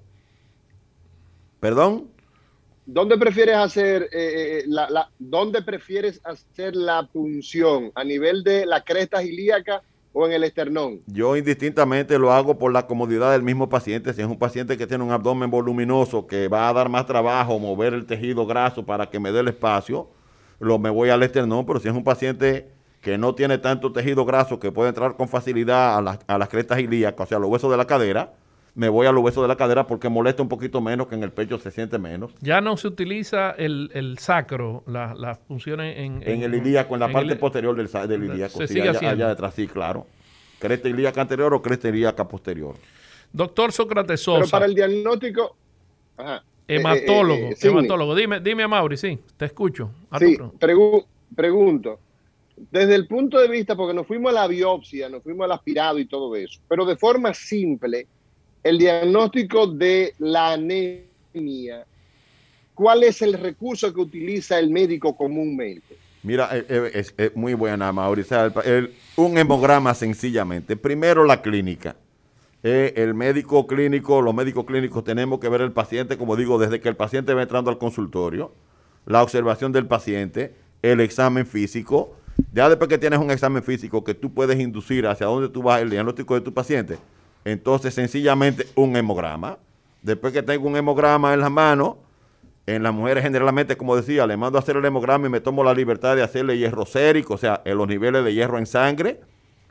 ¿Perdón? 1.61 2.09
¿Dónde 2.85 3.17
prefieres 3.17 3.55
hacer 3.55 4.03
eh, 4.03 4.07
eh, 4.11 4.57
eh, 4.59 4.63
la, 4.67 5.09
¿Dónde 5.17 5.61
prefieres 5.61 6.19
hacer 6.23 6.75
la 6.75 7.07
punción? 7.07 7.91
¿A 7.95 8.03
nivel 8.03 8.43
de 8.43 8.65
la 8.65 8.83
cresta 8.83 9.23
ilíaca 9.23 9.81
o 10.11 10.25
en 10.25 10.33
el 10.33 10.43
esternón? 10.43 10.99
Yo 11.07 11.37
indistintamente 11.37 12.19
lo 12.19 12.33
hago 12.33 12.57
por 12.57 12.73
la 12.73 12.85
comodidad 12.85 13.31
del 13.31 13.41
mismo 13.41 13.69
paciente. 13.69 14.13
Si 14.13 14.21
es 14.21 14.27
un 14.27 14.37
paciente 14.37 14.77
que 14.77 14.85
tiene 14.85 15.03
un 15.03 15.11
abdomen 15.11 15.49
voluminoso 15.49 16.27
que 16.27 16.49
va 16.49 16.67
a 16.67 16.73
dar 16.73 16.89
más 16.89 17.05
trabajo 17.05 17.57
mover 17.57 17.93
el 17.93 18.05
tejido 18.05 18.45
graso 18.45 18.85
para 18.85 19.09
que 19.09 19.19
me 19.19 19.31
dé 19.31 19.39
el 19.39 19.47
espacio, 19.47 20.09
lo 20.59 20.77
me 20.77 20.89
voy 20.89 21.09
al 21.09 21.23
esternón. 21.23 21.65
Pero 21.65 21.79
si 21.79 21.87
es 21.87 21.93
un 21.93 22.03
paciente 22.03 22.69
que 22.99 23.17
no 23.17 23.33
tiene 23.33 23.59
tanto 23.59 23.93
tejido 23.93 24.25
graso 24.25 24.59
que 24.59 24.73
puede 24.73 24.89
entrar 24.89 25.15
con 25.15 25.29
facilidad 25.29 26.05
a, 26.05 26.19
a 26.27 26.37
las 26.37 26.49
crestas 26.49 26.79
ilíacas, 26.79 27.27
o 27.27 27.29
sea, 27.29 27.39
los 27.39 27.49
huesos 27.49 27.71
de 27.71 27.77
la 27.77 27.85
cadera, 27.85 28.33
me 28.75 28.89
voy 28.89 29.05
a 29.05 29.11
los 29.11 29.23
huesos 29.23 29.43
de 29.43 29.47
la 29.47 29.55
cadera 29.55 29.85
porque 29.85 30.09
molesta 30.09 30.41
un 30.41 30.49
poquito 30.49 30.81
menos 30.81 31.07
que 31.07 31.15
en 31.15 31.23
el 31.23 31.31
pecho 31.31 31.59
se 31.59 31.71
siente 31.71 31.99
menos. 31.99 32.31
Ya 32.41 32.61
no 32.61 32.75
se 32.77 32.87
utiliza 32.87 33.51
el, 33.51 34.17
sacro, 34.19 34.83
las 34.87 35.17
la 35.17 35.35
funciones 35.35 35.97
en, 35.97 36.23
en, 36.25 36.43
el 36.43 36.55
ilíaco, 36.55 36.95
en 36.95 37.01
la 37.01 37.11
parte 37.11 37.35
posterior 37.35 37.75
del, 37.75 37.89
del 38.07 38.23
ilíaco. 38.23 38.59
Se 38.59 38.67
sigue 38.67 38.89
allá, 38.89 39.11
allá, 39.11 39.29
detrás, 39.29 39.53
sí, 39.53 39.67
claro. 39.67 40.07
Cresta 40.59 40.89
ilíaca 40.89 41.21
anterior 41.21 41.53
o 41.53 41.61
cresta 41.61 41.89
ilíaca 41.89 42.27
posterior. 42.27 42.75
Doctor 43.31 43.71
Sócrates 43.71 44.21
Sosa. 44.21 44.39
Pero 44.39 44.51
para 44.51 44.65
el 44.65 44.75
diagnóstico... 44.75 45.55
Ajá. 46.17 46.43
Hematólogo, 46.67 47.47
eh, 47.49 47.57
eh, 47.61 47.67
hematólogo. 47.67 48.15
Dime, 48.15 48.39
dime, 48.39 48.67
Mauri, 48.67 48.97
sí, 48.97 49.19
te 49.37 49.45
escucho. 49.45 49.91
sí, 50.17 50.37
pregunto. 51.35 51.99
Desde 52.71 52.95
el 52.95 53.07
punto 53.07 53.39
de 53.39 53.47
vista, 53.47 53.75
porque 53.75 53.93
nos 53.93 54.07
fuimos 54.07 54.31
a 54.31 54.35
la 54.35 54.47
biopsia, 54.47 55.09
nos 55.09 55.23
fuimos 55.23 55.45
al 55.45 55.51
aspirado 55.51 55.99
y 55.99 56.05
todo 56.05 56.35
eso, 56.35 56.61
pero 56.69 56.85
de 56.85 56.95
forma 56.95 57.33
simple, 57.33 58.07
el 58.63 58.77
diagnóstico 58.77 59.67
de 59.67 60.13
la 60.19 60.53
anemia, 60.53 61.85
¿cuál 62.73 63.03
es 63.03 63.21
el 63.21 63.33
recurso 63.33 63.93
que 63.93 63.99
utiliza 63.99 64.57
el 64.57 64.69
médico 64.69 65.15
comúnmente? 65.15 65.97
Mira, 66.23 66.49
eh, 66.53 66.65
eh, 66.69 67.05
es, 67.17 67.35
muy 67.35 67.53
buena, 67.53 67.91
Mauricio. 67.91 68.53
un 69.17 69.37
hemograma 69.37 69.93
sencillamente. 69.93 70.77
Primero 70.77 71.25
la 71.25 71.41
clínica. 71.41 71.97
Eh, 72.65 72.93
el 72.95 73.13
médico 73.13 73.67
clínico, 73.67 74.21
los 74.21 74.33
médicos 74.33 74.63
clínicos 74.63 75.03
tenemos 75.03 75.41
que 75.41 75.49
ver 75.49 75.59
el 75.59 75.73
paciente, 75.73 76.17
como 76.17 76.37
digo, 76.37 76.57
desde 76.57 76.79
que 76.79 76.87
el 76.87 76.95
paciente 76.95 77.33
va 77.33 77.41
entrando 77.41 77.69
al 77.69 77.77
consultorio, 77.77 78.53
la 79.05 79.21
observación 79.21 79.73
del 79.73 79.85
paciente, 79.85 80.55
el 80.81 81.01
examen 81.01 81.45
físico. 81.45 82.15
Ya 82.53 82.69
después 82.69 82.87
que 82.87 82.97
tienes 82.97 83.19
un 83.19 83.31
examen 83.31 83.63
físico 83.63 84.05
que 84.05 84.13
tú 84.13 84.33
puedes 84.33 84.57
inducir 84.61 85.05
hacia 85.07 85.27
dónde 85.27 85.49
tú 85.49 85.61
vas 85.61 85.81
el 85.81 85.89
diagnóstico 85.89 86.35
de 86.35 86.41
tu 86.41 86.53
paciente, 86.53 86.97
entonces, 87.45 87.93
sencillamente 87.93 88.67
un 88.75 88.95
hemograma. 88.95 89.57
Después 90.01 90.33
que 90.33 90.43
tengo 90.43 90.67
un 90.67 90.77
hemograma 90.77 91.33
en 91.33 91.39
la 91.39 91.49
mano, 91.49 91.97
en 92.65 92.83
las 92.83 92.93
mujeres 92.93 93.23
generalmente, 93.23 93.75
como 93.75 93.95
decía, 93.95 94.25
le 94.25 94.37
mando 94.37 94.57
a 94.57 94.61
hacer 94.61 94.77
el 94.77 94.85
hemograma 94.85 95.27
y 95.27 95.29
me 95.29 95.41
tomo 95.41 95.63
la 95.63 95.73
libertad 95.73 96.15
de 96.15 96.23
hacerle 96.23 96.57
hierro 96.57 96.85
sérico, 96.85 97.33
o 97.33 97.37
sea, 97.37 97.61
en 97.65 97.77
los 97.77 97.87
niveles 97.87 98.23
de 98.23 98.33
hierro 98.33 98.57
en 98.57 98.65
sangre. 98.65 99.19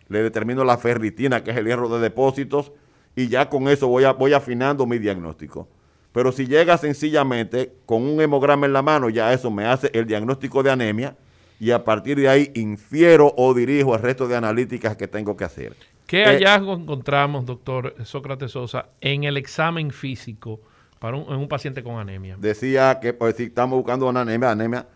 Le 0.09 0.23
determino 0.23 0.65
la 0.65 0.77
ferritina, 0.77 1.43
que 1.43 1.53
es 1.53 1.57
el 1.57 1.67
hierro 1.67 1.89
de 1.89 2.01
depósitos, 2.01 2.73
y 3.17 3.29
ya 3.29 3.49
con 3.49 3.69
eso 3.69 3.89
voy, 3.89 4.05
a, 4.05 4.13
voy 4.13 4.35
afinando 4.35 4.87
mi 4.87 4.99
diagnóstico. 4.99 5.69
Pero 6.13 6.33
si 6.33 6.47
llega 6.47 6.77
sencillamente 6.77 7.73
con 7.87 8.03
un 8.03 8.21
hemograma 8.21 8.67
en 8.67 8.75
la 8.75 8.83
mano, 8.83 9.09
ya 9.09 9.33
eso 9.33 9.51
me 9.51 9.65
hace 9.65 9.91
el 9.95 10.07
diagnóstico 10.07 10.63
de 10.63 10.71
anemia 10.71 11.17
y 11.59 11.71
a 11.71 11.85
partir 11.85 12.19
de 12.19 12.29
ahí 12.29 12.51
infiero 12.55 13.33
o 13.37 13.55
dirijo 13.55 13.95
el 13.95 14.03
resto 14.03 14.29
de 14.29 14.37
analíticas 14.37 14.97
que 14.97 15.09
tengo 15.09 15.37
que 15.37 15.45
hacer. 15.45 15.75
¿Qué 16.13 16.25
eh, 16.25 16.27
hallazgo 16.27 16.75
encontramos, 16.75 17.47
doctor 17.47 17.95
Sócrates 18.05 18.51
Sosa, 18.51 18.91
en 19.01 19.25
el 19.25 19.39
examen 19.39 19.91
físico 19.91 20.61
para 20.99 21.17
un, 21.17 21.33
en 21.33 21.41
un 21.41 21.49
paciente 21.49 21.83
con 21.83 21.99
anemia. 21.99 22.37
Decía 22.39 23.01
que 23.01 23.15
pues, 23.15 23.37
si 23.37 23.45
estamos 23.45 23.79
buscando 23.79 24.07
una 24.07 24.21
anemia, 24.21 24.51
anemia, 24.51 24.87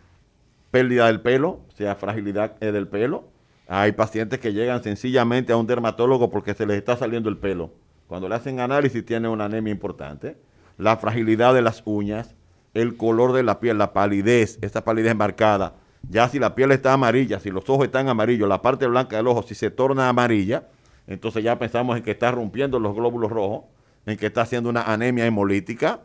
pérdida 0.70 1.06
del 1.06 1.22
pelo, 1.22 1.62
o 1.70 1.72
sea, 1.74 1.94
fragilidad 1.94 2.62
eh, 2.62 2.70
del 2.70 2.86
pelo. 2.86 3.30
Hay 3.66 3.92
pacientes 3.92 4.40
que 4.40 4.52
llegan 4.52 4.82
sencillamente 4.82 5.54
a 5.54 5.56
un 5.56 5.66
dermatólogo 5.66 6.28
porque 6.28 6.52
se 6.52 6.66
les 6.66 6.76
está 6.76 6.98
saliendo 6.98 7.30
el 7.30 7.38
pelo. 7.38 7.70
Cuando 8.08 8.28
le 8.28 8.34
hacen 8.34 8.60
análisis 8.60 9.02
tiene 9.02 9.26
una 9.26 9.46
anemia 9.46 9.70
importante. 9.70 10.36
La 10.76 10.98
fragilidad 10.98 11.54
de 11.54 11.62
las 11.62 11.80
uñas, 11.86 12.34
el 12.74 12.98
color 12.98 13.32
de 13.32 13.42
la 13.42 13.58
piel, 13.58 13.78
la 13.78 13.94
palidez, 13.94 14.58
esa 14.60 14.84
palidez 14.84 15.16
marcada. 15.16 15.76
Ya 16.10 16.28
si 16.28 16.38
la 16.38 16.54
piel 16.54 16.72
está 16.72 16.92
amarilla, 16.92 17.40
si 17.40 17.50
los 17.50 17.66
ojos 17.70 17.86
están 17.86 18.10
amarillos, 18.10 18.46
la 18.46 18.60
parte 18.60 18.86
blanca 18.86 19.16
del 19.16 19.28
ojo, 19.28 19.42
si 19.42 19.54
se 19.54 19.70
torna 19.70 20.10
amarilla, 20.10 20.64
entonces 21.06 21.44
ya 21.44 21.58
pensamos 21.58 21.96
en 21.96 22.02
que 22.02 22.12
está 22.12 22.30
rompiendo 22.30 22.78
los 22.78 22.94
glóbulos 22.94 23.30
rojos, 23.30 23.64
en 24.06 24.16
que 24.16 24.26
está 24.26 24.42
haciendo 24.42 24.68
una 24.68 24.82
anemia 24.82 25.26
hemolítica. 25.26 26.00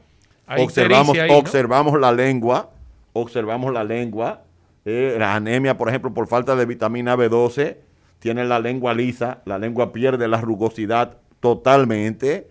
observamos, 0.48 1.18
observamos 1.30 2.00
la 2.00 2.12
lengua, 2.12 2.70
observamos 3.14 3.74
la 3.74 3.84
lengua, 3.84 4.44
eh, 4.86 5.16
la 5.18 5.36
anemia, 5.36 5.78
por 5.78 5.90
ejemplo, 5.90 6.14
por 6.14 6.28
falta 6.28 6.56
de 6.56 6.66
vitamina 6.66 7.16
B12, 7.16 7.78
tiene 8.20 8.46
la 8.46 8.60
lengua 8.60 8.94
lisa, 8.94 9.42
la 9.46 9.58
lengua 9.58 9.92
pierde 9.92 10.28
la 10.28 10.42
rugosidad 10.42 11.18
totalmente. 11.40 12.51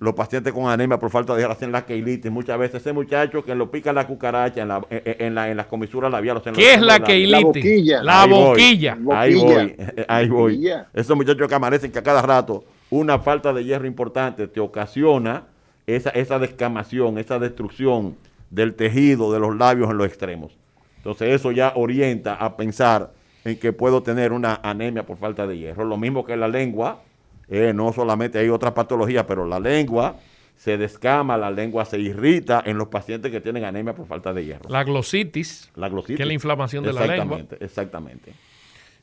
Los 0.00 0.14
pacientes 0.14 0.52
con 0.54 0.66
anemia 0.66 0.98
por 0.98 1.10
falta 1.10 1.34
de 1.36 1.44
hacen 1.44 1.70
la 1.72 1.84
keilitis. 1.84 2.32
Muchas 2.32 2.58
veces 2.58 2.80
ese 2.80 2.92
muchacho 2.94 3.44
que 3.44 3.54
lo 3.54 3.70
pica 3.70 3.92
la 3.92 4.06
cucaracha 4.06 4.62
en, 4.62 4.68
la, 4.68 4.80
en, 4.88 5.36
en 5.36 5.56
las 5.58 5.66
comisuras 5.66 6.10
labiales. 6.10 6.42
¿Qué 6.54 6.72
es 6.72 6.80
la 6.80 7.00
keilitis? 7.00 7.32
La 7.32 7.40
boquilla. 7.40 8.02
La 8.02 8.26
boquilla. 8.26 8.98
Ahí 9.10 9.34
voy, 9.34 9.76
ahí 10.08 10.28
voy. 10.28 10.70
Esos 10.94 11.14
muchachos 11.14 11.46
que 11.46 11.54
amanecen 11.54 11.92
que 11.92 11.98
a 11.98 12.02
cada 12.02 12.22
rato 12.22 12.64
una 12.88 13.18
falta 13.18 13.52
de 13.52 13.62
hierro 13.62 13.86
importante 13.86 14.48
te 14.48 14.58
ocasiona 14.58 15.44
esa, 15.86 16.08
esa 16.10 16.38
descamación, 16.38 17.18
esa 17.18 17.38
destrucción 17.38 18.16
del 18.48 18.74
tejido 18.74 19.32
de 19.32 19.38
los 19.38 19.54
labios 19.54 19.90
en 19.90 19.98
los 19.98 20.06
extremos. 20.06 20.56
Entonces 20.96 21.28
eso 21.28 21.52
ya 21.52 21.74
orienta 21.76 22.34
a 22.34 22.56
pensar 22.56 23.12
en 23.44 23.58
que 23.58 23.74
puedo 23.74 24.02
tener 24.02 24.32
una 24.32 24.60
anemia 24.62 25.04
por 25.04 25.18
falta 25.18 25.46
de 25.46 25.58
hierro. 25.58 25.84
Lo 25.84 25.98
mismo 25.98 26.24
que 26.24 26.36
la 26.36 26.48
lengua, 26.48 27.02
eh, 27.50 27.72
no 27.74 27.92
solamente 27.92 28.38
hay 28.38 28.48
otras 28.48 28.72
patologías, 28.72 29.24
pero 29.26 29.44
la 29.46 29.60
lengua 29.60 30.16
se 30.56 30.76
descama, 30.76 31.36
la 31.36 31.50
lengua 31.50 31.84
se 31.84 31.98
irrita 31.98 32.62
en 32.64 32.78
los 32.78 32.88
pacientes 32.88 33.30
que 33.30 33.40
tienen 33.40 33.64
anemia 33.64 33.94
por 33.94 34.06
falta 34.06 34.32
de 34.32 34.44
hierro. 34.44 34.68
La 34.68 34.84
glositis, 34.84 35.70
la 35.74 35.88
glositis 35.88 36.16
que 36.16 36.22
es 36.22 36.26
la 36.26 36.34
inflamación 36.34 36.84
de 36.84 36.92
la 36.92 37.06
lengua. 37.06 37.40
Exactamente. 37.60 38.32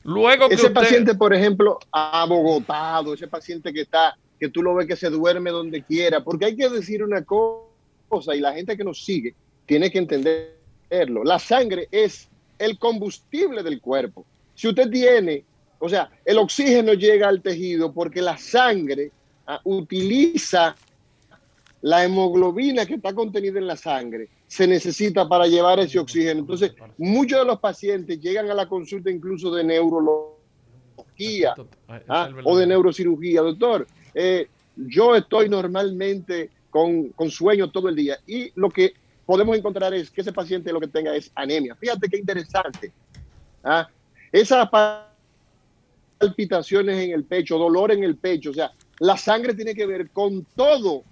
Luego 0.04 0.48
que 0.48 0.54
ese 0.54 0.70
paciente, 0.70 1.14
por 1.14 1.34
ejemplo, 1.34 1.78
abogotado, 1.90 3.14
ese 3.14 3.28
paciente 3.28 3.72
que 3.72 3.82
está, 3.82 4.16
que 4.38 4.48
tú 4.48 4.62
lo 4.62 4.74
ves 4.74 4.86
que 4.86 4.96
se 4.96 5.10
duerme 5.10 5.50
donde 5.50 5.82
quiera, 5.82 6.22
porque 6.22 6.46
hay 6.46 6.56
que 6.56 6.68
decir 6.68 7.02
una 7.02 7.22
cosa 7.22 8.34
y 8.34 8.40
la 8.40 8.54
gente 8.54 8.76
que 8.76 8.84
nos 8.84 9.04
sigue 9.04 9.34
tiene 9.66 9.90
que 9.90 9.98
entender 9.98 10.58
la 10.90 11.38
sangre 11.38 11.88
es 11.90 12.28
el 12.58 12.78
combustible 12.78 13.62
del 13.62 13.80
cuerpo. 13.80 14.24
Si 14.54 14.68
usted 14.68 14.90
tiene, 14.90 15.44
o 15.78 15.88
sea, 15.88 16.10
el 16.24 16.38
oxígeno 16.38 16.94
llega 16.94 17.28
al 17.28 17.40
tejido 17.40 17.92
porque 17.92 18.20
la 18.20 18.36
sangre 18.36 19.10
ah, 19.46 19.60
utiliza 19.64 20.74
la 21.82 22.04
hemoglobina 22.04 22.84
que 22.86 22.94
está 22.94 23.14
contenida 23.14 23.58
en 23.58 23.66
la 23.66 23.76
sangre, 23.76 24.28
se 24.46 24.66
necesita 24.66 25.28
para 25.28 25.46
llevar 25.46 25.78
ese 25.78 25.98
oxígeno. 25.98 26.40
Entonces, 26.40 26.72
muchos 26.96 27.38
de 27.38 27.44
los 27.44 27.60
pacientes 27.60 28.20
llegan 28.20 28.50
a 28.50 28.54
la 28.54 28.68
consulta 28.68 29.10
incluso 29.10 29.54
de 29.54 29.62
neurología 29.62 31.54
ah, 32.08 32.30
o 32.44 32.56
de 32.56 32.66
neurocirugía. 32.66 33.42
Doctor, 33.42 33.86
eh, 34.14 34.48
yo 34.76 35.14
estoy 35.14 35.48
normalmente 35.48 36.50
con, 36.70 37.10
con 37.10 37.30
sueño 37.30 37.70
todo 37.70 37.88
el 37.88 37.96
día 37.96 38.18
y 38.26 38.50
lo 38.56 38.68
que 38.70 38.94
podemos 39.24 39.56
encontrar 39.56 39.94
es 39.94 40.10
que 40.10 40.22
ese 40.22 40.32
paciente 40.32 40.72
lo 40.72 40.80
que 40.80 40.88
tenga 40.88 41.14
es 41.14 41.30
anemia. 41.34 41.74
Fíjate 41.76 42.08
qué 42.08 42.16
interesante. 42.16 42.92
¿ah? 43.62 43.88
Esas 44.32 44.68
palpitaciones 46.18 46.98
en 46.98 47.12
el 47.12 47.24
pecho, 47.24 47.58
dolor 47.58 47.92
en 47.92 48.04
el 48.04 48.16
pecho, 48.16 48.50
o 48.50 48.54
sea, 48.54 48.72
la 48.98 49.16
sangre 49.16 49.54
tiene 49.54 49.74
que 49.74 49.86
ver 49.86 50.10
con 50.10 50.44
todo 50.56 51.04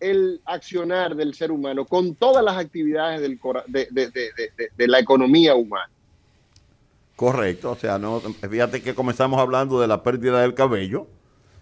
el 0.00 0.40
accionar 0.44 1.14
del 1.14 1.34
ser 1.34 1.50
humano, 1.50 1.84
con 1.84 2.14
todas 2.14 2.44
las 2.44 2.56
actividades 2.56 3.20
del, 3.20 3.38
de, 3.68 4.88
la 4.88 4.98
economía 4.98 5.54
humana. 5.54 5.90
Correcto, 7.16 7.72
o 7.72 7.76
sea, 7.76 7.98
no, 7.98 8.20
fíjate 8.20 8.82
que 8.82 8.94
comenzamos 8.94 9.40
hablando 9.40 9.80
de 9.80 9.86
la 9.86 10.02
pérdida 10.02 10.40
del 10.40 10.54
cabello, 10.54 11.06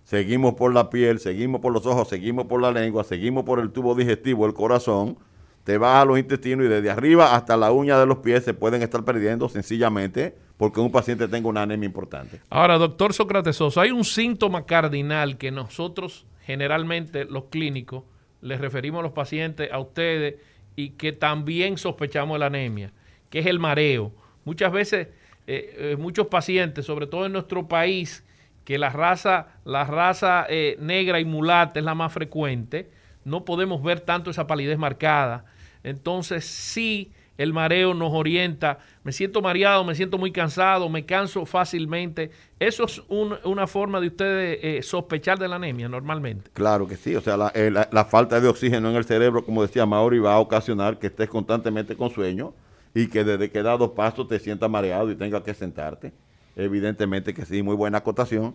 seguimos 0.05 0.55
por 0.55 0.73
la 0.73 0.89
piel, 0.89 1.21
seguimos 1.21 1.61
por 1.61 1.73
los 1.73 1.85
ojos, 1.87 2.09
seguimos 2.09 2.47
por 2.47 2.63
la 2.63 2.73
lengua, 2.73 3.05
seguimos 3.05 3.45
por 3.45 3.61
el 3.61 3.71
tubo 3.71 3.95
digestivo, 3.95 4.47
el 4.47 4.55
corazón, 4.55 5.19
te 5.65 5.79
vas 5.79 6.03
a 6.03 6.05
los 6.05 6.19
intestinos 6.19 6.67
y 6.67 6.69
desde 6.69 6.91
arriba 6.91 7.37
hasta 7.37 7.57
la 7.57 7.71
uña 7.71 7.99
de 7.99 8.07
los 8.07 8.19
pies 8.19 8.45
se 8.45 8.55
pueden 8.55 8.83
estar 8.83 9.05
perdiendo 9.05 9.49
sencillamente 9.49 10.35
porque 10.63 10.79
un 10.79 10.93
paciente 10.93 11.27
tenga 11.27 11.49
una 11.49 11.63
anemia 11.63 11.87
importante. 11.87 12.41
Ahora, 12.49 12.79
doctor 12.79 13.13
Sócrates 13.13 13.57
Sosa, 13.57 13.81
hay 13.81 13.91
un 13.91 14.05
síntoma 14.05 14.65
cardinal 14.65 15.37
que 15.37 15.51
nosotros 15.51 16.25
generalmente 16.47 17.25
los 17.25 17.47
clínicos 17.47 18.05
les 18.43 18.61
referimos 18.61 19.01
a 19.01 19.03
los 19.03 19.11
pacientes, 19.11 19.73
a 19.73 19.81
ustedes, 19.81 20.37
y 20.77 20.91
que 20.91 21.11
también 21.13 21.79
sospechamos 21.79 22.39
la 22.39 22.47
anemia, 22.47 22.93
que 23.29 23.41
es 23.41 23.47
el 23.47 23.59
mareo. 23.59 24.13
Muchas 24.45 24.71
veces, 24.71 25.09
eh, 25.49 25.75
eh, 25.77 25.97
muchos 25.99 26.29
pacientes, 26.29 26.87
sobre 26.87 27.09
todo 27.09 27.27
en 27.27 27.33
nuestro 27.33 27.67
país, 27.67 28.25
que 28.65 28.79
la 28.79 28.91
raza, 28.91 29.49
la 29.65 29.83
raza 29.83 30.47
eh, 30.49 30.77
negra 30.79 31.19
y 31.19 31.25
mulata 31.25 31.81
es 31.81 31.85
la 31.85 31.97
más 31.97 32.13
frecuente, 32.13 32.89
no 33.25 33.45
podemos 33.45 33.83
ver 33.83 33.99
tanto 33.99 34.31
esa 34.31 34.47
palidez 34.47 34.79
marcada 34.79 35.45
entonces 35.85 36.45
sí, 36.45 37.13
el 37.39 37.53
mareo 37.53 37.95
nos 37.95 38.13
orienta. 38.13 38.79
Me 39.05 39.13
siento 39.13 39.43
mareado, 39.43 39.85
me 39.85 39.95
siento 39.95 40.19
muy 40.19 40.33
cansado, 40.33 40.89
me 40.89 41.05
canso 41.05 41.47
fácilmente. 41.47 42.31
Eso 42.59 42.85
es 42.85 43.03
una 43.09 43.67
forma 43.67 44.01
de 44.01 44.09
ustedes 44.09 44.59
eh, 44.63 44.83
sospechar 44.83 45.39
de 45.39 45.49
la 45.49 45.57
anemia 45.57 45.89
normalmente. 45.89 46.51
Claro 46.53 46.87
que 46.87 46.97
sí, 46.97 47.15
o 47.17 47.21
sea, 47.21 47.51
eh, 47.55 47.71
la, 47.71 48.05
falta 48.05 48.41
de 48.41 48.49
oxígeno 48.49 48.91
en 48.91 48.97
el 48.97 49.05
cerebro, 49.05 49.45
como 49.45 49.63
decía 49.63 49.87
Mauri, 49.87 50.19
va 50.19 50.35
a 50.35 50.39
ocasionar 50.39 50.99
que 50.99 51.09
estés 51.09 51.29
constantemente 51.29 51.97
con 51.97 52.11
sueño 52.11 52.55
y 52.95 53.09
que 53.09 53.25
desde 53.25 53.51
que 53.51 53.63
da 53.63 53.77
dos 53.77 53.91
pasos 53.93 54.29
te 54.29 54.39
sientas 54.39 54.71
mareado 54.71 55.11
y 55.11 55.17
tengas 55.17 55.43
que 55.43 55.55
sentarte. 55.55 56.13
Evidentemente 56.55 57.33
que 57.33 57.47
sí, 57.47 57.63
muy 57.63 57.75
buena 57.75 57.99
acotación. 57.99 58.55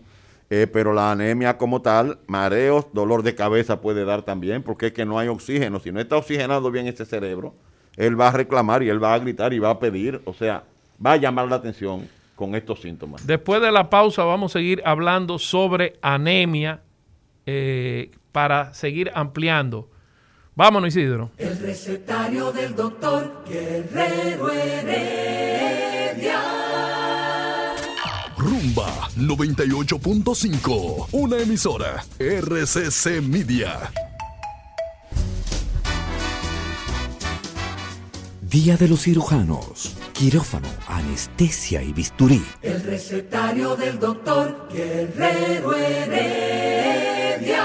Eh, 0.50 0.66
pero 0.66 0.94
la 0.94 1.12
anemia 1.12 1.58
como 1.58 1.82
tal, 1.82 2.20
mareos, 2.26 2.86
dolor 2.94 3.22
de 3.22 3.36
cabeza 3.36 3.82
puede 3.82 4.06
dar 4.06 4.22
también, 4.22 4.64
porque 4.64 4.88
es 4.88 4.94
que 4.94 5.06
no 5.06 5.20
hay 5.20 5.28
oxígeno. 5.28 5.80
Si 5.80 5.92
no 5.92 6.00
está 6.00 6.16
oxigenado 6.16 6.72
bien 6.72 6.88
ese 6.88 7.06
cerebro, 7.06 7.54
él 7.98 8.20
va 8.20 8.30
a 8.30 8.32
reclamar 8.32 8.84
y 8.84 8.90
él 8.90 9.04
va 9.04 9.14
a 9.14 9.20
gritar 9.20 9.54
y 9.54 9.60
va 9.60 9.72
a 9.72 9.80
pedir, 9.80 10.22
o 10.26 10.34
sea, 10.34 10.64
va 11.04 11.14
a 11.14 11.18
llamar 11.18 11.48
la 11.48 11.58
atención 11.58 12.08
con 12.36 12.56
estos 12.56 12.82
síntomas. 12.82 13.26
Después 13.26 13.62
de 13.62 13.72
la 13.72 13.90
pausa 13.90 14.24
vamos 14.24 14.52
a 14.52 14.60
seguir 14.60 14.82
hablando 14.86 15.40
sobre 15.40 15.98
anemia 16.02 16.82
eh, 17.46 18.12
para 18.32 18.74
seguir 18.74 19.12
ampliando. 19.14 19.90
Vámonos, 20.56 20.96
Isidro. 20.96 21.32
El 21.38 21.58
recetario 21.60 22.52
del 22.52 22.76
doctor 22.76 23.44
Guerrero 23.48 24.52
Heredia. 24.52 26.42
Rumba 28.38 28.88
98.5, 29.18 31.10
una 31.12 31.38
emisora 31.38 32.04
RCC 32.20 33.22
Media. 33.22 33.92
Día 38.64 38.76
de 38.76 38.88
los 38.88 39.04
cirujanos, 39.04 39.96
quirófano, 40.14 40.68
anestesia 40.88 41.84
y 41.84 41.94
bisturí. 41.94 42.42
El 42.64 42.82
recetario 42.82 43.76
del 43.76 44.00
doctor 44.00 44.68
Guerrero 44.74 45.76
Heredia. 45.76 47.64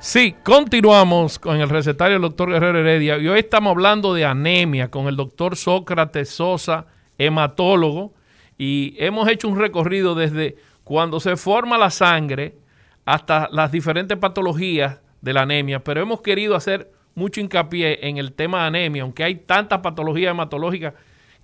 Sí, 0.00 0.34
continuamos 0.42 1.38
con 1.38 1.60
el 1.60 1.68
recetario 1.68 2.14
del 2.14 2.22
doctor 2.22 2.50
Guerrero 2.50 2.80
Heredia 2.80 3.16
y 3.18 3.28
hoy 3.28 3.38
estamos 3.38 3.70
hablando 3.70 4.14
de 4.14 4.24
anemia 4.24 4.90
con 4.90 5.06
el 5.06 5.14
doctor 5.14 5.54
Sócrates 5.54 6.30
Sosa, 6.30 6.86
hematólogo 7.16 8.14
y 8.58 8.96
hemos 8.98 9.28
hecho 9.28 9.46
un 9.46 9.60
recorrido 9.60 10.16
desde 10.16 10.56
cuando 10.82 11.20
se 11.20 11.36
forma 11.36 11.78
la 11.78 11.90
sangre 11.90 12.56
hasta 13.04 13.48
las 13.52 13.70
diferentes 13.70 14.18
patologías 14.18 14.98
de 15.20 15.32
la 15.32 15.42
anemia, 15.42 15.84
pero 15.84 16.00
hemos 16.02 16.20
querido 16.20 16.56
hacer 16.56 16.90
mucho 17.14 17.40
hincapié 17.40 18.08
en 18.08 18.18
el 18.18 18.32
tema 18.32 18.62
de 18.62 18.66
anemia, 18.66 19.02
aunque 19.02 19.24
hay 19.24 19.36
tantas 19.36 19.80
patologías 19.80 20.32
hematológicas 20.32 20.94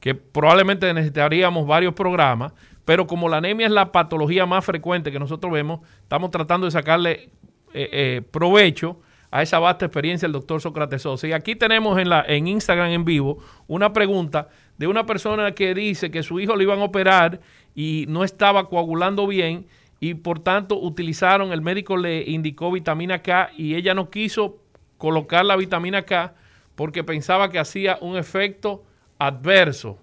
que 0.00 0.14
probablemente 0.14 0.92
necesitaríamos 0.92 1.66
varios 1.66 1.94
programas, 1.94 2.52
pero 2.84 3.06
como 3.06 3.28
la 3.28 3.36
anemia 3.36 3.66
es 3.66 3.72
la 3.72 3.92
patología 3.92 4.46
más 4.46 4.64
frecuente 4.64 5.12
que 5.12 5.18
nosotros 5.18 5.52
vemos, 5.52 5.80
estamos 6.02 6.30
tratando 6.30 6.66
de 6.66 6.70
sacarle 6.70 7.30
eh, 7.72 7.88
eh, 7.92 8.22
provecho 8.30 9.00
a 9.30 9.42
esa 9.42 9.58
vasta 9.58 9.84
experiencia 9.84 10.26
del 10.26 10.32
doctor 10.32 10.60
Sócrates 10.60 11.02
Sosa. 11.02 11.28
Y 11.28 11.32
aquí 11.32 11.54
tenemos 11.54 11.98
en, 11.98 12.08
la, 12.08 12.24
en 12.26 12.48
Instagram 12.48 12.90
en 12.90 13.04
vivo 13.04 13.38
una 13.68 13.92
pregunta 13.92 14.48
de 14.76 14.86
una 14.86 15.06
persona 15.06 15.52
que 15.52 15.74
dice 15.74 16.10
que 16.10 16.22
su 16.22 16.40
hijo 16.40 16.56
le 16.56 16.64
iban 16.64 16.80
a 16.80 16.84
operar 16.84 17.40
y 17.74 18.06
no 18.08 18.24
estaba 18.24 18.68
coagulando 18.68 19.26
bien 19.26 19.66
y 20.00 20.14
por 20.14 20.40
tanto 20.40 20.80
utilizaron, 20.80 21.52
el 21.52 21.60
médico 21.60 21.96
le 21.96 22.22
indicó 22.22 22.72
vitamina 22.72 23.20
K 23.20 23.50
y 23.56 23.74
ella 23.74 23.94
no 23.94 24.10
quiso 24.10 24.59
colocar 25.00 25.46
la 25.46 25.56
vitamina 25.56 26.02
K 26.02 26.34
porque 26.76 27.02
pensaba 27.02 27.50
que 27.50 27.58
hacía 27.58 27.98
un 28.02 28.16
efecto 28.16 28.84
adverso, 29.18 29.98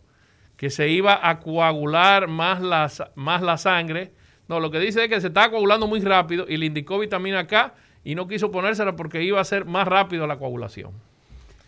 que 0.57 0.69
se 0.69 0.89
iba 0.89 1.29
a 1.29 1.39
coagular 1.39 2.27
más 2.27 2.61
la, 2.61 2.91
más 3.15 3.41
la 3.43 3.57
sangre. 3.57 4.11
No, 4.49 4.59
lo 4.59 4.71
que 4.71 4.79
dice 4.79 5.03
es 5.03 5.09
que 5.09 5.21
se 5.21 5.27
está 5.27 5.49
coagulando 5.51 5.87
muy 5.87 6.01
rápido 6.01 6.45
y 6.49 6.57
le 6.57 6.65
indicó 6.65 6.97
vitamina 6.97 7.45
K 7.45 7.75
y 8.03 8.15
no 8.15 8.27
quiso 8.27 8.49
ponérsela 8.49 8.95
porque 8.95 9.23
iba 9.23 9.39
a 9.39 9.43
ser 9.43 9.65
más 9.65 9.87
rápido 9.87 10.25
la 10.25 10.39
coagulación. 10.39 10.91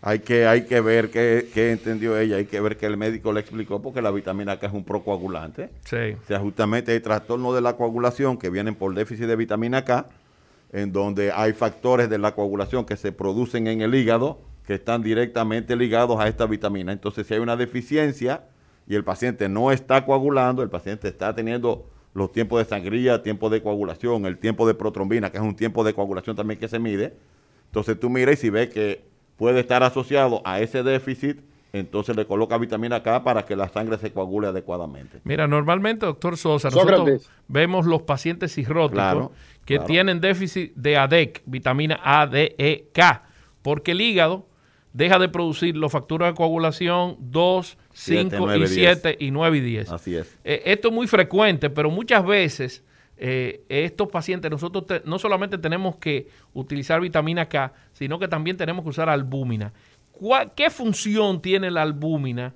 Hay 0.02 0.20
que, 0.20 0.46
hay 0.46 0.64
que 0.64 0.80
ver 0.80 1.10
qué, 1.10 1.70
entendió 1.70 2.18
ella, 2.18 2.36
hay 2.36 2.46
que 2.46 2.60
ver 2.60 2.76
que 2.76 2.86
el 2.86 2.96
médico 2.96 3.32
le 3.32 3.40
explicó 3.40 3.80
porque 3.80 4.02
la 4.02 4.10
vitamina 4.10 4.58
K 4.58 4.66
es 4.66 4.72
un 4.72 4.82
procoagulante. 4.82 5.70
Sí. 5.84 6.16
O 6.20 6.26
sea, 6.26 6.40
justamente 6.40 6.92
hay 6.92 7.00
trastornos 7.00 7.54
de 7.54 7.60
la 7.60 7.76
coagulación 7.76 8.38
que 8.38 8.50
vienen 8.50 8.74
por 8.74 8.92
déficit 8.92 9.26
de 9.26 9.36
vitamina 9.36 9.84
K, 9.84 10.08
en 10.72 10.92
donde 10.92 11.32
hay 11.32 11.52
factores 11.52 12.08
de 12.08 12.18
la 12.18 12.34
coagulación 12.34 12.84
que 12.84 12.96
se 12.96 13.12
producen 13.12 13.66
en 13.66 13.80
el 13.80 13.94
hígado 13.94 14.38
que 14.66 14.74
están 14.74 15.02
directamente 15.02 15.74
ligados 15.74 16.20
a 16.20 16.28
esta 16.28 16.46
vitamina. 16.46 16.92
Entonces, 16.92 17.26
si 17.26 17.34
hay 17.34 17.40
una 17.40 17.56
deficiencia 17.56 18.44
y 18.86 18.94
el 18.94 19.02
paciente 19.02 19.48
no 19.48 19.72
está 19.72 20.04
coagulando, 20.04 20.62
el 20.62 20.70
paciente 20.70 21.08
está 21.08 21.34
teniendo 21.34 21.86
los 22.14 22.32
tiempos 22.32 22.58
de 22.60 22.64
sangría, 22.64 23.22
tiempo 23.22 23.50
de 23.50 23.62
coagulación, 23.62 24.26
el 24.26 24.38
tiempo 24.38 24.66
de 24.66 24.74
protrombina, 24.74 25.30
que 25.30 25.38
es 25.38 25.42
un 25.42 25.56
tiempo 25.56 25.82
de 25.84 25.94
coagulación 25.94 26.36
también 26.36 26.58
que 26.58 26.68
se 26.68 26.78
mide. 26.78 27.14
Entonces 27.66 27.98
tú 27.98 28.10
miras 28.10 28.34
y 28.34 28.36
si 28.36 28.50
ves 28.50 28.68
que 28.68 29.02
puede 29.36 29.60
estar 29.60 29.82
asociado 29.82 30.42
a 30.44 30.60
ese 30.60 30.82
déficit, 30.82 31.40
entonces 31.72 32.16
le 32.16 32.26
coloca 32.26 32.58
vitamina 32.58 33.02
K 33.02 33.22
para 33.22 33.44
que 33.44 33.54
la 33.54 33.68
sangre 33.68 33.96
se 33.98 34.12
coagule 34.12 34.48
adecuadamente. 34.48 35.20
Mira, 35.24 35.46
normalmente, 35.46 36.04
doctor 36.04 36.36
Sosa, 36.36 36.68
nosotros 36.68 37.30
vemos 37.46 37.86
los 37.86 38.02
pacientes 38.02 38.54
cirróticos 38.54 39.30
que 39.70 39.78
tienen 39.78 40.20
déficit 40.20 40.74
de 40.74 40.96
ADEC, 40.96 41.42
vitamina 41.46 42.00
A, 42.02 42.26
D, 42.26 42.56
E, 42.58 42.88
K, 42.92 43.22
porque 43.62 43.92
el 43.92 44.00
hígado 44.00 44.48
deja 44.92 45.18
de 45.20 45.28
producir 45.28 45.76
los 45.76 45.92
factores 45.92 46.28
de 46.28 46.34
coagulación 46.34 47.16
2, 47.20 47.78
5 47.92 48.56
y 48.56 48.66
7 48.66 49.16
y 49.20 49.30
9 49.30 49.58
y 49.58 49.60
10. 49.60 49.92
Así 49.92 50.16
es. 50.16 50.36
Eh, 50.42 50.62
esto 50.64 50.88
es 50.88 50.94
muy 50.94 51.06
frecuente, 51.06 51.70
pero 51.70 51.88
muchas 51.88 52.26
veces 52.26 52.82
eh, 53.16 53.62
estos 53.68 54.08
pacientes, 54.08 54.50
nosotros 54.50 55.02
no 55.04 55.20
solamente 55.20 55.56
tenemos 55.56 55.96
que 55.96 56.26
utilizar 56.52 57.00
vitamina 57.00 57.48
K, 57.48 57.72
sino 57.92 58.18
que 58.18 58.26
también 58.26 58.56
tenemos 58.56 58.82
que 58.82 58.88
usar 58.88 59.08
albúmina. 59.08 59.72
¿Qué 60.56 60.68
función 60.70 61.40
tiene 61.40 61.70
la 61.70 61.82
albúmina 61.82 62.54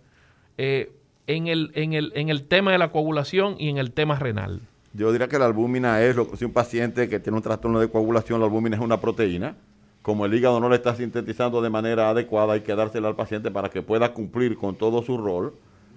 eh, 0.58 0.90
en, 1.28 1.46
el, 1.46 1.70
en, 1.74 1.92
el, 1.92 2.12
en 2.16 2.28
el 2.28 2.44
tema 2.44 2.72
de 2.72 2.78
la 2.78 2.90
coagulación 2.90 3.54
y 3.58 3.68
en 3.68 3.78
el 3.78 3.92
tema 3.92 4.18
renal? 4.18 4.62
Yo 4.94 5.10
diría 5.10 5.28
que 5.28 5.38
la 5.38 5.46
albúmina 5.46 6.00
es, 6.02 6.14
lo, 6.14 6.28
si 6.36 6.44
un 6.44 6.52
paciente 6.52 7.08
que 7.08 7.18
tiene 7.18 7.36
un 7.36 7.42
trastorno 7.42 7.80
de 7.80 7.88
coagulación, 7.88 8.38
la 8.38 8.46
albúmina 8.46 8.76
es 8.76 8.82
una 8.82 9.00
proteína. 9.00 9.56
Como 10.02 10.24
el 10.24 10.34
hígado 10.34 10.60
no 10.60 10.68
le 10.68 10.76
está 10.76 10.94
sintetizando 10.94 11.60
de 11.60 11.68
manera 11.68 12.10
adecuada, 12.10 12.52
hay 12.52 12.60
que 12.60 12.74
dársela 12.76 13.08
al 13.08 13.16
paciente 13.16 13.50
para 13.50 13.70
que 13.70 13.82
pueda 13.82 14.12
cumplir 14.12 14.56
con 14.56 14.76
todo 14.76 15.02
su 15.02 15.18
rol, 15.18 15.54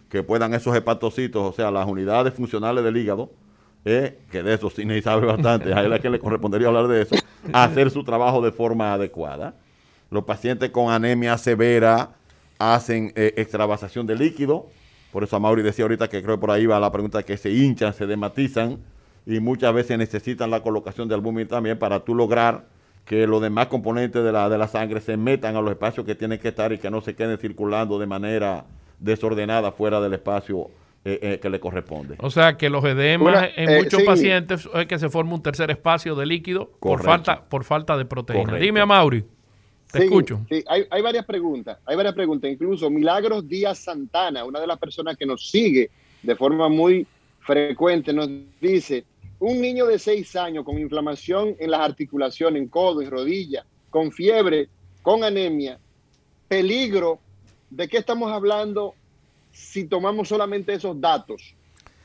que 0.10 0.24
puedan 0.24 0.54
esos 0.54 0.76
hepatocitos, 0.76 1.44
o 1.44 1.54
sea, 1.54 1.70
las 1.70 1.88
unidades 1.88 2.34
funcionales 2.34 2.84
del 2.84 2.98
hígado, 2.98 3.30
que 3.84 4.44
de 4.44 4.54
eso 4.54 4.70
sí 4.70 4.84
ni 4.86 5.02
sabe 5.02 5.26
bastante, 5.26 5.74
a 5.74 5.82
él 5.82 5.94
es 5.94 6.02
que 6.02 6.10
le 6.10 6.20
correspondería 6.20 6.68
hablar 6.68 6.88
de 6.88 7.04
eso, 7.04 7.16
hacer 7.54 7.92
su 7.92 8.04
trabajo 8.04 8.42
de 8.42 8.52
forma 8.52 8.94
adecuada. 8.94 9.54
Los 10.10 10.24
pacientes 10.24 10.72
con 10.72 10.92
anemia 10.92 11.38
severa 11.38 12.12
hacen 12.60 13.14
eh, 13.16 13.34
extravasación 13.38 14.08
de 14.08 14.16
líquido, 14.16 14.68
por 15.12 15.24
eso 15.24 15.36
a 15.36 15.40
Mauri 15.40 15.62
decía 15.62 15.86
ahorita 15.86 16.08
que 16.08 16.22
creo 16.22 16.36
que 16.36 16.42
por 16.42 16.52
ahí 16.52 16.66
va 16.66 16.80
la 16.80 16.92
pregunta 16.92 17.24
que 17.24 17.38
se 17.38 17.52
hinchan, 17.52 17.94
se 17.94 18.06
dematizan 18.08 18.80
y 19.26 19.40
muchas 19.40 19.74
veces 19.74 19.98
necesitan 19.98 20.50
la 20.50 20.62
colocación 20.62 21.08
de 21.08 21.16
albúmina 21.16 21.48
también 21.48 21.78
para 21.78 22.00
tú 22.02 22.16
lograr 22.16 22.66
que 23.06 23.26
los 23.26 23.42
demás 23.42 23.68
componentes 23.68 24.24
de 24.24 24.32
la, 24.32 24.50
de 24.50 24.58
la 24.58 24.68
sangre 24.68 25.00
se 25.00 25.16
metan 25.16 25.56
a 25.56 25.62
los 25.62 25.72
espacios 25.72 26.06
que 26.06 26.16
tienen 26.16 26.40
que 26.40 26.50
estar 26.50 26.74
y 26.74 26.78
que 26.78 26.92
no 26.92 27.02
se 27.02 27.16
queden 27.16 27.38
circulando 27.38 27.98
de 28.00 28.06
manera 28.06 28.66
desordenada 29.00 29.72
fuera 29.72 30.02
del 30.02 30.14
espacio 30.14 30.70
eh, 31.06 31.20
eh, 31.22 31.40
que 31.40 31.50
le 31.50 31.60
corresponde. 31.60 32.16
O 32.20 32.30
sea 32.30 32.58
que 32.58 32.70
los 32.70 32.84
edemas 32.84 33.52
en 33.56 33.70
eh, 33.70 33.78
muchos 33.78 34.04
pacientes 34.04 34.68
es 34.74 34.86
que 34.88 35.00
se 35.00 35.08
forma 35.08 35.36
un 35.36 35.42
tercer 35.42 35.72
espacio 35.72 36.16
de 36.16 36.26
líquido 36.26 36.70
por 36.82 37.02
falta, 37.02 37.46
por 37.46 37.64
falta 37.64 37.96
de 37.96 38.04
proteína. 38.04 38.56
Dime 38.56 38.82
a 38.82 38.86
Mauri. 38.86 39.24
Te 39.92 40.04
escucho. 40.04 40.46
Sí, 40.50 40.64
hay, 40.68 40.86
hay, 40.90 41.02
varias 41.02 41.26
preguntas. 41.26 41.78
Hay 41.86 41.96
varias 41.96 42.14
preguntas. 42.14 42.52
Incluso 42.52 42.90
Milagros 42.90 43.48
Díaz 43.48 43.80
Santana, 43.80 44.44
una 44.44 44.60
de 44.60 44.68
las 44.68 44.78
personas 44.78 45.16
que 45.16 45.26
nos 45.26 45.50
sigue 45.50 45.90
de 46.22 46.36
forma 46.36 46.68
muy 46.68 47.08
frecuente, 47.40 48.12
nos 48.12 48.30
dice: 48.60 49.06
un 49.40 49.62
niño 49.62 49.86
de 49.86 49.98
seis 49.98 50.36
años 50.36 50.66
con 50.66 50.78
inflamación 50.78 51.56
en 51.60 51.72
las 51.72 51.82
articulaciones, 51.82 52.62
en 52.62 52.68
codo 52.68 53.02
y 53.02 53.06
rodilla, 53.06 53.66
con 53.90 54.12
fiebre, 54.12 54.70
con 55.02 55.24
anemia, 55.24 55.80
peligro. 56.48 57.20
¿De 57.70 57.88
qué 57.88 57.98
estamos 57.98 58.32
hablando 58.32 58.96
si 59.58 59.86
tomamos 59.86 60.28
solamente 60.30 60.74
esos 60.74 61.00
datos. 61.02 61.56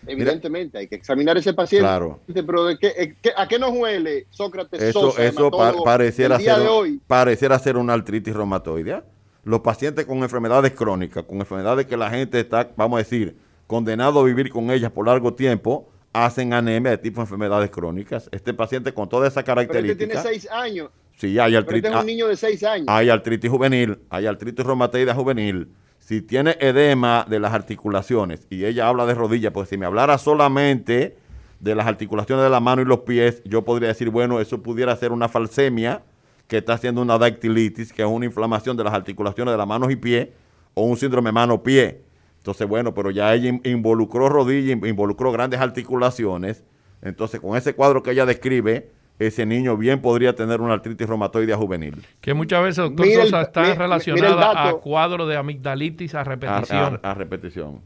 Evidentemente, 0.06 0.78
hay 0.78 0.88
que 0.88 0.96
examinar 0.96 1.36
ese 1.36 1.54
paciente. 1.54 1.84
Claro. 1.84 2.20
Pero 2.32 2.64
¿de 2.66 2.78
qué, 2.78 2.88
eh, 2.88 3.14
¿a 3.36 3.46
qué 3.46 3.58
nos 3.58 3.72
huele 3.72 4.26
Sócrates 4.30 4.80
Eso, 4.82 5.16
eso 5.18 5.50
pareciera, 5.84 6.38
ser, 6.38 6.58
pareciera 7.06 7.58
ser 7.58 7.76
una 7.76 7.92
artritis 7.92 8.34
reumatoidea. 8.34 9.04
Los 9.44 9.60
pacientes 9.60 10.06
con 10.06 10.18
enfermedades 10.18 10.72
crónicas, 10.72 11.24
con 11.24 11.38
enfermedades 11.38 11.86
que 11.86 11.96
la 11.96 12.10
gente 12.10 12.40
está, 12.40 12.70
vamos 12.76 12.96
a 12.96 12.98
decir, 12.98 13.36
condenado 13.66 14.20
a 14.20 14.24
vivir 14.24 14.50
con 14.50 14.70
ellas 14.70 14.90
por 14.92 15.06
largo 15.06 15.34
tiempo, 15.34 15.88
hacen 16.12 16.52
anemia 16.52 16.92
de 16.92 16.98
tipo 16.98 17.16
de 17.16 17.22
enfermedades 17.22 17.70
crónicas. 17.70 18.28
Este 18.32 18.54
paciente 18.54 18.92
con 18.92 19.08
toda 19.08 19.26
esa 19.26 19.42
característica. 19.42 19.98
Pero 19.98 20.22
tiene 20.22 20.22
seis 20.22 20.50
años. 20.50 20.90
Sí, 21.16 21.38
hay 21.38 21.54
artritis. 21.54 21.84
Este 21.84 21.96
es 21.96 22.00
un 22.00 22.06
niño 22.06 22.28
de 22.28 22.36
seis 22.36 22.62
años. 22.64 22.86
Hay 22.88 23.08
artritis 23.08 23.50
juvenil, 23.50 23.98
hay 24.10 24.26
artritis 24.26 24.64
reumatoidea 24.64 25.14
juvenil 25.14 25.68
si 26.12 26.20
tiene 26.20 26.58
edema 26.60 27.24
de 27.26 27.40
las 27.40 27.54
articulaciones, 27.54 28.46
y 28.50 28.66
ella 28.66 28.86
habla 28.86 29.06
de 29.06 29.14
rodillas, 29.14 29.50
pues 29.50 29.70
si 29.70 29.78
me 29.78 29.86
hablara 29.86 30.18
solamente 30.18 31.16
de 31.58 31.74
las 31.74 31.86
articulaciones 31.86 32.44
de 32.44 32.50
la 32.50 32.60
mano 32.60 32.82
y 32.82 32.84
los 32.84 32.98
pies, 32.98 33.40
yo 33.46 33.64
podría 33.64 33.88
decir, 33.88 34.10
bueno, 34.10 34.38
eso 34.38 34.62
pudiera 34.62 34.94
ser 34.94 35.10
una 35.10 35.30
falsemia 35.30 36.02
que 36.48 36.58
está 36.58 36.74
haciendo 36.74 37.00
una 37.00 37.16
dactilitis, 37.16 37.94
que 37.94 38.02
es 38.02 38.08
una 38.08 38.26
inflamación 38.26 38.76
de 38.76 38.84
las 38.84 38.92
articulaciones 38.92 39.54
de 39.54 39.56
las 39.56 39.66
manos 39.66 39.90
y 39.90 39.96
pies, 39.96 40.28
o 40.74 40.84
un 40.84 40.98
síndrome 40.98 41.32
mano-pie. 41.32 42.02
Entonces, 42.36 42.68
bueno, 42.68 42.92
pero 42.92 43.10
ya 43.10 43.32
ella 43.32 43.58
involucró 43.64 44.28
rodillas, 44.28 44.78
involucró 44.86 45.32
grandes 45.32 45.60
articulaciones. 45.60 46.62
Entonces, 47.00 47.40
con 47.40 47.56
ese 47.56 47.72
cuadro 47.72 48.02
que 48.02 48.10
ella 48.10 48.26
describe, 48.26 48.90
ese 49.26 49.46
niño 49.46 49.76
bien 49.76 50.00
podría 50.00 50.34
tener 50.34 50.60
una 50.60 50.74
artritis 50.74 51.06
reumatoidea 51.06 51.56
juvenil. 51.56 52.04
Que 52.20 52.34
muchas 52.34 52.62
veces, 52.62 52.76
doctor 52.76 53.06
Sosa, 53.06 53.42
está 53.42 53.74
relacionada 53.74 54.68
a 54.68 54.72
cuadro 54.74 55.26
de 55.26 55.36
amigdalitis 55.36 56.14
a 56.14 56.24
repetición. 56.24 57.00
A, 57.02 57.14
repetición. 57.14 57.80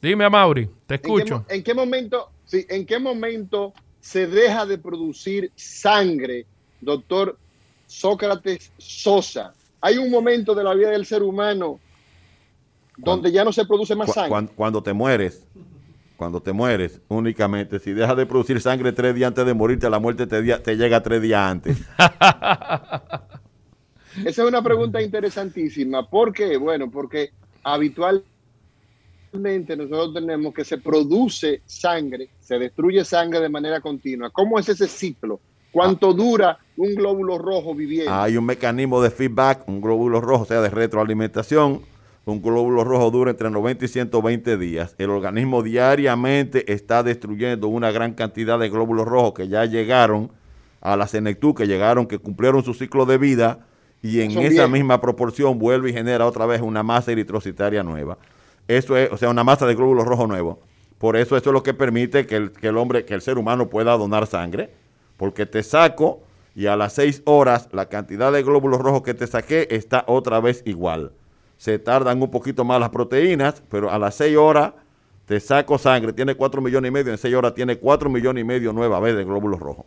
Dime, 0.00 0.24
a 0.24 0.30
Mauri, 0.30 0.68
te 0.86 0.96
escucho. 0.96 1.44
¿En 1.48 1.62
qué, 1.62 1.74
momento, 1.74 2.30
sí, 2.44 2.66
¿En 2.68 2.86
qué 2.86 2.98
momento 2.98 3.72
se 4.00 4.26
deja 4.26 4.66
de 4.66 4.78
producir 4.78 5.52
sangre, 5.54 6.46
doctor 6.80 7.38
Sócrates 7.86 8.72
Sosa? 8.78 9.52
Hay 9.80 9.98
un 9.98 10.10
momento 10.10 10.54
de 10.54 10.64
la 10.64 10.74
vida 10.74 10.90
del 10.90 11.06
ser 11.06 11.22
humano 11.22 11.80
donde 12.96 13.32
ya 13.32 13.44
no 13.44 13.52
se 13.52 13.64
produce 13.64 13.94
más 13.96 14.12
sangre. 14.12 14.48
cuando 14.54 14.82
te 14.82 14.92
mueres 14.92 15.46
cuando 16.22 16.40
te 16.40 16.52
mueres, 16.52 17.00
únicamente, 17.08 17.80
si 17.80 17.92
dejas 17.92 18.16
de 18.16 18.26
producir 18.26 18.60
sangre 18.60 18.92
tres 18.92 19.12
días 19.12 19.26
antes 19.26 19.44
de 19.44 19.54
morirte, 19.54 19.90
la 19.90 19.98
muerte 19.98 20.28
te, 20.28 20.40
te 20.40 20.76
llega 20.76 21.02
tres 21.02 21.20
días 21.20 21.40
antes. 21.40 21.78
Esa 24.24 24.42
es 24.42 24.48
una 24.48 24.62
pregunta 24.62 25.02
interesantísima. 25.02 26.08
¿Por 26.08 26.32
qué? 26.32 26.56
Bueno, 26.58 26.88
porque 26.92 27.32
habitualmente 27.64 28.22
nosotros 29.76 30.14
tenemos 30.14 30.54
que 30.54 30.64
se 30.64 30.78
produce 30.78 31.62
sangre, 31.66 32.28
se 32.38 32.56
destruye 32.56 33.04
sangre 33.04 33.40
de 33.40 33.48
manera 33.48 33.80
continua. 33.80 34.30
¿Cómo 34.30 34.60
es 34.60 34.68
ese 34.68 34.86
ciclo? 34.86 35.40
¿Cuánto 35.72 36.12
dura 36.12 36.56
un 36.76 36.94
glóbulo 36.94 37.36
rojo 37.36 37.74
viviendo? 37.74 38.14
Hay 38.14 38.36
un 38.36 38.44
mecanismo 38.44 39.02
de 39.02 39.10
feedback, 39.10 39.66
un 39.66 39.80
glóbulo 39.80 40.20
rojo, 40.20 40.44
o 40.44 40.46
sea, 40.46 40.60
de 40.60 40.70
retroalimentación 40.70 41.82
un 42.24 42.40
glóbulo 42.40 42.84
rojo 42.84 43.10
dura 43.10 43.30
entre 43.32 43.50
90 43.50 43.84
y 43.84 43.88
120 43.88 44.56
días. 44.56 44.94
El 44.98 45.10
organismo 45.10 45.62
diariamente 45.62 46.72
está 46.72 47.02
destruyendo 47.02 47.68
una 47.68 47.90
gran 47.90 48.14
cantidad 48.14 48.58
de 48.58 48.68
glóbulos 48.68 49.06
rojos 49.06 49.32
que 49.34 49.48
ya 49.48 49.64
llegaron 49.64 50.30
a 50.80 50.96
la 50.96 51.06
senectud, 51.06 51.54
que 51.54 51.66
llegaron, 51.66 52.06
que 52.06 52.18
cumplieron 52.18 52.62
su 52.62 52.74
ciclo 52.74 53.06
de 53.06 53.18
vida 53.18 53.66
y 54.02 54.20
en 54.20 54.32
esa 54.38 54.68
misma 54.68 55.00
proporción 55.00 55.58
vuelve 55.58 55.90
y 55.90 55.92
genera 55.92 56.26
otra 56.26 56.46
vez 56.46 56.60
una 56.60 56.82
masa 56.82 57.12
eritrocitaria 57.12 57.82
nueva. 57.82 58.18
Eso 58.68 58.96
es, 58.96 59.10
o 59.10 59.16
sea, 59.16 59.30
una 59.30 59.44
masa 59.44 59.66
de 59.66 59.74
glóbulos 59.74 60.06
rojos 60.06 60.28
nuevos. 60.28 60.58
Por 60.98 61.16
eso 61.16 61.36
eso 61.36 61.50
es 61.50 61.52
lo 61.52 61.64
que 61.64 61.74
permite 61.74 62.26
que 62.26 62.36
el, 62.36 62.52
que 62.52 62.68
el 62.68 62.76
hombre, 62.76 63.04
que 63.04 63.14
el 63.14 63.22
ser 63.22 63.38
humano 63.38 63.68
pueda 63.68 63.96
donar 63.96 64.28
sangre, 64.28 64.70
porque 65.16 65.46
te 65.46 65.64
saco 65.64 66.20
y 66.54 66.66
a 66.66 66.76
las 66.76 66.92
6 66.94 67.22
horas 67.24 67.68
la 67.72 67.88
cantidad 67.88 68.30
de 68.30 68.42
glóbulos 68.44 68.80
rojos 68.80 69.02
que 69.02 69.14
te 69.14 69.26
saqué 69.26 69.66
está 69.70 70.04
otra 70.06 70.38
vez 70.38 70.62
igual 70.66 71.12
se 71.62 71.78
tardan 71.78 72.20
un 72.20 72.28
poquito 72.28 72.64
más 72.64 72.80
las 72.80 72.90
proteínas, 72.90 73.62
pero 73.70 73.88
a 73.88 73.96
las 73.96 74.16
6 74.16 74.36
horas 74.36 74.72
te 75.26 75.38
saco 75.38 75.78
sangre, 75.78 76.12
tiene 76.12 76.34
4 76.34 76.60
millones 76.60 76.88
y 76.88 76.92
medio, 76.92 77.12
en 77.12 77.18
6 77.18 77.32
horas 77.36 77.54
tiene 77.54 77.76
4 77.76 78.10
millones 78.10 78.42
y 78.42 78.44
medio 78.44 78.72
nueva 78.72 78.98
vez 78.98 79.14
de 79.14 79.22
glóbulos 79.22 79.60
rojos. 79.60 79.86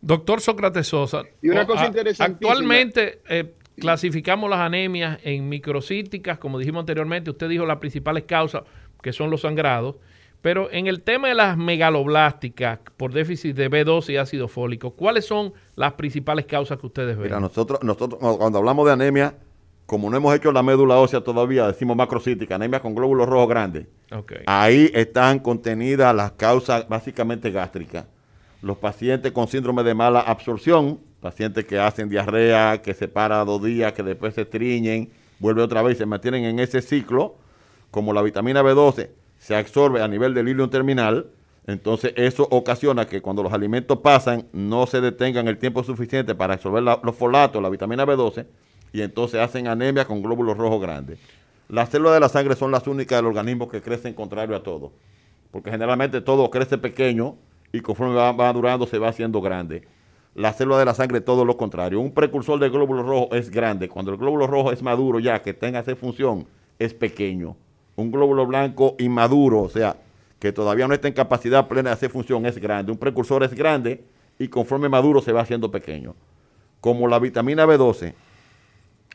Doctor 0.00 0.40
Sócrates 0.40 0.88
Sosa. 0.88 1.22
Y 1.40 1.50
una 1.50 1.64
cosa 1.68 1.86
interesante. 1.86 2.32
Actualmente 2.32 3.20
eh, 3.28 3.54
clasificamos 3.78 4.50
las 4.50 4.58
anemias 4.58 5.20
en 5.22 5.48
microcíticas, 5.48 6.36
como 6.36 6.58
dijimos 6.58 6.80
anteriormente, 6.80 7.30
usted 7.30 7.48
dijo 7.48 7.64
las 7.64 7.78
principales 7.78 8.24
causas, 8.24 8.64
que 9.00 9.12
son 9.12 9.30
los 9.30 9.42
sangrados, 9.42 9.94
pero 10.40 10.68
en 10.72 10.88
el 10.88 11.04
tema 11.04 11.28
de 11.28 11.34
las 11.34 11.56
megaloblásticas 11.56 12.80
por 12.96 13.12
déficit 13.12 13.54
de 13.54 13.70
B12 13.70 14.14
y 14.14 14.16
ácido 14.16 14.48
fólico, 14.48 14.96
¿cuáles 14.96 15.26
son 15.26 15.52
las 15.76 15.92
principales 15.92 16.46
causas 16.46 16.76
que 16.80 16.86
ustedes 16.86 17.16
ven? 17.16 17.26
Mira, 17.26 17.38
nosotros, 17.38 17.78
nosotros 17.84 18.18
cuando 18.36 18.58
hablamos 18.58 18.84
de 18.86 18.92
anemia, 18.94 19.36
como 19.92 20.08
no 20.08 20.16
hemos 20.16 20.34
hecho 20.34 20.50
la 20.52 20.62
médula 20.62 20.96
ósea 20.96 21.20
todavía, 21.20 21.66
decimos 21.66 21.94
macrocítica, 21.94 22.54
anemia 22.54 22.80
con 22.80 22.94
glóbulos 22.94 23.28
rojos 23.28 23.46
grandes. 23.46 23.88
Ahí 24.46 24.90
están 24.94 25.38
contenidas 25.38 26.16
las 26.16 26.32
causas 26.32 26.88
básicamente 26.88 27.50
gástricas. 27.50 28.06
Los 28.62 28.78
pacientes 28.78 29.32
con 29.32 29.48
síndrome 29.48 29.82
de 29.82 29.92
mala 29.92 30.20
absorción, 30.20 30.98
pacientes 31.20 31.66
que 31.66 31.78
hacen 31.78 32.08
diarrea, 32.08 32.80
que 32.80 32.94
se 32.94 33.06
para 33.06 33.44
dos 33.44 33.62
días, 33.62 33.92
que 33.92 34.02
después 34.02 34.32
se 34.32 34.46
triñen, 34.46 35.10
vuelve 35.38 35.60
otra 35.60 35.82
vez, 35.82 35.98
se 35.98 36.06
mantienen 36.06 36.44
en 36.44 36.58
ese 36.58 36.80
ciclo, 36.80 37.34
como 37.90 38.14
la 38.14 38.22
vitamina 38.22 38.62
B12 38.62 39.10
se 39.36 39.54
absorbe 39.54 40.00
a 40.00 40.08
nivel 40.08 40.32
del 40.32 40.48
hilo 40.48 40.70
terminal, 40.70 41.26
entonces 41.66 42.14
eso 42.16 42.48
ocasiona 42.50 43.04
que 43.04 43.20
cuando 43.20 43.42
los 43.42 43.52
alimentos 43.52 43.98
pasan 43.98 44.46
no 44.54 44.86
se 44.86 45.02
detengan 45.02 45.48
el 45.48 45.58
tiempo 45.58 45.84
suficiente 45.84 46.34
para 46.34 46.54
absorber 46.54 46.82
los 46.82 47.14
folatos, 47.14 47.62
la 47.62 47.68
vitamina 47.68 48.06
B12, 48.06 48.46
y 48.92 49.02
entonces 49.02 49.40
hacen 49.40 49.68
anemia 49.68 50.04
con 50.04 50.22
glóbulos 50.22 50.56
rojos 50.56 50.80
grandes. 50.80 51.18
Las 51.68 51.88
células 51.88 52.14
de 52.14 52.20
la 52.20 52.28
sangre 52.28 52.54
son 52.54 52.70
las 52.70 52.86
únicas 52.86 53.18
del 53.18 53.26
organismo 53.26 53.68
que 53.68 53.80
crecen 53.80 54.14
contrario 54.14 54.54
a 54.54 54.62
todo, 54.62 54.92
porque 55.50 55.70
generalmente 55.70 56.20
todo 56.20 56.50
crece 56.50 56.78
pequeño 56.78 57.36
y 57.72 57.80
conforme 57.80 58.14
va, 58.14 58.32
va 58.32 58.52
durando 58.52 58.86
se 58.86 58.98
va 58.98 59.08
haciendo 59.08 59.40
grande. 59.40 59.86
La 60.34 60.52
célula 60.52 60.78
de 60.78 60.86
la 60.86 60.94
sangre 60.94 61.20
todo 61.20 61.44
lo 61.44 61.58
contrario. 61.58 62.00
Un 62.00 62.12
precursor 62.12 62.58
de 62.58 62.70
glóbulos 62.70 63.04
rojos 63.04 63.28
es 63.32 63.50
grande. 63.50 63.88
Cuando 63.88 64.12
el 64.12 64.16
glóbulo 64.16 64.46
rojo 64.46 64.72
es 64.72 64.82
maduro 64.82 65.18
ya, 65.18 65.42
que 65.42 65.52
tenga 65.52 65.80
esa 65.80 65.94
función, 65.94 66.46
es 66.78 66.94
pequeño. 66.94 67.54
Un 67.96 68.10
glóbulo 68.10 68.46
blanco 68.46 68.96
inmaduro, 68.98 69.60
o 69.60 69.68
sea, 69.68 69.96
que 70.38 70.50
todavía 70.50 70.88
no 70.88 70.94
está 70.94 71.08
en 71.08 71.14
capacidad 71.14 71.68
plena 71.68 71.90
de 71.90 71.94
hacer 71.94 72.10
función, 72.10 72.46
es 72.46 72.56
grande. 72.56 72.92
Un 72.92 72.98
precursor 72.98 73.42
es 73.42 73.52
grande 73.52 74.04
y 74.38 74.48
conforme 74.48 74.88
maduro 74.88 75.20
se 75.20 75.32
va 75.32 75.42
haciendo 75.42 75.70
pequeño. 75.70 76.14
Como 76.80 77.08
la 77.08 77.18
vitamina 77.18 77.66
B12 77.66 78.14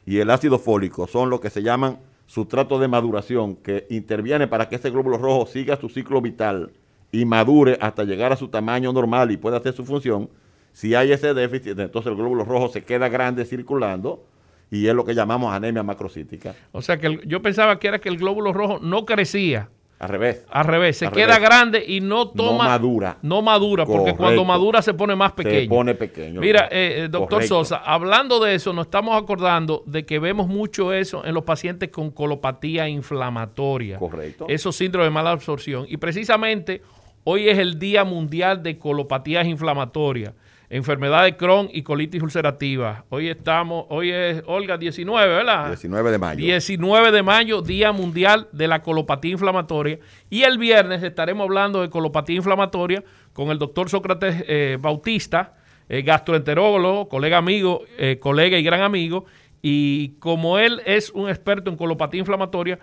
y 0.07 0.19
el 0.19 0.31
ácido 0.31 0.57
fólico 0.57 1.05
son 1.05 1.29
lo 1.29 1.41
que 1.41 1.49
se 1.49 1.61
llaman 1.61 1.99
sustratos 2.27 2.79
de 2.79 2.87
maduración, 2.87 3.57
que 3.57 3.85
interviene 3.89 4.47
para 4.47 4.69
que 4.69 4.77
ese 4.77 4.89
glóbulo 4.89 5.17
rojo 5.17 5.45
siga 5.45 5.75
su 5.75 5.89
ciclo 5.89 6.21
vital 6.21 6.71
y 7.11 7.25
madure 7.25 7.77
hasta 7.81 8.05
llegar 8.05 8.31
a 8.31 8.37
su 8.37 8.47
tamaño 8.47 8.93
normal 8.93 9.31
y 9.31 9.37
pueda 9.37 9.57
hacer 9.57 9.73
su 9.73 9.83
función. 9.83 10.29
Si 10.71 10.95
hay 10.95 11.11
ese 11.11 11.33
déficit, 11.33 11.77
entonces 11.77 12.09
el 12.09 12.17
glóbulo 12.17 12.45
rojo 12.45 12.69
se 12.69 12.85
queda 12.85 13.09
grande 13.09 13.43
circulando 13.43 14.25
y 14.71 14.87
es 14.87 14.95
lo 14.95 15.03
que 15.03 15.13
llamamos 15.13 15.53
anemia 15.53 15.83
macrocítica. 15.83 16.55
O 16.71 16.81
sea 16.81 16.97
que 16.97 17.19
yo 17.25 17.41
pensaba 17.41 17.77
que 17.77 17.89
era 17.89 17.99
que 17.99 18.07
el 18.07 18.17
glóbulo 18.17 18.53
rojo 18.53 18.79
no 18.79 19.05
crecía 19.05 19.69
al 19.99 20.09
revés. 20.09 20.45
Al 20.49 20.65
revés, 20.65 20.97
se 20.97 21.09
queda 21.09 21.39
grande 21.39 21.83
y 21.85 22.01
no 22.01 22.29
toma. 22.29 22.63
No 22.63 22.69
madura. 22.69 23.17
No 23.23 23.41
madura, 23.41 23.85
porque 23.85 24.15
cuando 24.15 24.45
madura 24.45 24.81
se 24.81 24.93
pone 24.93 25.15
más 25.15 25.31
pequeño. 25.31 25.61
Se 25.61 25.67
pone 25.69 25.95
pequeño. 25.95 26.39
Mira, 26.39 26.67
eh, 26.71 27.05
eh, 27.05 27.07
doctor 27.09 27.43
Sosa, 27.43 27.77
hablando 27.77 28.39
de 28.39 28.53
eso, 28.53 28.73
nos 28.73 28.85
estamos 28.85 29.21
acordando 29.21 29.83
de 29.87 30.05
que 30.05 30.19
vemos 30.19 30.47
mucho 30.47 30.93
eso 30.93 31.25
en 31.25 31.33
los 31.33 31.43
pacientes 31.43 31.89
con 31.89 32.11
colopatía 32.11 32.87
inflamatoria. 32.87 33.97
Correcto. 33.97 34.45
Esos 34.47 34.75
síndromes 34.75 35.07
de 35.07 35.11
mala 35.11 35.31
absorción. 35.31 35.85
Y 35.89 35.97
precisamente 35.97 36.83
hoy 37.23 37.49
es 37.49 37.57
el 37.57 37.79
Día 37.79 38.03
Mundial 38.03 38.61
de 38.61 38.77
Colopatías 38.77 39.47
Inflamatorias 39.47 40.33
enfermedad 40.69 41.23
de 41.23 41.37
Crohn 41.37 41.69
y 41.71 41.83
colitis 41.83 42.21
ulcerativa. 42.21 43.05
Hoy 43.09 43.29
estamos, 43.29 43.85
hoy 43.89 44.11
es, 44.11 44.43
Olga, 44.47 44.77
19, 44.77 45.35
¿verdad? 45.35 45.67
19 45.67 46.11
de 46.11 46.17
mayo. 46.17 46.43
19 46.43 47.11
de 47.11 47.23
mayo, 47.23 47.61
Día 47.61 47.91
Mundial 47.91 48.49
de 48.51 48.67
la 48.67 48.81
Colopatía 48.81 49.31
Inflamatoria. 49.31 49.99
Y 50.29 50.43
el 50.43 50.57
viernes 50.57 51.03
estaremos 51.03 51.45
hablando 51.45 51.81
de 51.81 51.89
colopatía 51.89 52.35
inflamatoria 52.35 53.03
con 53.33 53.49
el 53.49 53.59
doctor 53.59 53.89
Sócrates 53.89 54.43
eh, 54.47 54.77
Bautista, 54.79 55.53
eh, 55.87 56.01
gastroenterólogo, 56.01 57.07
colega 57.07 57.37
amigo, 57.37 57.83
eh, 57.97 58.17
colega 58.19 58.57
y 58.57 58.63
gran 58.63 58.81
amigo. 58.81 59.25
Y 59.61 60.09
como 60.19 60.59
él 60.59 60.81
es 60.85 61.11
un 61.11 61.29
experto 61.29 61.69
en 61.69 61.77
colopatía 61.77 62.19
inflamatoria, 62.19 62.79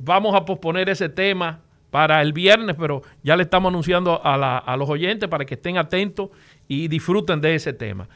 vamos 0.00 0.34
a 0.34 0.44
posponer 0.44 0.90
ese 0.90 1.08
tema 1.08 1.62
para 1.90 2.20
el 2.20 2.32
viernes, 2.32 2.76
pero 2.78 3.02
ya 3.22 3.36
le 3.36 3.44
estamos 3.44 3.70
anunciando 3.70 4.20
a, 4.22 4.58
a 4.58 4.76
los 4.76 4.90
oyentes 4.90 5.28
para 5.28 5.44
que 5.44 5.54
estén 5.54 5.78
atentos 5.78 6.30
y 6.72 6.88
disfruten 6.88 7.38
de 7.40 7.54
ese 7.54 7.74
tema. 7.74 8.08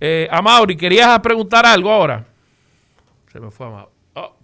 Eh, 0.00 0.28
Amaury, 0.30 0.76
¿querías 0.76 1.18
preguntar 1.18 1.66
algo 1.66 1.90
ahora? 1.90 2.24
Se 3.32 3.40
me 3.40 3.50
fue 3.50 3.66
Amaury. 3.66 3.90
Oh. 4.14 4.36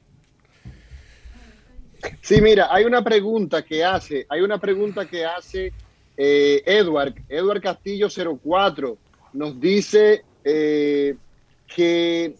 Sí, 2.20 2.40
mira, 2.40 2.68
hay 2.74 2.84
una 2.84 3.04
pregunta 3.04 3.62
que 3.62 3.84
hace, 3.84 4.26
hay 4.28 4.40
una 4.40 4.58
pregunta 4.58 5.06
que 5.06 5.24
hace 5.24 5.72
eh, 6.16 6.62
Edward, 6.66 7.14
Edward 7.28 7.62
Castillo 7.62 8.08
04, 8.42 8.98
nos 9.34 9.60
dice 9.60 10.24
eh, 10.42 11.14
que 11.68 12.34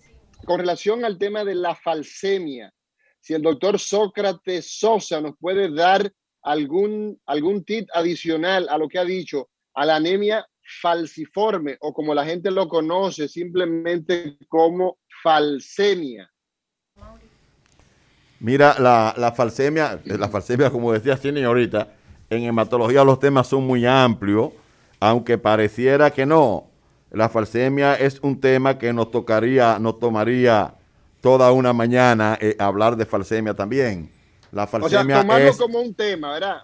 con 0.45 0.59
relación 0.59 1.05
al 1.05 1.19
tema 1.19 1.45
de 1.45 1.55
la 1.55 1.77
falsemia, 1.77 2.73
si 3.21 3.35
el 3.35 3.43
doctor 3.43 3.79
Sócrates 3.79 4.77
Sosa 4.77 5.21
nos 5.21 5.37
puede 5.39 5.73
dar 5.73 6.13
algún, 6.43 7.21
algún 7.27 7.63
tip 7.63 7.89
adicional 7.95 8.67
a 8.69 8.77
lo 8.77 8.89
que 8.89 8.99
ha 8.99 9.05
dicho, 9.05 9.49
a 9.75 9.87
la 9.87 9.97
anemia 9.97 10.45
falciforme 10.81 11.77
o 11.81 11.93
como 11.93 12.15
la 12.15 12.25
gente 12.25 12.51
lo 12.51 12.69
conoce 12.69 13.29
simplemente 13.29 14.37
como 14.49 14.99
falsemia. 15.23 16.31
Mira, 18.41 18.77
la, 18.79 19.15
la 19.17 19.33
falsemia, 19.33 20.01
la 20.05 20.29
falsemia, 20.29 20.71
como 20.71 20.93
decía 20.93 21.17
Cine 21.17 21.45
ahorita, 21.45 21.89
en 22.29 22.45
hematología 22.45 23.05
los 23.05 23.21
temas 23.21 23.47
son 23.47 23.65
muy 23.65 23.87
amplios, 23.87 24.51
aunque 24.99 25.39
pareciera 25.39 26.11
que 26.11 26.27
no. 26.27 26.67
La 27.11 27.29
falsemia 27.29 27.95
es 27.95 28.19
un 28.21 28.41
tema 28.41 28.79
que 28.79 28.93
nos 28.93 29.11
tocaría, 29.11 29.79
nos 29.79 30.01
tomaría 30.01 30.75
toda 31.21 31.53
una 31.53 31.73
mañana 31.73 32.37
eh, 32.41 32.57
hablar 32.59 32.97
de 32.97 33.07
falsemia 33.07 33.55
también. 33.55 34.11
La 34.51 34.67
falsemia 34.67 35.21
o 35.21 35.27
sea, 35.27 35.53
como 35.59 35.81
un 35.81 35.95
tema, 35.95 36.33
¿verdad? 36.33 36.63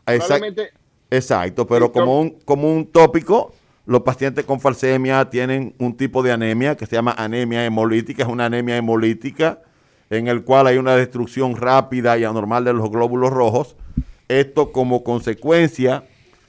Exacto, 1.11 1.67
pero 1.67 1.91
como 1.93 2.21
un, 2.21 2.31
como 2.41 2.71
un 2.71 2.87
tópico 2.87 3.55
los 3.89 4.03
pacientes 4.03 4.45
con 4.45 4.61
falsemia 4.61 5.30
tienen 5.30 5.74
un 5.78 5.97
tipo 5.97 6.22
de 6.22 6.30
anemia 6.30 6.76
que 6.76 6.84
se 6.84 6.95
llama 6.95 7.14
anemia 7.16 7.64
hemolítica, 7.64 8.22
es 8.22 8.28
una 8.28 8.45
anemia 8.45 8.76
hemolítica 8.76 9.62
en 10.11 10.28
el 10.28 10.45
cual 10.45 10.66
hay 10.66 10.76
una 10.76 10.95
destrucción 10.95 11.57
rápida 11.57 12.18
y 12.18 12.24
anormal 12.24 12.64
de 12.64 12.74
los 12.74 12.91
glóbulos 12.91 13.30
rojos. 13.30 13.76
Esto 14.28 14.72
como 14.72 15.03
consecuencia 15.03 16.05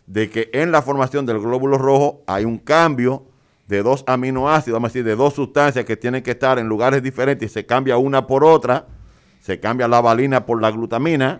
de 0.05 0.29
que 0.29 0.49
en 0.51 0.73
la 0.73 0.81
formación 0.81 1.25
del 1.25 1.39
glóbulo 1.39 1.77
rojo 1.77 2.23
hay 2.27 2.43
un 2.43 2.57
cambio 2.57 3.23
de 3.69 3.83
dos 3.83 4.03
aminoácidos, 4.05 4.75
vamos 4.75 4.89
a 4.89 4.91
decir, 4.91 5.05
de 5.05 5.15
dos 5.15 5.33
sustancias 5.33 5.85
que 5.85 5.95
tienen 5.95 6.23
que 6.23 6.31
estar 6.31 6.59
en 6.59 6.67
lugares 6.67 7.01
diferentes 7.01 7.49
y 7.49 7.53
se 7.53 7.65
cambia 7.65 7.95
una 7.95 8.27
por 8.27 8.43
otra, 8.43 8.85
se 9.39 9.61
cambia 9.61 9.87
la 9.87 10.01
valina 10.01 10.45
por 10.45 10.61
la 10.61 10.71
glutamina, 10.71 11.39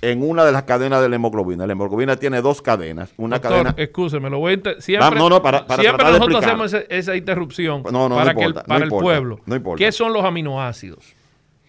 en 0.00 0.22
una 0.22 0.44
de 0.44 0.52
las 0.52 0.62
cadenas 0.62 1.02
de 1.02 1.08
la 1.08 1.16
hemoglobina. 1.16 1.66
La 1.66 1.72
hemoglobina 1.72 2.16
tiene 2.16 2.40
dos 2.40 2.62
cadenas. 2.62 3.12
Una 3.16 3.40
cadena. 3.40 3.74
Escúcheme, 3.76 4.30
lo 4.30 4.38
voy 4.38 4.54
a 4.54 4.80
siempre, 4.80 5.18
no, 5.18 5.28
no, 5.28 5.42
para, 5.42 5.66
siempre 5.76 6.04
nosotros 6.04 6.44
hacemos 6.44 6.74
esa, 6.88 7.16
interrupción 7.16 7.82
para, 7.82 8.34
que 8.34 8.44
el, 8.44 8.54
para 8.54 8.84
el 8.84 8.90
pueblo. 8.90 9.40
¿Qué 9.76 9.90
son 9.92 10.12
los 10.12 10.24
aminoácidos? 10.24 11.14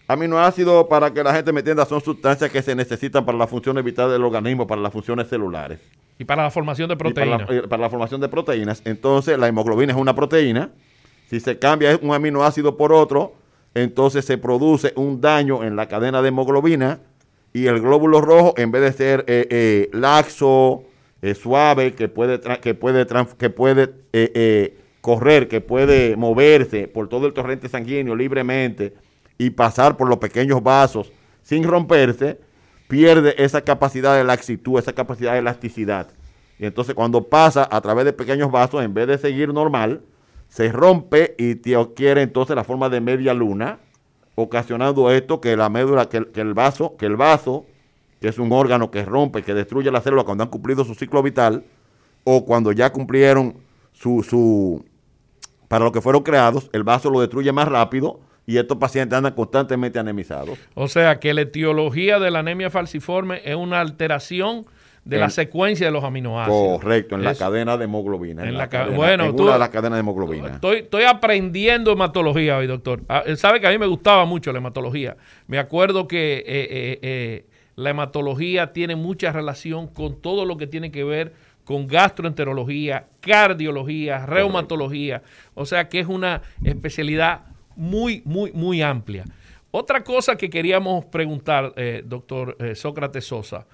Aminoácidos, 0.06 0.86
para 0.86 1.12
que 1.12 1.22
la 1.22 1.32
gente 1.34 1.52
me 1.52 1.60
entienda, 1.60 1.84
son 1.86 2.00
sustancias 2.00 2.50
que 2.50 2.62
se 2.62 2.74
necesitan 2.74 3.24
para 3.24 3.38
la 3.38 3.46
función 3.46 3.82
vital 3.84 4.10
del 4.10 4.24
organismo, 4.24 4.66
para 4.66 4.80
las 4.80 4.92
funciones 4.92 5.28
celulares. 5.28 5.80
Y 6.18 6.24
para 6.24 6.42
la 6.42 6.50
formación 6.50 6.88
de 6.88 6.96
proteínas. 6.96 7.46
Para, 7.46 7.62
para 7.62 7.82
la, 7.82 7.90
formación 7.90 8.20
de 8.20 8.28
proteínas. 8.28 8.82
Entonces, 8.84 9.38
la 9.38 9.46
hemoglobina 9.48 9.92
es 9.92 9.98
una 9.98 10.14
proteína. 10.14 10.70
Si 11.28 11.38
se 11.38 11.58
cambia 11.58 11.98
un 12.02 12.12
aminoácido 12.12 12.76
por 12.76 12.92
otro, 12.92 13.34
entonces 13.74 14.24
se 14.24 14.36
produce 14.36 14.92
un 14.96 15.20
daño 15.20 15.62
en 15.62 15.76
la 15.76 15.86
cadena 15.86 16.20
de 16.22 16.28
hemoglobina 16.28 16.98
y 17.52 17.66
el 17.66 17.80
glóbulo 17.80 18.20
rojo, 18.20 18.54
en 18.56 18.70
vez 18.70 18.82
de 18.82 18.92
ser 18.92 19.24
eh, 19.26 19.46
eh, 19.50 19.90
laxo, 19.92 20.84
eh, 21.22 21.34
suave, 21.34 21.94
que 21.94 22.08
puede, 22.08 22.40
que 22.60 22.74
puede, 22.74 23.06
que 23.38 23.50
puede 23.50 24.74
correr, 25.00 25.48
que 25.48 25.60
puede 25.60 26.16
moverse 26.16 26.86
por 26.88 27.08
todo 27.08 27.26
el 27.26 27.32
torrente 27.32 27.68
sanguíneo 27.68 28.14
libremente 28.14 28.94
y 29.38 29.50
pasar 29.50 29.96
por 29.96 30.08
los 30.08 30.18
pequeños 30.18 30.62
vasos 30.62 31.12
sin 31.42 31.64
romperse, 31.64 32.38
pierde 32.88 33.34
esa 33.42 33.62
capacidad 33.62 34.16
de 34.16 34.24
laxitud, 34.24 34.78
esa 34.78 34.92
capacidad 34.92 35.32
de 35.32 35.38
elasticidad. 35.38 36.08
Y 36.58 36.66
entonces 36.66 36.94
cuando 36.94 37.28
pasa 37.28 37.66
a 37.70 37.80
través 37.80 38.04
de 38.04 38.12
pequeños 38.12 38.50
vasos, 38.50 38.84
en 38.84 38.92
vez 38.94 39.08
de 39.08 39.18
seguir 39.18 39.52
normal, 39.52 40.02
se 40.48 40.70
rompe 40.70 41.34
y 41.38 41.56
quiere 41.94 42.22
entonces 42.22 42.54
la 42.54 42.64
forma 42.64 42.88
de 42.88 43.00
media 43.00 43.32
luna, 43.32 43.78
ocasionando 44.42 45.10
esto 45.10 45.40
que 45.40 45.56
la 45.56 45.68
médula, 45.68 46.08
que, 46.08 46.26
el 46.34 46.54
vaso, 46.54 46.96
que 46.96 47.06
el 47.06 47.16
vaso, 47.16 47.66
que 48.20 48.28
es 48.28 48.38
un 48.38 48.52
órgano 48.52 48.90
que 48.90 49.04
rompe, 49.04 49.42
que 49.42 49.54
destruye 49.54 49.90
la 49.90 50.00
célula 50.00 50.24
cuando 50.24 50.44
han 50.44 50.50
cumplido 50.50 50.84
su 50.84 50.94
ciclo 50.94 51.22
vital, 51.22 51.64
o 52.24 52.44
cuando 52.44 52.72
ya 52.72 52.92
cumplieron 52.92 53.56
su, 53.92 54.22
su, 54.22 54.84
para 55.68 55.84
lo 55.84 55.92
que 55.92 56.00
fueron 56.00 56.22
creados, 56.22 56.68
el 56.72 56.82
vaso 56.82 57.10
lo 57.10 57.20
destruye 57.20 57.52
más 57.52 57.68
rápido 57.68 58.20
y 58.46 58.58
estos 58.58 58.78
pacientes 58.78 59.16
andan 59.16 59.34
constantemente 59.34 59.98
anemizados. 59.98 60.58
O 60.74 60.88
sea 60.88 61.20
que 61.20 61.32
la 61.32 61.42
etiología 61.42 62.18
de 62.18 62.30
la 62.30 62.40
anemia 62.40 62.70
falciforme 62.70 63.40
es 63.44 63.54
una 63.54 63.80
alteración 63.80 64.66
de 65.04 65.18
la 65.18 65.30
secuencia 65.30 65.86
de 65.86 65.92
los 65.92 66.04
aminoácidos. 66.04 66.80
Correcto, 66.80 67.14
en 67.14 67.24
la 67.24 67.34
cadena 67.34 67.76
de 67.76 67.84
hemoglobina. 67.84 68.44
En, 68.46 68.56
la, 68.56 68.66
bueno, 68.94 69.24
en 69.24 69.40
una 69.40 69.54
de 69.54 69.58
las 69.58 69.70
cadenas 69.70 69.96
de 69.96 70.00
hemoglobina. 70.00 70.48
Estoy, 70.48 70.78
estoy 70.78 71.04
aprendiendo 71.04 71.92
hematología 71.92 72.58
hoy, 72.58 72.66
doctor. 72.66 73.00
Ah, 73.08 73.22
él 73.26 73.36
sabe 73.36 73.60
que 73.60 73.66
a 73.66 73.70
mí 73.70 73.78
me 73.78 73.86
gustaba 73.86 74.24
mucho 74.24 74.52
la 74.52 74.58
hematología. 74.58 75.16
Me 75.46 75.58
acuerdo 75.58 76.06
que 76.06 76.38
eh, 76.38 76.44
eh, 76.46 76.98
eh, 77.02 77.46
la 77.76 77.90
hematología 77.90 78.72
tiene 78.72 78.94
mucha 78.94 79.32
relación 79.32 79.88
con 79.88 80.20
todo 80.20 80.44
lo 80.44 80.56
que 80.56 80.66
tiene 80.66 80.90
que 80.90 81.02
ver 81.02 81.32
con 81.64 81.86
gastroenterología, 81.86 83.06
cardiología, 83.20 84.26
reumatología. 84.26 85.22
O 85.54 85.64
sea 85.64 85.88
que 85.88 86.00
es 86.00 86.06
una 86.06 86.42
especialidad 86.64 87.42
muy, 87.76 88.22
muy, 88.24 88.52
muy 88.52 88.82
amplia. 88.82 89.24
Otra 89.70 90.02
cosa 90.02 90.36
que 90.36 90.50
queríamos 90.50 91.04
preguntar, 91.06 91.72
doctor 92.04 92.56
Sócrates 92.74 93.24
Sosa, 93.24 93.66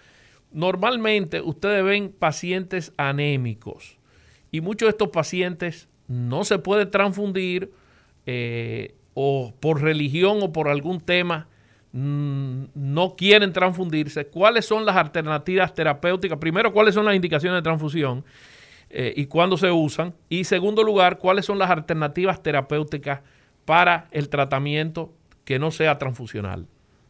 Normalmente 0.57 1.42
ustedes 1.42 1.84
ven 1.84 2.09
pacientes 2.18 2.90
anémicos 2.96 3.98
y 4.50 4.62
muchos 4.62 4.86
de 4.86 4.92
estos 4.92 5.11
pacientes 5.11 5.86
no 6.09 6.44
se 6.44 6.59
pueden 6.59 6.90
transfundir 6.90 7.70
eh, 8.24 8.94
o 9.12 9.52
por 9.61 9.82
religión 9.82 10.38
o 10.40 10.54
por 10.54 10.68
algún 10.68 11.02
tema 11.02 11.46
mm, 11.92 12.68
no 12.74 13.16
quieren 13.16 13.52
transfundirse. 13.52 14.28
¿Cuáles 14.28 14.64
son 14.64 14.86
las 14.86 14.96
alternativas 14.96 15.74
terapéuticas? 15.74 16.38
Primero, 16.38 16.72
¿cuáles 16.72 16.94
son 16.94 17.04
las 17.04 17.14
indicaciones 17.14 17.59
de 17.59 17.62
transfusión 17.62 18.24
eh, 18.88 19.12
y 19.14 19.26
cuándo 19.26 19.59
se 19.59 19.70
usan? 19.70 20.14
Y 20.30 20.44
segundo 20.44 20.82
lugar, 20.82 21.18
¿cuáles 21.18 21.44
son 21.44 21.59
las 21.59 21.68
alternativas 21.68 22.42
terapéuticas 22.42 23.20
para 23.66 24.09
el 24.11 24.30
tratamiento 24.30 25.12
que 25.44 25.59
no 25.59 25.70
sea 25.70 25.98
transfusional? 25.98 26.66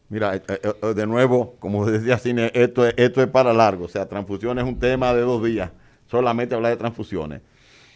Mira, 0.09 0.35
eh, 0.35 0.41
eh, 0.47 0.73
eh, 0.81 0.93
de 0.93 1.05
nuevo, 1.05 1.55
como 1.59 1.85
decía 1.89 2.17
Cine, 2.17 2.51
esto 2.53 2.85
es, 2.85 2.93
esto 2.97 3.21
es 3.21 3.27
para 3.27 3.53
largo. 3.53 3.85
O 3.85 3.89
sea, 3.89 4.07
transfusión 4.07 4.57
es 4.59 4.65
un 4.65 4.79
tema 4.79 5.13
de 5.13 5.21
dos 5.21 5.43
días. 5.43 5.71
Solamente 6.09 6.55
hablar 6.55 6.71
de 6.71 6.77
transfusiones. 6.77 7.41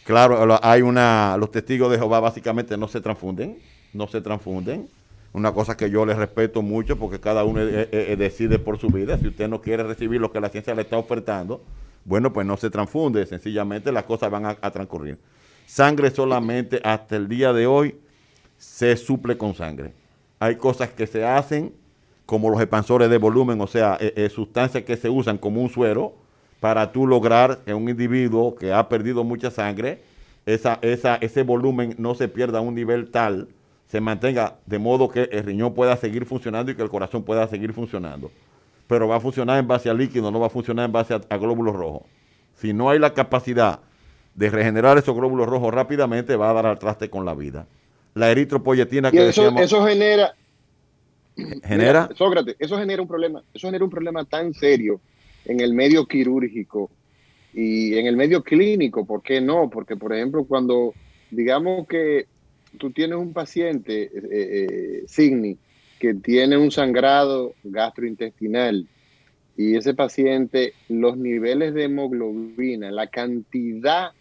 Claro, 0.03 0.59
hay 0.61 0.81
una. 0.81 1.37
Los 1.37 1.51
testigos 1.51 1.91
de 1.91 1.97
Jehová 1.97 2.19
básicamente 2.19 2.75
no 2.77 2.87
se 2.87 2.99
transfunden. 2.99 3.59
No 3.93 4.07
se 4.07 4.19
transfunden. 4.19 4.89
Una 5.31 5.53
cosa 5.53 5.77
que 5.77 5.89
yo 5.89 6.05
les 6.05 6.17
respeto 6.17 6.61
mucho 6.61 6.97
porque 6.97 7.19
cada 7.19 7.45
uno 7.45 7.61
decide 7.63 8.59
por 8.59 8.77
su 8.79 8.87
vida. 8.87 9.17
Si 9.17 9.27
usted 9.27 9.47
no 9.47 9.61
quiere 9.61 9.83
recibir 9.83 10.19
lo 10.19 10.29
que 10.31 10.41
la 10.41 10.49
ciencia 10.49 10.75
le 10.75 10.81
está 10.81 10.97
ofertando, 10.97 11.63
bueno, 12.03 12.33
pues 12.33 12.45
no 12.45 12.57
se 12.57 12.69
transfunde. 12.69 13.25
Sencillamente 13.25 13.93
las 13.93 14.03
cosas 14.03 14.29
van 14.29 14.45
a, 14.45 14.57
a 14.59 14.71
transcurrir. 14.71 15.17
Sangre 15.65 16.11
solamente 16.11 16.81
hasta 16.83 17.15
el 17.15 17.29
día 17.29 17.53
de 17.53 17.65
hoy 17.65 17.95
se 18.57 18.97
suple 18.97 19.37
con 19.37 19.53
sangre. 19.53 19.93
Hay 20.39 20.57
cosas 20.57 20.89
que 20.89 21.07
se 21.07 21.23
hacen 21.23 21.71
como 22.25 22.49
los 22.49 22.61
expansores 22.61 23.09
de 23.09 23.17
volumen, 23.17 23.59
o 23.61 23.67
sea, 23.67 23.97
eh, 23.99 24.13
eh, 24.15 24.29
sustancias 24.29 24.83
que 24.83 24.97
se 24.97 25.09
usan 25.09 25.37
como 25.37 25.61
un 25.61 25.69
suero 25.69 26.13
para 26.59 26.91
tú 26.91 27.07
lograr 27.07 27.59
que 27.65 27.73
un 27.73 27.89
individuo 27.89 28.55
que 28.55 28.71
ha 28.71 28.87
perdido 28.87 29.23
mucha 29.23 29.51
sangre, 29.51 30.01
esa, 30.45 30.79
esa, 30.81 31.15
ese 31.15 31.43
volumen 31.43 31.95
no 31.97 32.15
se 32.15 32.27
pierda 32.27 32.59
a 32.59 32.61
un 32.61 32.75
nivel 32.75 33.09
tal, 33.09 33.47
se 33.87 33.99
mantenga 33.99 34.55
de 34.65 34.79
modo 34.79 35.09
que 35.09 35.23
el 35.31 35.43
riñón 35.43 35.73
pueda 35.73 35.97
seguir 35.97 36.25
funcionando 36.25 36.71
y 36.71 36.75
que 36.75 36.81
el 36.81 36.89
corazón 36.89 37.23
pueda 37.23 37.47
seguir 37.47 37.73
funcionando. 37.73 38.31
Pero 38.87 39.07
va 39.07 39.17
a 39.17 39.19
funcionar 39.19 39.59
en 39.59 39.67
base 39.67 39.89
a 39.89 39.93
líquido, 39.93 40.31
no 40.31 40.39
va 40.39 40.47
a 40.47 40.49
funcionar 40.49 40.85
en 40.85 40.91
base 40.91 41.13
a, 41.13 41.37
glóbulos 41.37 41.75
rojos. 41.75 42.03
Si 42.55 42.73
no 42.73 42.89
hay 42.89 42.99
la 42.99 43.13
capacidad 43.13 43.79
de 44.35 44.49
regenerar 44.49 44.97
esos 44.97 45.15
glóbulos 45.15 45.47
rojos 45.47 45.73
rápidamente, 45.73 46.35
va 46.35 46.51
a 46.51 46.53
dar 46.53 46.65
al 46.67 46.79
traste 46.79 47.09
con 47.09 47.25
la 47.25 47.33
vida. 47.33 47.67
La 48.13 48.29
eritropoyetina 48.31 49.11
que 49.11 49.29
eso, 49.29 49.49
eso 49.57 49.85
genera 49.85 50.35
genera. 51.35 52.09
Sócrates, 52.15 52.55
eso 52.59 52.77
genera 52.77 53.01
un 53.01 53.07
problema, 53.07 53.43
eso 53.53 53.67
genera 53.67 53.83
un 53.83 53.89
problema 53.89 54.25
tan 54.25 54.53
serio 54.53 54.99
en 55.45 55.59
el 55.59 55.73
medio 55.73 56.05
quirúrgico 56.05 56.89
y 57.53 57.95
en 57.95 58.07
el 58.07 58.15
medio 58.15 58.43
clínico, 58.43 59.05
¿por 59.05 59.21
qué 59.21 59.41
no? 59.41 59.69
Porque, 59.69 59.95
por 59.95 60.13
ejemplo, 60.13 60.45
cuando 60.45 60.93
digamos 61.29 61.87
que 61.87 62.27
tú 62.77 62.91
tienes 62.91 63.17
un 63.17 63.33
paciente, 63.33 64.03
eh, 64.03 64.11
eh, 64.31 65.03
Signi, 65.07 65.57
que 65.99 66.13
tiene 66.15 66.57
un 66.57 66.71
sangrado 66.71 67.53
gastrointestinal 67.63 68.87
y 69.57 69.75
ese 69.75 69.93
paciente, 69.93 70.73
los 70.87 71.17
niveles 71.17 71.73
de 71.73 71.83
hemoglobina, 71.83 72.89
la 72.89 73.07
cantidad, 73.07 74.11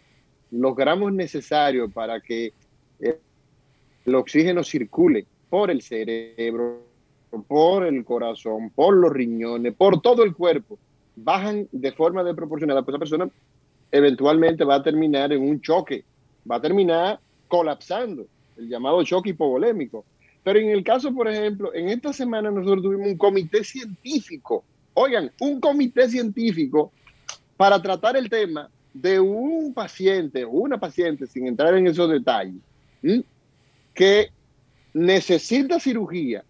los 0.51 0.75
gramos 0.75 1.13
necesarios 1.13 1.91
para 1.91 2.19
que 2.19 2.53
el 2.99 4.15
oxígeno 4.15 4.63
circule 4.63 5.25
por 5.49 5.71
el 5.71 5.81
cerebro, 5.81 6.83
por 7.39 7.85
el 7.85 8.03
corazón, 8.03 8.69
por 8.71 8.95
los 8.95 9.11
riñones, 9.11 9.73
por 9.73 10.01
todo 10.01 10.23
el 10.23 10.33
cuerpo, 10.33 10.77
bajan 11.15 11.67
de 11.71 11.91
forma 11.91 12.23
desproporcionada, 12.23 12.81
pues 12.81 12.93
esa 12.93 12.99
persona 12.99 13.29
eventualmente 13.91 14.63
va 14.63 14.75
a 14.75 14.83
terminar 14.83 15.31
en 15.31 15.41
un 15.41 15.61
choque, 15.61 16.03
va 16.49 16.57
a 16.57 16.61
terminar 16.61 17.19
colapsando, 17.47 18.25
el 18.57 18.69
llamado 18.69 19.03
choque 19.03 19.31
hipovolémico. 19.31 20.05
Pero 20.43 20.59
en 20.59 20.69
el 20.69 20.83
caso, 20.83 21.13
por 21.13 21.27
ejemplo, 21.27 21.73
en 21.73 21.89
esta 21.89 22.11
semana 22.13 22.49
nosotros 22.49 22.83
tuvimos 22.83 23.07
un 23.07 23.17
comité 23.17 23.63
científico, 23.63 24.63
oigan, 24.93 25.31
un 25.39 25.59
comité 25.59 26.09
científico 26.09 26.91
para 27.57 27.81
tratar 27.81 28.17
el 28.17 28.29
tema 28.29 28.69
de 28.93 29.19
un 29.19 29.73
paciente 29.73 30.43
o 30.43 30.49
una 30.49 30.79
paciente, 30.79 31.27
sin 31.27 31.47
entrar 31.47 31.75
en 31.75 31.87
esos 31.87 32.09
detalles, 32.09 32.61
que 33.93 34.29
necesita 34.93 35.79
cirugía 35.79 36.43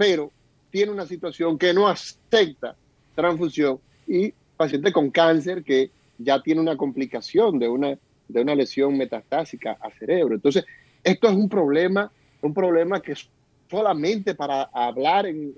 pero 0.00 0.32
tiene 0.70 0.92
una 0.92 1.04
situación 1.04 1.58
que 1.58 1.74
no 1.74 1.86
acepta 1.86 2.74
transfusión 3.14 3.78
y 4.06 4.32
paciente 4.56 4.94
con 4.94 5.10
cáncer 5.10 5.62
que 5.62 5.90
ya 6.16 6.40
tiene 6.42 6.62
una 6.62 6.74
complicación 6.74 7.58
de 7.58 7.68
una, 7.68 7.98
de 8.26 8.40
una 8.40 8.54
lesión 8.54 8.96
metastásica 8.96 9.76
a 9.78 9.90
cerebro. 9.90 10.34
Entonces, 10.34 10.64
esto 11.04 11.28
es 11.28 11.34
un 11.34 11.50
problema, 11.50 12.10
un 12.40 12.54
problema 12.54 13.02
que 13.02 13.12
es 13.12 13.28
solamente 13.70 14.34
para 14.34 14.70
hablar, 14.72 15.26
en, 15.26 15.52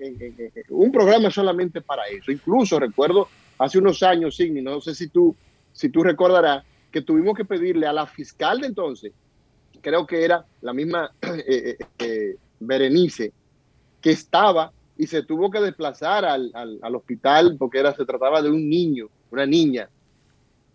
un 0.67 0.91
programa 0.91 1.31
solamente 1.31 1.79
para 1.79 2.05
eso. 2.07 2.29
Incluso 2.29 2.77
recuerdo 2.81 3.29
hace 3.57 3.77
unos 3.77 4.03
años, 4.03 4.35
Signi, 4.35 4.61
no 4.61 4.81
sé 4.81 4.93
si 4.93 5.07
tú, 5.07 5.33
si 5.71 5.87
tú 5.87 6.03
recordarás, 6.03 6.65
que 6.91 7.01
tuvimos 7.01 7.37
que 7.37 7.45
pedirle 7.45 7.87
a 7.87 7.93
la 7.93 8.07
fiscal 8.07 8.59
de 8.59 8.67
entonces, 8.67 9.13
creo 9.79 10.05
que 10.05 10.25
era 10.25 10.45
la 10.59 10.73
misma 10.73 11.13
eh, 11.21 11.43
eh, 11.47 11.77
eh, 11.99 12.35
Berenice, 12.59 13.31
que 14.03 14.11
estaba 14.11 14.71
y 14.97 15.07
se 15.07 15.23
tuvo 15.23 15.49
que 15.49 15.61
desplazar 15.61 16.25
al, 16.25 16.51
hospital 16.93 17.55
porque 17.57 17.79
era, 17.79 17.95
se 17.95 18.05
trataba 18.05 18.41
de 18.41 18.51
un 18.51 18.69
niño, 18.69 19.07
una 19.31 19.47
niña, 19.47 19.89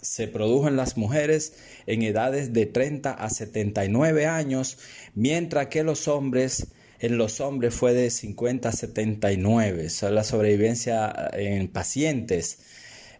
se 0.00 0.28
produjo 0.28 0.68
en 0.68 0.76
las 0.76 0.96
mujeres 0.96 1.54
en 1.86 2.02
edades 2.02 2.52
de 2.52 2.66
30 2.66 3.10
a 3.10 3.30
79 3.30 4.26
años, 4.26 4.78
mientras 5.14 5.66
que 5.68 5.82
los 5.82 6.06
hombres 6.08 6.68
en 7.04 7.18
los 7.18 7.42
hombres 7.42 7.74
fue 7.74 7.92
de 7.92 8.08
50 8.08 8.70
a 8.70 8.72
79. 8.72 9.84
es 9.84 10.02
la 10.04 10.24
sobrevivencia 10.24 11.30
en 11.34 11.68
pacientes 11.68 12.60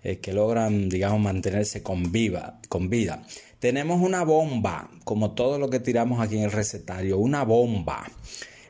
eh, 0.03 0.21
que 0.21 0.33
logran, 0.33 0.89
digamos, 0.89 1.21
mantenerse 1.21 1.83
con, 1.83 2.11
viva, 2.11 2.61
con 2.71 2.89
vida. 2.89 3.27
Tenemos 3.59 4.01
una 4.01 4.25
bomba, 4.25 4.91
como 5.05 5.33
todo 5.33 5.59
lo 5.59 5.69
que 5.69 5.81
tiramos 5.81 6.21
aquí 6.21 6.39
en 6.39 6.45
el 6.45 6.53
recetario, 6.53 7.19
una 7.19 7.45
bomba. 7.45 8.11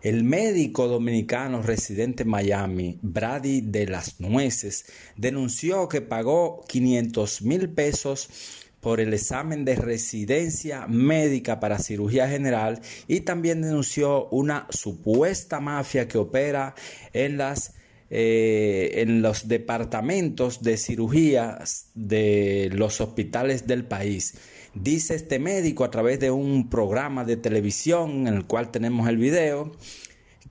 El 0.03 0.25
médico 0.25 0.89
dominicano 0.89 1.63
residente 1.63 2.25
en 2.25 2.31
Miami, 2.31 2.99
Brady 3.01 3.61
de 3.61 3.87
las 3.87 4.19
Nueces, 4.19 4.87
denunció 5.17 5.89
que 5.89 6.01
pagó 6.01 6.65
500 6.67 7.43
mil 7.43 7.71
pesos 7.71 8.64
por 8.85 9.01
el 9.01 9.15
examen 9.15 9.65
de 9.65 9.77
residencia 9.77 10.87
médica 10.87 11.59
para 11.59 11.79
cirugía 11.79 12.29
general 12.29 12.83
y 13.09 13.21
también 13.21 13.63
denunció 13.63 14.29
una 14.29 14.67
supuesta 14.69 15.59
mafia 15.59 16.07
que 16.07 16.19
opera 16.19 16.75
en 17.15 17.39
las 17.39 17.73
eh, 18.11 19.01
en 19.01 19.23
los 19.23 19.49
departamentos 19.49 20.63
de 20.63 20.77
cirugías 20.77 21.87
de 21.95 22.69
los 22.75 23.01
hospitales 23.01 23.67
del 23.67 23.87
país. 23.87 24.35
Dice 24.75 25.15
este 25.15 25.39
médico 25.39 25.85
a 25.85 25.91
través 25.91 26.21
de 26.21 26.31
un 26.31 26.69
programa 26.69 27.25
de 27.25 27.39
televisión 27.39 28.27
en 28.27 28.35
el 28.35 28.45
cual 28.45 28.71
tenemos 28.71 29.09
el 29.09 29.17
video 29.17 29.73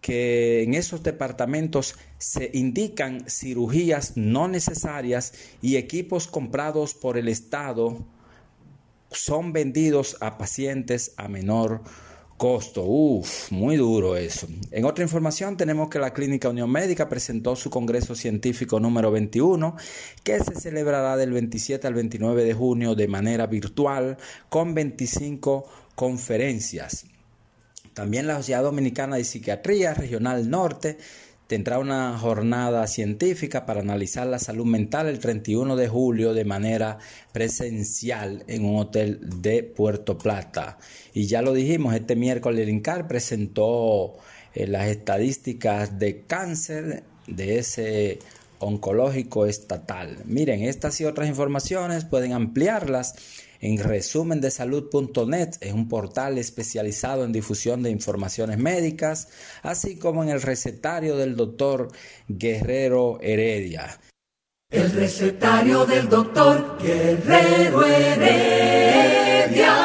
que 0.02 0.64
en 0.64 0.74
esos 0.74 1.04
departamentos 1.04 1.96
se 2.18 2.50
indican 2.52 3.30
cirugías 3.30 4.18
no 4.18 4.48
necesarias 4.48 5.34
y 5.62 5.76
equipos 5.76 6.26
comprados 6.26 6.96
por 6.96 7.20
el 7.20 7.28
Estado 7.28 8.04
son 9.14 9.54
vendidos 9.54 10.18
a 10.20 10.38
pacientes 10.38 11.14
a 11.18 11.28
menor 11.28 11.82
costo. 12.38 12.84
Uf, 12.84 13.52
muy 13.52 13.78
duro 13.78 14.18
eso. 14.18 14.48
En 14.72 14.86
otra 14.86 15.04
información 15.04 15.56
tenemos 15.56 15.90
que 15.90 16.00
la 16.00 16.14
Clínica 16.14 16.50
Unión 16.50 16.70
Médica 16.70 17.08
presentó 17.08 17.56
su 17.56 17.70
Congreso 17.70 18.16
Científico 18.16 18.80
número 18.80 19.12
21, 19.12 19.76
que 20.24 20.40
se 20.40 20.56
celebrará 20.60 21.16
del 21.16 21.32
27 21.32 21.88
al 21.88 21.94
29 21.94 22.44
de 22.44 22.54
junio 22.54 22.96
de 22.96 23.08
manera 23.08 23.48
virtual 23.48 24.18
con 24.50 24.74
25 24.74 25.66
conferencias. 25.96 27.06
También 27.94 28.26
la 28.28 28.38
Sociedad 28.38 28.64
Dominicana 28.64 29.18
de 29.18 29.24
Psiquiatría 29.24 29.94
Regional 29.94 30.50
Norte 30.50 30.98
tendrá 31.54 31.78
una 31.78 32.18
jornada 32.18 32.88
científica 32.88 33.68
para 33.68 33.82
analizar 33.82 34.26
la 34.26 34.40
salud 34.40 34.66
mental 34.66 35.08
el 35.08 35.20
31 35.20 35.76
de 35.76 35.88
julio 35.88 36.34
de 36.34 36.46
manera 36.46 36.98
presencial 37.32 38.44
en 38.48 38.66
un 38.66 38.80
hotel 38.80 39.20
de 39.40 39.62
Puerto 39.62 40.18
Plata. 40.18 40.80
Y 41.14 41.28
ya 41.28 41.44
lo 41.44 41.54
dijimos, 41.54 41.94
este 41.94 42.16
miércoles 42.16 42.62
el 42.62 42.70
INCAR 42.70 43.08
presentó 43.08 44.16
eh, 44.56 44.66
las 44.66 44.88
estadísticas 44.88 46.00
de 46.00 46.24
cáncer 46.24 47.04
de 47.28 47.60
ese 47.60 48.18
oncológico 48.58 49.46
estatal. 49.46 50.18
Miren, 50.26 50.64
estas 50.64 51.00
y 51.02 51.06
otras 51.06 51.30
informaciones 51.30 52.04
pueden 52.04 52.34
ampliarlas 52.34 53.14
en 53.64 53.78
resumendesalud.net 53.78 55.52
es 55.62 55.72
un 55.72 55.88
portal 55.88 56.38
especializado 56.38 57.24
en 57.24 57.32
difusión 57.32 57.82
de 57.82 57.92
informaciones 57.92 58.58
médicas, 58.58 59.30
así 59.62 59.98
como 59.98 60.22
en 60.22 60.28
el 60.28 60.42
recetario 60.42 61.16
del 61.16 61.38
doctor 61.38 61.88
Guerrero 62.28 63.20
Heredia. 63.22 63.98
El 64.70 64.92
recetario 64.92 65.86
del 65.86 66.10
doctor 66.10 66.78
Guerrero 66.78 67.86
Heredia. 67.86 69.78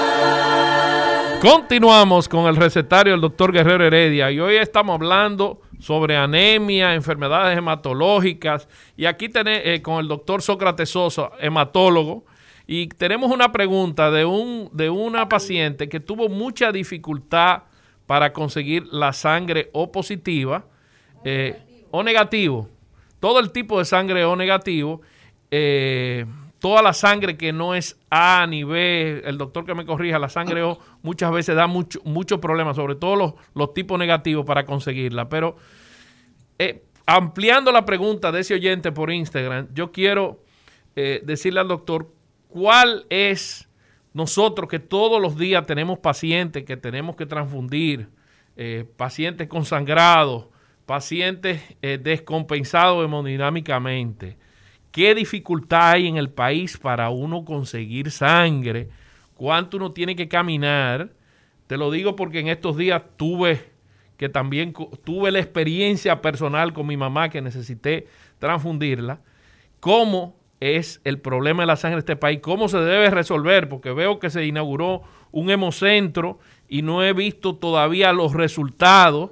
Continuamos 1.40 2.28
con 2.28 2.46
el 2.46 2.56
recetario 2.56 3.12
del 3.12 3.20
doctor 3.20 3.52
Guerrero 3.52 3.84
Heredia 3.84 4.32
y 4.32 4.40
hoy 4.40 4.56
estamos 4.56 4.94
hablando 4.94 5.60
sobre 5.78 6.16
anemia, 6.16 6.96
enfermedades 6.96 7.56
hematológicas 7.56 8.66
y 8.96 9.04
aquí 9.04 9.28
tenemos 9.28 9.62
eh, 9.64 9.80
con 9.82 10.00
el 10.00 10.08
doctor 10.08 10.42
Sócrates 10.42 10.90
Sosa, 10.90 11.30
hematólogo, 11.38 12.24
y 12.70 12.86
tenemos 12.88 13.32
una 13.32 13.50
pregunta 13.50 14.10
de, 14.10 14.26
un, 14.26 14.68
de 14.74 14.90
una 14.90 15.26
paciente 15.26 15.88
que 15.88 16.00
tuvo 16.00 16.28
mucha 16.28 16.70
dificultad 16.70 17.62
para 18.06 18.34
conseguir 18.34 18.86
la 18.92 19.14
sangre 19.14 19.70
O 19.72 19.90
positiva 19.90 20.66
eh, 21.24 21.62
o 21.90 22.02
negativo. 22.02 22.68
Todo 23.20 23.40
el 23.40 23.52
tipo 23.52 23.78
de 23.78 23.86
sangre 23.86 24.26
O 24.26 24.36
negativo. 24.36 25.00
Eh, 25.50 26.26
toda 26.58 26.82
la 26.82 26.92
sangre 26.92 27.38
que 27.38 27.54
no 27.54 27.74
es 27.74 27.98
A 28.10 28.46
ni 28.46 28.64
B, 28.64 29.22
el 29.24 29.38
doctor 29.38 29.64
que 29.64 29.74
me 29.74 29.86
corrija, 29.86 30.18
la 30.18 30.28
sangre 30.28 30.62
O 30.62 30.78
muchas 31.00 31.32
veces 31.32 31.56
da 31.56 31.66
muchos 31.66 32.04
mucho 32.04 32.38
problemas, 32.38 32.76
sobre 32.76 32.96
todo 32.96 33.16
los, 33.16 33.34
los, 33.54 33.72
tipos 33.72 33.98
negativos 33.98 34.44
para 34.44 34.66
conseguirla. 34.66 35.30
Pero 35.30 35.56
eh, 36.58 36.84
ampliando 37.06 37.72
la 37.72 37.86
pregunta 37.86 38.30
de 38.30 38.40
ese 38.40 38.52
oyente 38.52 38.92
por 38.92 39.10
Instagram, 39.10 39.68
yo 39.72 39.90
quiero 39.90 40.42
decirle 41.22 41.60
al 41.60 41.68
doctor 41.68 42.17
¿Cuál 42.48 43.04
es 43.10 43.68
nosotros 44.14 44.68
que 44.68 44.78
todos 44.78 45.20
los 45.20 45.38
días 45.38 45.66
tenemos 45.66 45.98
pacientes 45.98 46.64
que 46.64 46.76
tenemos 46.76 47.14
que 47.14 47.26
transfundir, 47.26 48.08
eh, 48.56 48.84
pacientes 48.96 49.48
consangrados, 49.48 50.46
pacientes 50.86 51.62
eh, 51.82 51.98
descompensados 52.02 53.04
hemodinámicamente? 53.04 54.38
¿Qué 54.90 55.14
dificultad 55.14 55.92
hay 55.92 56.08
en 56.08 56.16
el 56.16 56.30
país 56.30 56.78
para 56.78 57.10
uno 57.10 57.44
conseguir 57.44 58.10
sangre? 58.10 58.88
¿Cuánto 59.34 59.76
uno 59.76 59.92
tiene 59.92 60.16
que 60.16 60.26
caminar? 60.26 61.12
Te 61.66 61.76
lo 61.76 61.90
digo 61.90 62.16
porque 62.16 62.40
en 62.40 62.48
estos 62.48 62.76
días 62.76 63.02
tuve 63.16 63.76
que 64.16 64.28
también 64.28 64.74
tuve 65.04 65.30
la 65.30 65.38
experiencia 65.38 66.20
personal 66.20 66.72
con 66.72 66.86
mi 66.86 66.96
mamá 66.96 67.28
que 67.28 67.40
necesité 67.40 68.08
transfundirla. 68.40 69.20
¿Cómo 69.78 70.37
es 70.60 71.00
el 71.04 71.20
problema 71.20 71.62
de 71.62 71.68
la 71.68 71.76
sangre 71.76 71.96
de 71.96 72.00
este 72.00 72.16
país, 72.16 72.40
cómo 72.42 72.68
se 72.68 72.78
debe 72.78 73.10
resolver, 73.10 73.68
porque 73.68 73.92
veo 73.92 74.18
que 74.18 74.30
se 74.30 74.44
inauguró 74.44 75.02
un 75.30 75.50
hemocentro 75.50 76.38
y 76.68 76.82
no 76.82 77.02
he 77.02 77.12
visto 77.12 77.56
todavía 77.56 78.12
los 78.12 78.32
resultados. 78.32 79.30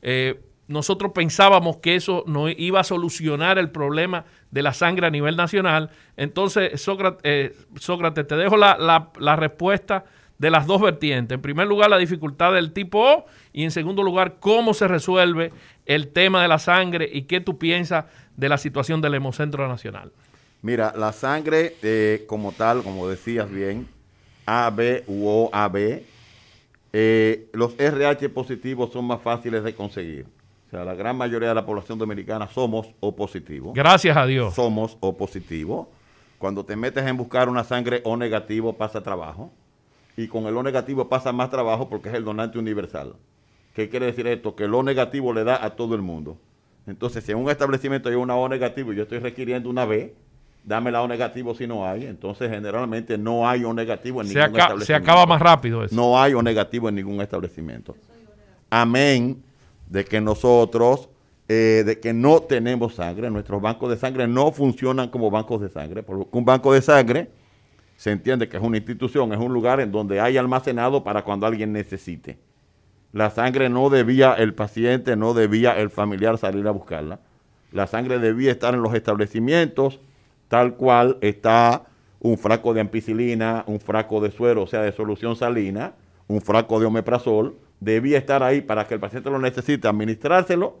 Eh, 0.00 0.40
nosotros 0.68 1.12
pensábamos 1.14 1.78
que 1.78 1.96
eso 1.96 2.24
no 2.26 2.48
iba 2.48 2.80
a 2.80 2.84
solucionar 2.84 3.58
el 3.58 3.70
problema 3.70 4.24
de 4.50 4.62
la 4.62 4.72
sangre 4.72 5.06
a 5.06 5.10
nivel 5.10 5.36
nacional. 5.36 5.90
Entonces, 6.16 6.80
Sócrates, 6.80 7.20
eh, 7.24 7.54
Sócrates 7.76 8.26
te 8.26 8.36
dejo 8.36 8.56
la, 8.56 9.10
la, 9.18 9.36
respuesta 9.36 10.04
de 10.38 10.50
las 10.50 10.66
dos 10.66 10.80
vertientes. 10.80 11.36
En 11.36 11.42
primer 11.42 11.66
lugar, 11.66 11.90
la 11.90 11.98
dificultad 11.98 12.54
del 12.54 12.72
tipo 12.72 13.00
O 13.00 13.26
y 13.52 13.64
en 13.64 13.70
segundo 13.70 14.02
lugar, 14.02 14.36
cómo 14.40 14.72
se 14.72 14.88
resuelve 14.88 15.52
el 15.84 16.08
tema 16.08 16.40
de 16.40 16.48
la 16.48 16.58
sangre 16.58 17.08
y 17.12 17.22
qué 17.22 17.40
tú 17.40 17.58
piensas 17.58 18.06
de 18.36 18.48
la 18.48 18.56
situación 18.56 19.02
del 19.02 19.14
Hemocentro 19.14 19.68
Nacional. 19.68 20.12
Mira, 20.62 20.94
la 20.96 21.12
sangre 21.12 21.74
eh, 21.82 22.24
como 22.28 22.52
tal, 22.52 22.82
como 22.82 23.08
decías 23.08 23.50
bien, 23.50 23.88
AB 24.46 25.02
u 25.08 25.26
OAB, 25.26 26.02
eh, 26.92 27.48
los 27.52 27.78
RH 27.78 28.28
positivos 28.28 28.92
son 28.92 29.06
más 29.06 29.20
fáciles 29.20 29.64
de 29.64 29.74
conseguir. 29.74 30.26
O 30.68 30.70
sea, 30.70 30.84
la 30.84 30.94
gran 30.94 31.16
mayoría 31.16 31.48
de 31.48 31.54
la 31.54 31.66
población 31.66 31.98
dominicana 31.98 32.48
somos 32.48 32.94
O 33.00 33.14
positivos. 33.14 33.74
Gracias 33.74 34.16
a 34.16 34.24
Dios. 34.24 34.54
Somos 34.54 34.96
O 35.00 35.16
positivos. 35.16 35.88
Cuando 36.38 36.64
te 36.64 36.76
metes 36.76 37.04
en 37.06 37.16
buscar 37.16 37.48
una 37.48 37.64
sangre 37.64 38.00
O 38.04 38.16
negativo 38.16 38.72
pasa 38.74 39.02
trabajo. 39.02 39.52
Y 40.16 40.28
con 40.28 40.46
el 40.46 40.56
O 40.56 40.62
negativo 40.62 41.08
pasa 41.08 41.32
más 41.32 41.50
trabajo 41.50 41.88
porque 41.88 42.08
es 42.08 42.14
el 42.14 42.24
donante 42.24 42.58
universal. 42.58 43.14
¿Qué 43.74 43.88
quiere 43.88 44.06
decir 44.06 44.26
esto? 44.26 44.54
Que 44.54 44.64
el 44.64 44.74
O 44.74 44.82
negativo 44.82 45.32
le 45.32 45.44
da 45.44 45.62
a 45.64 45.70
todo 45.70 45.94
el 45.94 46.02
mundo. 46.02 46.38
Entonces, 46.86 47.24
si 47.24 47.32
en 47.32 47.38
un 47.38 47.50
establecimiento 47.50 48.08
hay 48.08 48.14
una 48.14 48.36
O 48.36 48.48
negativo 48.48 48.92
y 48.92 48.96
yo 48.96 49.02
estoy 49.02 49.18
requiriendo 49.18 49.68
una 49.68 49.84
B, 49.84 50.14
dame 50.64 50.90
la 50.90 51.02
O 51.02 51.08
negativo 51.08 51.54
si 51.54 51.66
no 51.66 51.86
hay. 51.86 52.06
Entonces, 52.06 52.50
generalmente 52.50 53.18
no 53.18 53.48
hay 53.48 53.64
O 53.64 53.72
negativo 53.72 54.20
en 54.20 54.28
ningún 54.28 54.42
establecimiento. 54.42 54.84
Se 54.86 54.94
acaba 54.94 55.26
más 55.26 55.40
rápido 55.40 55.84
eso. 55.84 55.94
No 55.94 56.20
hay 56.20 56.34
O 56.34 56.42
negativo 56.42 56.88
en 56.88 56.94
ningún 56.94 57.20
establecimiento. 57.20 57.96
Amén 58.70 59.42
de 59.92 60.06
que 60.06 60.22
nosotros, 60.22 61.10
eh, 61.48 61.82
de 61.84 62.00
que 62.00 62.14
no 62.14 62.40
tenemos 62.40 62.94
sangre. 62.94 63.30
Nuestros 63.30 63.60
bancos 63.60 63.90
de 63.90 63.98
sangre 63.98 64.26
no 64.26 64.50
funcionan 64.52 65.10
como 65.10 65.30
bancos 65.30 65.60
de 65.60 65.68
sangre. 65.68 66.02
Porque 66.02 66.26
un 66.32 66.44
banco 66.46 66.72
de 66.72 66.80
sangre 66.80 67.28
se 67.96 68.10
entiende 68.10 68.48
que 68.48 68.56
es 68.56 68.62
una 68.62 68.78
institución, 68.78 69.32
es 69.34 69.38
un 69.38 69.52
lugar 69.52 69.80
en 69.80 69.92
donde 69.92 70.18
hay 70.18 70.38
almacenado 70.38 71.04
para 71.04 71.22
cuando 71.22 71.46
alguien 71.46 71.72
necesite. 71.72 72.38
La 73.12 73.28
sangre 73.28 73.68
no 73.68 73.90
debía 73.90 74.32
el 74.32 74.54
paciente, 74.54 75.14
no 75.14 75.34
debía 75.34 75.78
el 75.78 75.90
familiar 75.90 76.38
salir 76.38 76.66
a 76.66 76.70
buscarla. 76.70 77.20
La 77.70 77.86
sangre 77.86 78.18
debía 78.18 78.50
estar 78.50 78.72
en 78.72 78.80
los 78.80 78.94
establecimientos 78.94 80.00
tal 80.52 80.74
cual 80.74 81.16
está 81.22 81.84
un 82.20 82.36
fraco 82.36 82.74
de 82.74 82.82
ampicilina, 82.82 83.64
un 83.66 83.80
fraco 83.80 84.20
de 84.20 84.30
suero, 84.30 84.64
o 84.64 84.66
sea, 84.66 84.82
de 84.82 84.92
solución 84.92 85.34
salina, 85.34 85.94
un 86.28 86.42
fraco 86.42 86.78
de 86.78 86.84
omeprazol, 86.84 87.56
debía 87.80 88.18
estar 88.18 88.42
ahí 88.42 88.60
para 88.60 88.86
que 88.86 88.92
el 88.92 89.00
paciente 89.00 89.30
lo 89.30 89.38
necesite, 89.38 89.88
administrárselo, 89.88 90.76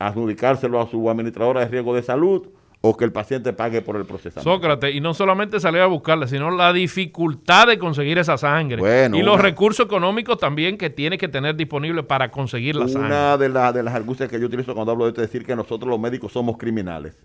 adjudicárselo 0.00 0.80
a 0.80 0.88
su 0.88 1.08
administradora 1.08 1.60
de 1.60 1.68
riesgo 1.68 1.94
de 1.94 2.02
salud 2.02 2.48
o 2.80 2.96
que 2.96 3.04
el 3.04 3.12
paciente 3.12 3.52
pague 3.52 3.82
por 3.82 3.94
el 3.94 4.04
procesamiento. 4.04 4.52
Sócrates, 4.52 4.92
y 4.92 5.00
no 5.00 5.14
solamente 5.14 5.60
salir 5.60 5.80
a 5.80 5.86
buscarla, 5.86 6.26
sino 6.26 6.50
la 6.50 6.72
dificultad 6.72 7.68
de 7.68 7.78
conseguir 7.78 8.18
esa 8.18 8.36
sangre. 8.36 8.82
y 9.12 9.22
los 9.22 9.40
recursos 9.40 9.86
económicos 9.86 10.38
también 10.38 10.76
que 10.76 10.90
tiene 10.90 11.18
que 11.18 11.28
tener 11.28 11.54
disponible 11.54 12.02
para 12.02 12.32
conseguir 12.32 12.74
la 12.74 12.88
sangre. 12.88 13.10
Una 13.10 13.36
de, 13.36 13.48
de 13.48 13.82
las 13.84 13.94
argucias 13.94 14.28
que 14.28 14.40
yo 14.40 14.46
utilizo 14.46 14.74
cuando 14.74 14.90
hablo 14.90 15.04
de 15.04 15.10
esto 15.10 15.22
es 15.22 15.28
decir 15.28 15.46
que 15.46 15.54
nosotros 15.54 15.88
los 15.88 16.00
médicos 16.00 16.32
somos 16.32 16.58
criminales. 16.58 17.16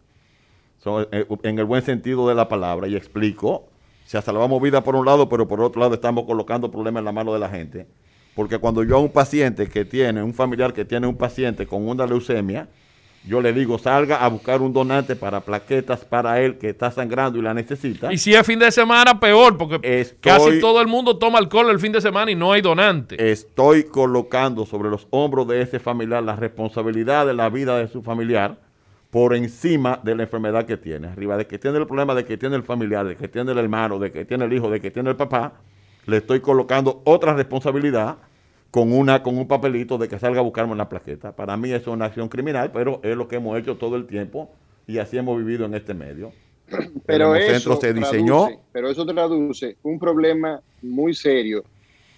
Eh, 0.86 1.26
en 1.44 1.60
el 1.60 1.66
buen 1.66 1.82
sentido 1.82 2.28
de 2.28 2.36
la 2.36 2.50
palabra, 2.50 2.88
y 2.88 2.96
explico, 2.96 3.68
se 4.06 4.22
salvamos 4.22 4.62
vida 4.62 4.84
por 4.84 4.96
un 4.96 5.06
lado, 5.06 5.30
pero 5.30 5.48
por 5.48 5.62
otro 5.62 5.80
lado 5.80 5.96
estamos 5.96 6.26
colocando 6.26 6.70
problemas 6.70 7.02
en 7.02 7.06
la 7.06 7.12
mano 7.12 7.34
de 7.34 7.40
la 7.40 7.50
gente. 7.50 7.88
Porque 8.36 8.58
cuando 8.58 8.84
yo 8.84 8.98
a 8.98 9.00
un 9.00 9.12
paciente 9.12 9.70
que 9.70 9.86
tiene, 9.86 10.22
un 10.22 10.34
familiar 10.34 10.74
que 10.74 10.84
tiene 10.84 11.08
un 11.08 11.16
paciente 11.16 11.66
con 11.68 11.88
una 11.88 12.06
leucemia, 12.06 12.68
yo 13.26 13.40
le 13.40 13.54
digo, 13.54 13.78
salga 13.78 14.18
a 14.18 14.28
buscar 14.28 14.62
un 14.62 14.74
donante 14.74 15.16
para 15.16 15.40
plaquetas 15.40 16.04
para 16.04 16.42
él 16.42 16.58
que 16.58 16.70
está 16.70 16.92
sangrando 16.92 17.40
y 17.40 17.42
la 17.42 17.54
necesita. 17.54 18.12
Y 18.12 18.18
si 18.18 18.34
es 18.34 18.46
fin 18.46 18.60
de 18.60 18.70
semana, 18.70 19.18
peor, 19.18 19.58
porque 19.58 19.80
casi 20.20 20.60
todo 20.60 20.82
el 20.82 20.88
mundo 20.88 21.18
toma 21.18 21.40
alcohol 21.40 21.70
el 21.70 21.80
fin 21.80 21.94
de 21.94 22.02
semana 22.02 22.32
y 22.32 22.36
no 22.36 22.52
hay 22.52 22.62
donante. 22.62 23.32
Estoy 23.32 23.86
colocando 23.86 24.66
sobre 24.66 24.90
los 24.90 25.08
hombros 25.12 25.48
de 25.48 25.62
ese 25.62 25.80
familiar 25.80 26.22
la 26.22 26.36
responsabilidad 26.36 27.26
de 27.26 27.34
la 27.34 27.50
vida 27.50 27.78
de 27.78 27.88
su 27.88 28.02
familiar 28.02 28.58
por 29.14 29.36
encima 29.36 30.00
de 30.04 30.16
la 30.16 30.24
enfermedad 30.24 30.66
que 30.66 30.76
tiene. 30.76 31.08
Arriba 31.08 31.38
de 31.38 31.46
que 31.46 31.60
tiene 31.60 31.78
el 31.78 31.86
problema, 31.86 32.16
de 32.16 32.26
que 32.26 32.36
tiene 32.36 32.56
el 32.56 32.64
familiar, 32.64 33.06
de 33.06 33.16
que 33.16 33.28
tiene 33.28 33.52
el 33.52 33.60
hermano, 33.60 34.00
de 34.00 34.12
que 34.12 34.26
tiene 34.26 34.46
el 34.46 34.54
hijo, 34.54 34.72
de 34.72 34.82
que 34.82 34.90
tiene 34.90 35.12
el 35.12 35.16
papá, 35.16 35.54
le 36.08 36.18
estoy 36.18 36.40
colocando 36.40 37.04
otra 37.04 37.36
responsabilidad 37.36 38.18
con 38.72 38.92
una 38.92 39.22
con 39.22 39.38
un 39.38 39.48
papelito 39.48 40.00
de 40.00 40.08
que 40.08 40.18
salga 40.18 40.40
a 40.40 40.42
buscarme 40.42 40.74
una 40.74 40.90
plaqueta. 40.90 41.32
Para 41.36 41.56
mí 41.56 41.70
eso 41.70 41.92
es 41.92 41.96
una 41.96 42.06
acción 42.06 42.28
criminal, 42.28 42.72
pero 42.74 43.02
es 43.04 43.16
lo 43.16 43.28
que 43.28 43.36
hemos 43.36 43.56
hecho 43.60 43.78
todo 43.78 43.98
el 43.98 44.08
tiempo 44.08 44.50
y 44.88 44.98
así 44.98 45.16
hemos 45.16 45.38
vivido 45.38 45.68
en 45.68 45.76
este 45.76 45.94
medio. 45.94 46.32
Pero 47.06 47.36
eso 47.36 47.76
se 47.80 47.94
diseñó. 47.94 48.48
pero 48.72 48.90
eso 48.90 49.06
traduce 49.06 49.78
un 49.84 50.00
problema 50.00 50.60
muy 50.82 51.14
serio. 51.14 51.64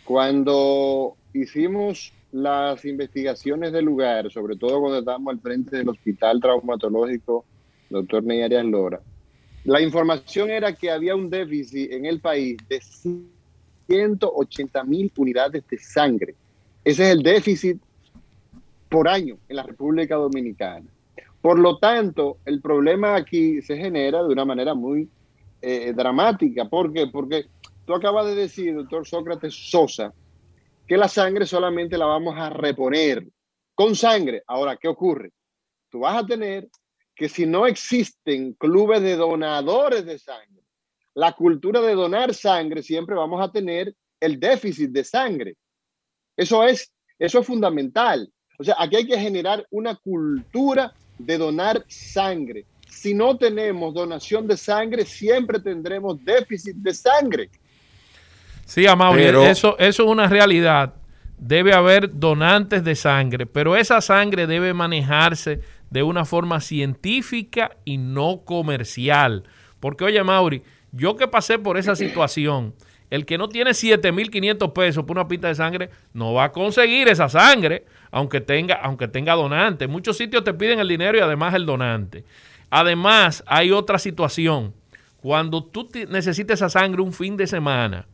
Cuando 0.06 1.18
hicimos 1.34 2.14
las 2.36 2.84
investigaciones 2.84 3.72
del 3.72 3.86
lugar, 3.86 4.30
sobre 4.30 4.58
todo 4.58 4.82
cuando 4.82 5.00
estábamos 5.00 5.34
al 5.34 5.40
frente 5.40 5.78
del 5.78 5.88
Hospital 5.88 6.42
Traumatológico 6.42 7.46
Doctor 7.90 8.24
Neyarias 8.24 8.66
Lora, 8.66 9.00
la 9.64 9.80
información 9.80 10.50
era 10.50 10.76
que 10.76 10.92
había 10.92 11.16
un 11.16 11.30
déficit 11.30 11.94
en 11.94 12.06
el 12.06 12.20
país 12.20 12.58
de 12.68 12.82
180 13.88 14.84
mil 14.84 15.10
unidades 15.16 15.64
de 15.66 15.78
sangre. 15.78 16.36
Ese 16.84 17.04
es 17.06 17.16
el 17.16 17.24
déficit 17.24 17.82
por 18.90 19.08
año 19.08 19.38
en 19.48 19.56
la 19.56 19.64
República 19.64 20.16
Dominicana. 20.16 20.86
Por 21.42 21.58
lo 21.58 21.78
tanto, 21.78 22.40
el 22.44 22.60
problema 22.60 23.16
aquí 23.16 23.62
se 23.62 23.78
genera 23.78 24.22
de 24.22 24.34
una 24.34 24.44
manera 24.44 24.74
muy 24.74 25.08
eh, 25.62 25.94
dramática. 25.96 26.66
¿Por 26.66 26.92
qué? 26.92 27.08
Porque 27.08 27.46
tú 27.86 27.94
acabas 27.94 28.26
de 28.26 28.36
decir, 28.36 28.76
doctor 28.76 29.08
Sócrates 29.08 29.54
Sosa, 29.54 30.14
que 30.88 30.98
la 30.98 31.08
sangre 31.08 31.46
solamente 31.46 31.98
la 31.98 32.06
vamos 32.06 32.38
a 32.38 32.50
reponer 32.50 33.26
con 33.74 33.96
sangre. 33.96 34.44
Ahora, 34.48 34.78
¿qué 34.78 34.88
ocurre? 34.88 35.32
Tú 35.90 36.00
vas 36.00 36.24
a 36.24 36.26
tener 36.26 36.70
que 37.16 37.30
si 37.30 37.46
no 37.46 37.66
existen 37.66 38.54
clubes 38.54 39.02
de 39.02 39.16
donadores 39.16 40.06
de 40.06 40.20
sangre, 40.20 40.64
la 41.14 41.32
cultura 41.32 41.82
de 41.82 41.94
donar 41.94 42.34
sangre, 42.34 42.84
siempre 42.84 43.16
vamos 43.16 43.42
a 43.42 43.52
tener 43.52 43.96
el 44.20 44.40
déficit 44.40 44.92
de 44.92 45.04
sangre. 45.04 45.56
Eso 46.36 46.64
es, 46.66 46.92
eso 47.18 47.40
es 47.40 47.48
fundamental. 47.48 48.30
O 48.60 48.64
sea, 48.64 48.76
aquí 48.78 48.98
hay 48.98 49.08
que 49.08 49.18
generar 49.18 49.66
una 49.72 49.96
cultura 49.96 50.94
de 51.18 51.38
donar 51.38 51.86
sangre. 51.88 52.66
Si 52.90 53.14
no 53.14 53.38
tenemos 53.38 53.94
donación 53.94 54.48
de 54.48 54.58
sangre, 54.58 55.06
siempre 55.06 55.60
tendremos 55.60 56.24
déficit 56.24 56.76
de 56.78 56.94
sangre. 56.94 57.50
Sí, 58.66 58.88
Amaury, 58.88 59.24
eso, 59.24 59.78
eso 59.80 60.04
es 60.04 60.10
una 60.10 60.28
realidad. 60.28 60.96
Debe 61.38 61.74
haber 61.74 62.18
donantes 62.18 62.84
de 62.84 62.96
sangre, 62.96 63.46
pero 63.46 63.76
esa 63.76 64.02
sangre 64.02 64.48
debe 64.48 64.74
manejarse 64.74 65.62
de 65.90 66.04
una 66.04 66.26
forma 66.26 66.60
científica 66.60 67.78
y 67.86 67.98
no 67.98 68.42
comercial. 68.44 69.44
Porque, 69.80 70.04
oye, 70.04 70.24
Mauri, 70.24 70.64
yo 70.92 71.16
que 71.16 71.28
pasé 71.28 71.60
por 71.60 71.78
esa 71.78 71.96
situación, 71.96 72.74
el 73.10 73.26
que 73.26 73.38
no 73.38 73.50
tiene 73.50 73.72
7.500 73.72 74.74
pesos 74.74 75.04
por 75.04 75.16
una 75.16 75.28
pista 75.28 75.48
de 75.48 75.56
sangre 75.56 75.90
no 76.14 76.34
va 76.34 76.46
a 76.46 76.52
conseguir 76.52 77.08
esa 77.08 77.30
sangre, 77.30 77.86
aunque 78.12 78.42
tenga, 78.42 78.76
aunque 78.76 79.08
tenga 79.08 79.36
donante. 79.36 79.88
muchos 79.88 80.18
sitios 80.18 80.44
te 80.44 80.54
piden 80.54 80.80
el 80.80 80.88
dinero 80.88 81.18
y 81.18 81.22
además 81.22 81.54
el 81.54 81.66
donante. 81.66 82.26
Además, 82.72 83.44
hay 83.46 83.72
otra 83.72 84.00
situación. 84.00 84.74
Cuando 85.22 85.64
tú 85.64 85.90
necesites 86.10 86.56
esa 86.56 86.70
sangre 86.70 87.02
un 87.02 87.14
fin 87.14 87.38
de 87.38 87.46
semana, 87.46 88.08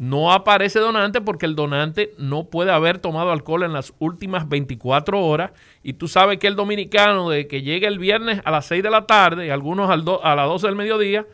no 0.00 0.32
aparece 0.32 0.78
donante 0.78 1.20
porque 1.20 1.44
el 1.44 1.54
donante 1.54 2.14
no 2.16 2.44
puede 2.44 2.72
haber 2.72 2.96
tomado 2.96 3.32
alcohol 3.32 3.64
en 3.64 3.74
las 3.74 3.92
últimas 3.98 4.48
24 4.48 5.22
horas. 5.22 5.50
Y 5.82 5.92
tú 5.92 6.08
sabes 6.08 6.38
que 6.38 6.46
el 6.46 6.56
dominicano, 6.56 7.28
de 7.28 7.46
que 7.46 7.60
llega 7.60 7.86
el 7.86 7.98
viernes 7.98 8.40
a 8.46 8.50
las 8.50 8.64
6 8.64 8.82
de 8.82 8.88
la 8.88 9.06
tarde 9.06 9.46
y 9.46 9.50
algunos 9.50 9.90
a 9.90 10.34
las 10.34 10.46
12 10.46 10.66
del 10.68 10.74
mediodía, 10.74 11.26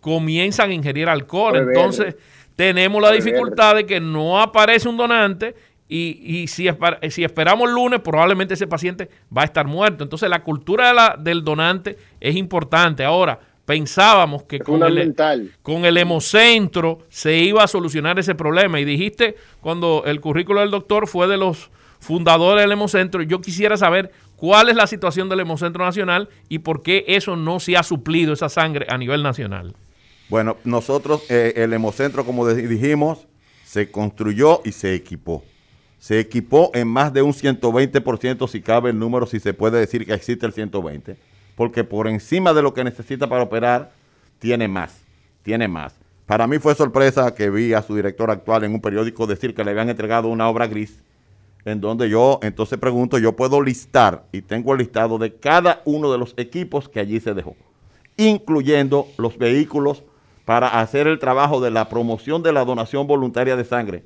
comienzan 0.00 0.70
a 0.70 0.74
ingerir 0.74 1.08
alcohol. 1.08 1.54
Entonces, 1.56 2.16
tenemos 2.56 3.00
la 3.00 3.12
dificultad 3.12 3.76
de 3.76 3.86
que 3.86 4.00
no 4.00 4.40
aparece 4.40 4.88
un 4.88 4.96
donante 4.96 5.54
y, 5.88 6.48
si, 6.48 6.68
si 7.10 7.22
esperamos 7.22 7.68
el 7.68 7.76
lunes, 7.76 8.00
probablemente 8.00 8.54
ese 8.54 8.66
paciente 8.66 9.08
va 9.34 9.42
a 9.42 9.44
estar 9.44 9.68
muerto. 9.68 10.02
Entonces, 10.02 10.28
la 10.28 10.42
cultura 10.42 10.88
de 10.88 10.94
la, 10.94 11.16
del 11.16 11.44
donante 11.44 11.96
es 12.18 12.34
importante. 12.34 13.04
Ahora, 13.04 13.38
pensábamos 13.64 14.42
que 14.44 14.58
con 14.58 14.82
el, 14.82 15.14
con 15.62 15.84
el, 15.84 15.96
hemocentro 15.96 16.98
se 17.08 17.38
iba 17.38 17.62
a 17.64 17.68
solucionar 17.68 18.18
ese 18.18 18.34
problema. 18.34 18.80
Y 18.80 18.84
dijiste, 18.84 19.36
cuando 19.60 20.02
el 20.06 20.20
currículo 20.20 20.60
del 20.60 20.70
doctor 20.70 21.06
fue 21.06 21.26
de 21.26 21.36
los 21.36 21.70
fundadores 21.98 22.62
del 22.62 22.72
hemocentro, 22.72 23.22
yo 23.22 23.40
quisiera 23.40 23.76
saber 23.76 24.12
¿Cuál 24.44 24.68
es 24.68 24.76
la 24.76 24.86
situación 24.86 25.28
del 25.28 25.40
Hemocentro 25.40 25.84
Nacional 25.84 26.28
y 26.48 26.58
por 26.58 26.82
qué 26.82 27.04
eso 27.08 27.36
no 27.36 27.60
se 27.60 27.76
ha 27.76 27.82
suplido, 27.82 28.32
esa 28.32 28.48
sangre, 28.48 28.86
a 28.90 28.98
nivel 28.98 29.22
nacional? 29.22 29.74
Bueno, 30.28 30.56
nosotros, 30.64 31.22
eh, 31.30 31.54
el 31.56 31.72
Hemocentro, 31.72 32.26
como 32.26 32.46
dijimos, 32.48 33.26
se 33.64 33.90
construyó 33.90 34.60
y 34.64 34.72
se 34.72 34.94
equipó. 34.94 35.44
Se 35.98 36.20
equipó 36.20 36.70
en 36.74 36.88
más 36.88 37.12
de 37.14 37.22
un 37.22 37.32
120%, 37.32 38.46
si 38.48 38.60
cabe 38.60 38.90
el 38.90 38.98
número, 38.98 39.24
si 39.26 39.40
se 39.40 39.54
puede 39.54 39.78
decir 39.78 40.04
que 40.04 40.12
existe 40.12 40.44
el 40.44 40.52
120%, 40.52 41.16
porque 41.54 41.84
por 41.84 42.08
encima 42.08 42.52
de 42.52 42.62
lo 42.62 42.74
que 42.74 42.84
necesita 42.84 43.28
para 43.28 43.42
operar, 43.42 43.92
tiene 44.38 44.68
más, 44.68 45.00
tiene 45.42 45.68
más. 45.68 45.94
Para 46.26 46.46
mí 46.46 46.58
fue 46.58 46.74
sorpresa 46.74 47.34
que 47.34 47.50
vi 47.50 47.74
a 47.74 47.82
su 47.82 47.94
director 47.94 48.30
actual 48.30 48.64
en 48.64 48.72
un 48.72 48.80
periódico 48.80 49.26
decir 49.26 49.54
que 49.54 49.62
le 49.62 49.72
habían 49.72 49.90
entregado 49.90 50.28
una 50.28 50.48
obra 50.48 50.66
gris, 50.66 51.02
en 51.64 51.80
donde 51.80 52.08
yo 52.08 52.40
entonces 52.42 52.78
pregunto, 52.78 53.18
yo 53.18 53.36
puedo 53.36 53.60
listar 53.60 54.24
y 54.32 54.42
tengo 54.42 54.72
el 54.72 54.78
listado 54.78 55.18
de 55.18 55.34
cada 55.34 55.82
uno 55.84 56.10
de 56.10 56.18
los 56.18 56.34
equipos 56.36 56.88
que 56.88 57.00
allí 57.00 57.20
se 57.20 57.34
dejó, 57.34 57.56
incluyendo 58.16 59.06
los 59.18 59.38
vehículos 59.38 60.02
para 60.44 60.80
hacer 60.80 61.06
el 61.06 61.18
trabajo 61.18 61.60
de 61.60 61.70
la 61.70 61.88
promoción 61.88 62.42
de 62.42 62.52
la 62.52 62.64
donación 62.64 63.06
voluntaria 63.06 63.56
de 63.56 63.64
sangre, 63.64 64.02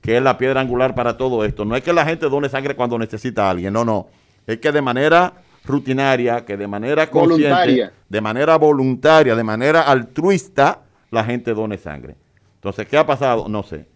que 0.00 0.16
es 0.16 0.22
la 0.22 0.38
piedra 0.38 0.60
angular 0.60 0.94
para 0.94 1.16
todo 1.16 1.44
esto. 1.44 1.64
No 1.64 1.76
es 1.76 1.82
que 1.82 1.92
la 1.92 2.04
gente 2.04 2.28
done 2.28 2.48
sangre 2.48 2.74
cuando 2.74 2.98
necesita 2.98 3.46
a 3.46 3.50
alguien, 3.50 3.72
no, 3.72 3.84
no. 3.84 4.08
Es 4.46 4.58
que 4.58 4.70
de 4.70 4.82
manera 4.82 5.34
rutinaria, 5.66 6.44
que 6.44 6.56
de 6.56 6.66
manera 6.66 7.10
consciente, 7.10 7.90
de 8.08 8.20
manera 8.20 8.56
voluntaria, 8.56 9.34
de 9.34 9.44
manera 9.44 9.82
altruista, 9.82 10.82
la 11.10 11.24
gente 11.24 11.54
done 11.54 11.78
sangre. 11.78 12.16
Entonces, 12.54 12.86
¿qué 12.86 12.96
ha 12.96 13.06
pasado? 13.06 13.48
No 13.48 13.62
sé. 13.62 13.86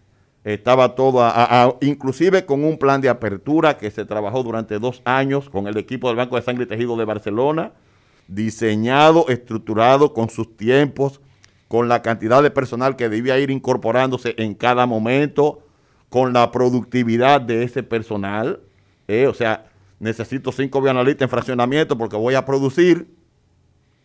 Estaba 0.43 0.95
todo, 0.95 1.21
inclusive 1.81 2.45
con 2.45 2.63
un 2.63 2.77
plan 2.77 2.99
de 2.99 3.09
apertura 3.09 3.77
que 3.77 3.91
se 3.91 4.05
trabajó 4.05 4.41
durante 4.41 4.79
dos 4.79 5.01
años 5.05 5.49
con 5.49 5.67
el 5.67 5.77
equipo 5.77 6.07
del 6.07 6.17
Banco 6.17 6.35
de 6.35 6.41
Sangre 6.41 6.63
y 6.63 6.67
Tejido 6.67 6.97
de 6.97 7.05
Barcelona, 7.05 7.73
diseñado, 8.27 9.27
estructurado 9.29 10.13
con 10.13 10.29
sus 10.29 10.57
tiempos, 10.57 11.21
con 11.67 11.87
la 11.87 12.01
cantidad 12.01 12.41
de 12.41 12.49
personal 12.49 12.95
que 12.95 13.07
debía 13.07 13.37
ir 13.37 13.51
incorporándose 13.51 14.33
en 14.37 14.55
cada 14.55 14.87
momento, 14.87 15.63
con 16.09 16.33
la 16.33 16.51
productividad 16.51 17.39
de 17.39 17.63
ese 17.63 17.83
personal. 17.83 18.61
Eh, 19.07 19.27
o 19.27 19.33
sea, 19.33 19.70
necesito 20.01 20.51
cinco 20.51 20.81
bioanalistas 20.81 21.27
en 21.27 21.29
fraccionamiento 21.29 21.97
porque 21.97 22.17
voy 22.17 22.33
a 22.33 22.43
producir 22.43 23.07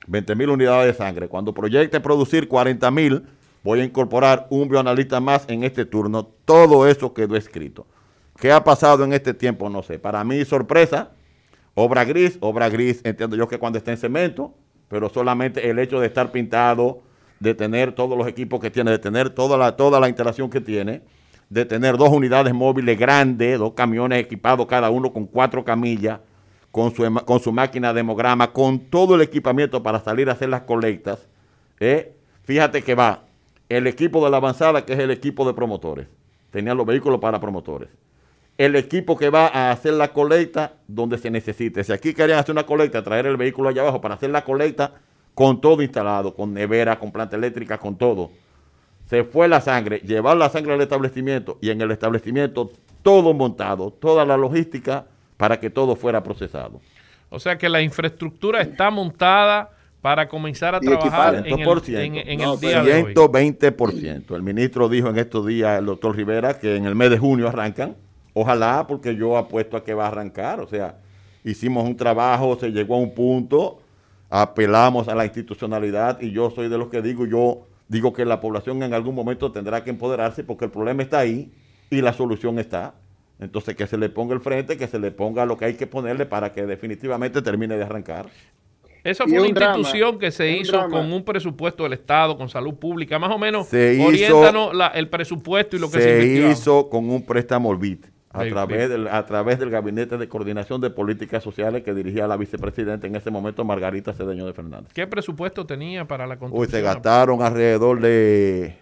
20 0.06 0.36
mil 0.36 0.50
unidades 0.50 0.92
de 0.92 0.94
sangre. 0.94 1.26
Cuando 1.26 1.54
proyecte 1.54 1.98
producir 2.00 2.48
40 2.48 2.90
mil, 2.90 3.24
voy 3.64 3.80
a 3.80 3.84
incorporar 3.84 4.46
un 4.50 4.68
bioanalista 4.68 5.20
más 5.20 5.46
en 5.48 5.64
este 5.64 5.86
turno. 5.86 6.24
Todo 6.44 6.86
eso 6.86 7.14
quedó 7.14 7.34
escrito. 7.34 7.86
¿Qué 8.38 8.52
ha 8.52 8.62
pasado 8.62 9.04
en 9.04 9.14
este 9.14 9.32
tiempo? 9.32 9.70
No 9.70 9.82
sé. 9.82 9.98
Para 9.98 10.22
mí, 10.22 10.44
sorpresa, 10.44 11.12
obra 11.74 12.04
gris, 12.04 12.36
obra 12.40 12.68
gris, 12.68 13.00
entiendo 13.02 13.34
yo 13.34 13.48
que 13.48 13.58
cuando 13.58 13.78
está 13.78 13.90
en 13.90 13.96
cemento, 13.96 14.54
pero 14.88 15.08
solamente 15.08 15.68
el 15.70 15.78
hecho 15.78 15.98
de 15.98 16.08
estar 16.08 16.30
pintado, 16.30 17.02
de 17.40 17.54
tener 17.54 17.92
todos 17.92 18.18
los 18.18 18.28
equipos 18.28 18.60
que 18.60 18.70
tiene, 18.70 18.90
de 18.90 18.98
tener 18.98 19.30
toda 19.30 19.56
la, 19.56 19.76
toda 19.76 19.98
la 19.98 20.10
interacción 20.10 20.50
que 20.50 20.60
tiene, 20.60 21.02
de 21.48 21.64
tener 21.64 21.96
dos 21.96 22.10
unidades 22.10 22.52
móviles 22.52 22.98
grandes, 22.98 23.58
dos 23.58 23.74
camiones 23.74 24.20
equipados 24.20 24.66
cada 24.66 24.90
uno 24.90 25.12
con 25.12 25.26
cuatro 25.26 25.64
camillas, 25.64 26.20
con 26.70 26.94
su, 26.94 27.02
con 27.24 27.40
su 27.40 27.52
máquina 27.52 27.92
de 27.92 28.00
hemograma, 28.00 28.52
con 28.52 28.78
todo 28.78 29.14
el 29.14 29.22
equipamiento 29.22 29.82
para 29.82 30.00
salir 30.00 30.28
a 30.28 30.32
hacer 30.32 30.48
las 30.48 30.62
colectas. 30.62 31.28
¿eh? 31.80 32.14
Fíjate 32.44 32.82
que 32.82 32.94
va 32.94 33.22
el 33.68 33.86
equipo 33.86 34.24
de 34.24 34.30
la 34.30 34.36
avanzada, 34.38 34.84
que 34.84 34.92
es 34.92 34.98
el 34.98 35.10
equipo 35.10 35.46
de 35.46 35.54
promotores. 35.54 36.08
Tenían 36.50 36.76
los 36.76 36.86
vehículos 36.86 37.20
para 37.20 37.40
promotores. 37.40 37.88
El 38.58 38.74
equipo 38.76 39.16
que 39.16 39.28
va 39.28 39.48
a 39.48 39.70
hacer 39.70 39.92
la 39.94 40.12
colecta 40.12 40.74
donde 40.86 41.18
se 41.18 41.30
necesite. 41.30 41.84
Si 41.84 41.92
aquí 41.92 42.14
querían 42.14 42.38
hacer 42.38 42.52
una 42.52 42.64
colecta, 42.64 43.02
traer 43.02 43.26
el 43.26 43.36
vehículo 43.36 43.68
allá 43.68 43.82
abajo 43.82 44.00
para 44.00 44.14
hacer 44.14 44.30
la 44.30 44.44
colecta, 44.44 44.92
con 45.34 45.60
todo 45.60 45.82
instalado, 45.82 46.34
con 46.34 46.54
nevera, 46.54 46.98
con 46.98 47.12
planta 47.12 47.36
eléctrica, 47.36 47.76
con 47.76 47.96
todo. 47.96 48.30
Se 49.06 49.24
fue 49.24 49.48
la 49.48 49.60
sangre, 49.60 50.00
llevar 50.00 50.36
la 50.36 50.48
sangre 50.48 50.74
al 50.74 50.80
establecimiento 50.80 51.58
y 51.60 51.70
en 51.70 51.80
el 51.80 51.90
establecimiento 51.90 52.70
todo 53.02 53.32
montado, 53.34 53.92
toda 53.92 54.24
la 54.24 54.36
logística 54.36 55.06
para 55.36 55.60
que 55.60 55.70
todo 55.70 55.96
fuera 55.96 56.22
procesado. 56.22 56.80
O 57.28 57.38
sea 57.38 57.56
que 57.56 57.68
la 57.68 57.82
infraestructura 57.82 58.60
está 58.60 58.90
montada 58.90 59.70
para 60.00 60.28
comenzar 60.28 60.74
a 60.74 60.80
trabajar 60.80 61.46
en 61.46 61.58
el, 61.58 62.24
en, 62.26 62.40
el 62.40 62.60
día 62.60 62.82
de 62.82 63.02
hoy. 63.02 63.14
120%. 63.14 64.34
El 64.34 64.42
ministro 64.42 64.88
dijo 64.88 65.08
en 65.08 65.18
estos 65.18 65.46
días, 65.46 65.78
el 65.78 65.86
doctor 65.86 66.16
Rivera, 66.16 66.58
que 66.58 66.76
en 66.76 66.86
el 66.86 66.94
mes 66.94 67.10
de 67.10 67.18
junio 67.18 67.48
arrancan. 67.48 67.96
Ojalá, 68.34 68.86
porque 68.86 69.16
yo 69.16 69.36
apuesto 69.36 69.76
a 69.76 69.84
que 69.84 69.94
va 69.94 70.04
a 70.04 70.08
arrancar. 70.08 70.60
O 70.60 70.68
sea, 70.68 70.96
hicimos 71.42 71.84
un 71.84 71.96
trabajo, 71.96 72.56
se 72.58 72.70
llegó 72.70 72.96
a 72.96 72.98
un 72.98 73.14
punto 73.14 73.80
apelamos 74.30 75.08
a 75.08 75.14
la 75.14 75.24
institucionalidad 75.24 76.20
y 76.20 76.32
yo 76.32 76.50
soy 76.50 76.68
de 76.68 76.78
los 76.78 76.88
que 76.88 77.02
digo, 77.02 77.26
yo 77.26 77.66
digo 77.88 78.12
que 78.12 78.24
la 78.24 78.40
población 78.40 78.82
en 78.82 78.94
algún 78.94 79.14
momento 79.14 79.52
tendrá 79.52 79.84
que 79.84 79.90
empoderarse 79.90 80.44
porque 80.44 80.66
el 80.66 80.70
problema 80.70 81.02
está 81.02 81.20
ahí 81.20 81.52
y 81.90 82.00
la 82.00 82.12
solución 82.12 82.58
está. 82.58 82.94
Entonces 83.38 83.76
que 83.76 83.86
se 83.86 83.98
le 83.98 84.08
ponga 84.08 84.34
el 84.34 84.40
frente, 84.40 84.76
que 84.76 84.86
se 84.86 84.98
le 84.98 85.10
ponga 85.10 85.44
lo 85.44 85.56
que 85.58 85.66
hay 85.66 85.74
que 85.74 85.86
ponerle 85.86 86.24
para 86.26 86.52
que 86.52 86.64
definitivamente 86.64 87.42
termine 87.42 87.76
de 87.76 87.84
arrancar. 87.84 88.26
Esa 89.04 89.24
fue 89.24 89.38
una 89.38 89.48
institución 89.48 90.18
que 90.18 90.32
se 90.32 90.50
hizo 90.50 90.88
con 90.88 91.12
un 91.12 91.24
presupuesto 91.24 91.84
del 91.84 91.92
Estado, 91.92 92.36
con 92.36 92.48
salud 92.48 92.74
pública, 92.74 93.18
más 93.20 93.30
o 93.30 93.38
menos. 93.38 93.68
Se 93.68 94.04
oriéntanos 94.04 94.72
el 94.94 95.08
presupuesto 95.08 95.76
y 95.76 95.78
lo 95.78 95.90
que 95.90 96.00
se, 96.00 96.22
se 96.22 96.50
hizo 96.50 96.88
con 96.88 97.08
un 97.08 97.24
préstamo 97.24 97.76
BIT 97.76 98.15
a, 98.36 98.48
través 98.48 98.88
del, 98.88 99.08
a 99.08 99.24
través 99.26 99.58
del 99.58 99.70
Gabinete 99.70 100.18
de 100.18 100.28
Coordinación 100.28 100.80
de 100.80 100.90
Políticas 100.90 101.42
Sociales 101.42 101.82
que 101.82 101.94
dirigía 101.94 102.26
la 102.26 102.36
vicepresidenta 102.36 103.06
en 103.06 103.16
ese 103.16 103.30
momento, 103.30 103.64
Margarita 103.64 104.12
Cedeño 104.12 104.46
de 104.46 104.52
Fernández. 104.52 104.92
¿Qué 104.92 105.06
presupuesto 105.06 105.66
tenía 105.66 106.06
para 106.06 106.26
la 106.26 106.38
construcción? 106.38 106.68
Uy, 106.68 106.70
se 106.70 106.82
gastaron 106.82 107.42
alrededor 107.42 108.00
de... 108.00 108.78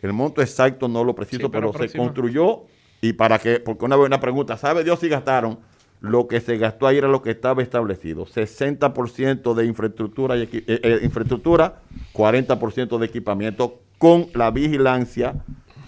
El 0.00 0.12
monto 0.12 0.42
exacto 0.42 0.86
no 0.88 1.02
lo 1.02 1.14
preciso, 1.14 1.50
pero, 1.50 1.72
se 1.72 1.96
construyó 1.96 2.64
y 3.00 3.12
para 3.12 3.38
que, 3.38 3.60
porque 3.60 3.84
una 3.84 3.96
buena 3.96 4.18
pregunta, 4.20 4.56
¿sabe 4.56 4.84
Dios 4.84 4.98
si 4.98 5.08
gastaron? 5.08 5.58
Lo 6.00 6.26
que 6.26 6.40
se 6.40 6.56
gastó 6.58 6.86
ahí 6.86 6.98
era 6.98 7.08
lo 7.08 7.22
que 7.22 7.30
estaba 7.30 7.62
establecido. 7.62 8.26
60% 8.26 9.54
de 9.54 9.66
infraestructura, 9.66 10.36
y 10.36 10.42
eh, 10.42 10.64
eh, 10.66 11.00
infraestructura 11.02 11.82
40% 12.14 12.98
de 12.98 13.06
equipamiento 13.06 13.80
con 13.98 14.28
la 14.34 14.50
vigilancia 14.50 15.34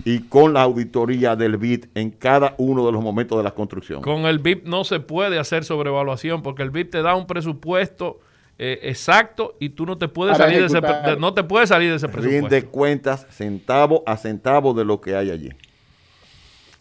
y 0.07 0.20
con 0.20 0.52
la 0.52 0.62
auditoría 0.62 1.34
del 1.34 1.57
BIP 1.57 1.86
en 1.96 2.12
cada 2.12 2.54
uno 2.59 2.86
de 2.86 2.92
los 2.92 3.02
momentos 3.02 3.36
de 3.36 3.42
la 3.42 3.50
construcción. 3.50 4.02
Con 4.02 4.24
el 4.26 4.38
BIP 4.38 4.64
no 4.64 4.84
se 4.84 5.00
puede 5.00 5.36
hacer 5.36 5.64
sobrevaluación 5.64 6.44
porque 6.44 6.62
el 6.62 6.70
BIP 6.70 6.92
te 6.92 7.02
da 7.02 7.16
un 7.16 7.26
presupuesto 7.26 8.20
eh, 8.57 8.78
exacto 8.84 9.57
y 9.59 9.70
tú 9.70 9.84
no 9.84 9.98
te 9.98 10.07
puedes 10.07 10.36
salir 10.36 10.61
de 10.61 10.66
ese 10.66 10.80
no 11.18 11.34
te 11.34 11.42
puedes 11.42 11.70
salir 11.70 11.90
de 11.90 11.96
ese 11.96 12.09
presupuesto. 12.09 12.48
de 12.48 12.64
cuentas 12.66 13.26
centavo 13.30 14.04
a 14.07 14.16
centavo 14.16 14.72
de 14.74 14.84
lo 14.84 15.00
que 15.00 15.16
hay 15.16 15.28
allí. 15.28 15.50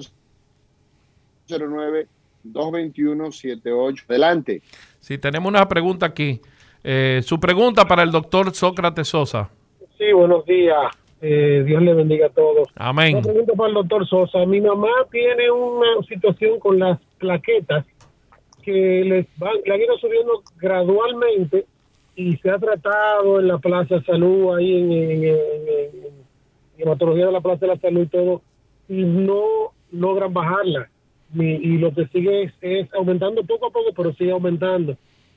221-78. 2.45 4.05
Adelante. 4.09 4.63
Sí, 5.01 5.19
tenemos 5.19 5.49
una 5.49 5.69
pregunta 5.69 6.07
aquí. 6.07 6.41
Eh, 6.83 7.21
su 7.23 7.39
pregunta 7.39 7.87
para 7.87 8.03
el 8.03 8.11
doctor 8.11 8.55
Sócrates 8.55 9.09
Sosa. 9.09 9.51
Sí, 9.99 10.13
buenos 10.13 10.45
días. 10.47 10.79
Eh, 11.21 11.65
Dios 11.67 11.83
le 11.83 11.95
bendiga 11.95 12.27
a 12.27 12.31
todos. 12.31 12.69
Amén. 12.77 13.17
Una 13.17 13.25
pregunta 13.25 13.53
para 13.55 13.69
el 13.69 13.75
doctor 13.75 14.09
Sosa. 14.09 14.47
Mi 14.47 14.61
mamá 14.61 14.89
tiene 15.11 15.51
una 15.51 16.01
situación 16.09 16.61
con 16.61 16.79
las 16.79 16.99
plaquetas 17.19 17.85
que 18.69 19.03
les 19.03 19.27
van, 19.39 19.55
le 19.65 19.75
han 19.75 19.81
ido 19.81 19.97
subiendo 19.97 20.43
gradualmente 20.59 21.65
y 22.15 22.37
se 22.37 22.51
ha 22.51 22.59
tratado 22.59 23.41
en 23.41 23.49
la 23.49 23.57
Plaza 23.57 24.03
Salud, 24.03 24.55
ahí 24.55 24.77
en, 24.77 26.13
hematología 26.77 27.27
de 27.27 27.33
la 27.33 27.41
Plaza 27.41 27.61
de 27.61 27.69
la 27.69 27.81
Salud 27.81 28.03
y 28.03 28.07
todo, 28.09 28.43
y 28.89 29.05
no 29.05 29.73
logran 29.91 30.35
bajarla. 30.35 30.91
Y, 31.35 31.79
lo 31.79 31.95
que 31.95 32.07
sigue 32.09 32.53
es, 32.61 32.93
aumentando 32.95 33.43
poco 33.45 33.69
a 33.69 33.71
poco, 33.71 33.91
pero 33.97 34.13
sigue 34.15 34.33
aumentando. 34.33 34.97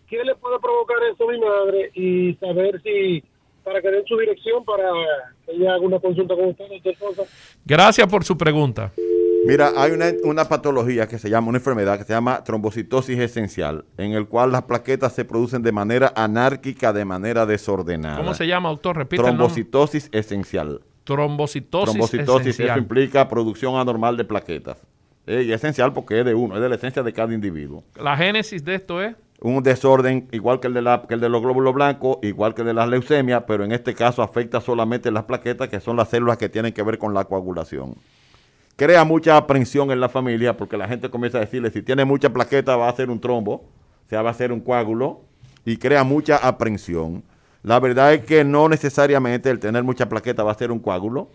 ¿Qué 0.10 0.24
le 0.24 0.36
puede 0.36 0.60
provocar 0.60 0.98
eso 1.12 1.28
mi 1.28 1.40
madre? 1.40 1.92
Y 1.94 2.34
saber 2.36 2.82
si, 2.82 3.24
para 3.64 3.82
que 3.82 3.92
den 3.92 4.06
su 4.06 4.18
dirección, 4.18 4.66
para 4.66 4.90
que 5.46 5.54
ella 5.54 5.76
haga 5.76 5.86
una 5.86 6.00
consulta 6.00 6.36
con 6.36 6.50
usted, 6.50 6.66
Gracias 7.66 8.08
por 8.08 8.26
su 8.26 8.38
pregunta. 8.38 8.92
Mira, 9.44 9.72
hay 9.76 9.92
una, 9.92 10.06
una, 10.24 10.46
patología 10.46 11.08
que 11.08 11.18
se 11.18 11.30
llama, 11.30 11.50
una 11.50 11.58
enfermedad 11.58 11.98
que 11.98 12.04
se 12.04 12.14
llama 12.14 12.44
trombocitosis 12.44 13.18
esencial, 13.18 13.86
en 13.98 14.12
el 14.12 14.28
cual 14.28 14.52
las 14.52 14.64
plaquetas 14.64 15.14
se 15.14 15.26
producen 15.26 15.64
de 15.64 15.72
manera 15.72 16.14
anárquica, 16.16 16.94
de 16.94 17.06
manera 17.06 17.46
desordenada. 17.48 18.18
¿Cómo 18.18 18.36
se 18.36 18.46
llama, 18.46 18.70
doctor? 18.70 18.98
Repite. 18.98 19.24
Trombocitosis 19.24 20.10
esencial. 20.12 20.82
Trombocitosis, 21.04 21.92
Trombocitosis, 21.92 22.60
eso 22.60 22.78
implica 22.78 23.28
producción 23.28 23.76
anormal 23.76 24.16
de 24.16 24.26
plaquetas. 24.26 24.78
Eh, 25.26 25.44
y 25.48 25.52
es 25.52 25.56
esencial 25.56 25.92
porque 25.92 26.20
es 26.20 26.26
de 26.26 26.36
uno, 26.36 26.56
es 26.56 26.62
de 26.62 26.70
la 26.70 26.76
esencia 26.76 27.02
de 27.02 27.12
cada 27.12 27.34
individuo. 27.34 27.84
¿La 28.00 28.16
génesis 28.16 28.64
de 28.64 28.76
esto 28.76 29.02
es? 29.02 29.16
Un 29.40 29.64
desorden 29.64 30.28
igual 30.32 30.60
que 30.60 30.68
el 30.68 30.76
de, 30.76 30.84
la, 30.84 31.04
que 31.08 31.16
el 31.16 31.20
de 31.20 31.30
los 31.30 31.42
glóbulos 31.42 31.74
blancos, 31.74 32.18
igual 32.22 32.54
que 32.54 32.62
el 32.62 32.68
de 32.68 32.74
la 32.76 32.86
leucemia, 32.86 33.48
pero 33.48 33.64
en 33.64 33.72
este 33.72 33.96
caso 33.96 34.22
afecta 34.22 34.62
solamente 34.62 35.10
las 35.10 35.24
plaquetas, 35.24 35.68
que 35.68 35.80
son 35.80 35.98
las 35.98 36.10
células 36.10 36.38
que 36.38 36.48
tienen 36.48 36.74
que 36.74 36.84
ver 36.84 37.00
con 37.00 37.16
la 37.16 37.26
coagulación 37.26 37.96
crea 38.82 39.04
mucha 39.04 39.38
aprensión 39.38 39.92
en 39.92 40.00
la 40.00 40.10
familia 40.10 40.58
porque 40.58 40.76
la 40.76 40.88
gente 40.88 41.12
comienza 41.12 41.38
a 41.38 41.42
decirle, 41.42 41.70
si 41.70 41.84
tiene 41.84 42.04
mucha 42.04 42.34
plaqueta 42.34 42.76
va 42.76 42.90
a 42.90 42.96
ser 42.96 43.12
un 43.12 43.22
trombo, 43.22 43.54
o 43.54 44.10
sea, 44.10 44.24
va 44.24 44.32
a 44.32 44.34
ser 44.34 44.52
un 44.52 44.60
coágulo, 44.60 45.22
y 45.64 45.78
crea 45.78 46.04
mucha 46.04 46.38
aprensión. 46.38 47.24
La 47.62 47.80
verdad 47.80 48.12
es 48.16 48.26
que 48.26 48.44
no 48.44 48.68
necesariamente 48.70 49.52
el 49.52 49.60
tener 49.60 49.84
mucha 49.84 50.10
plaqueta 50.10 50.42
va 50.42 50.52
a 50.52 50.56
ser 50.56 50.72
un 50.72 50.80
coágulo, 50.80 51.30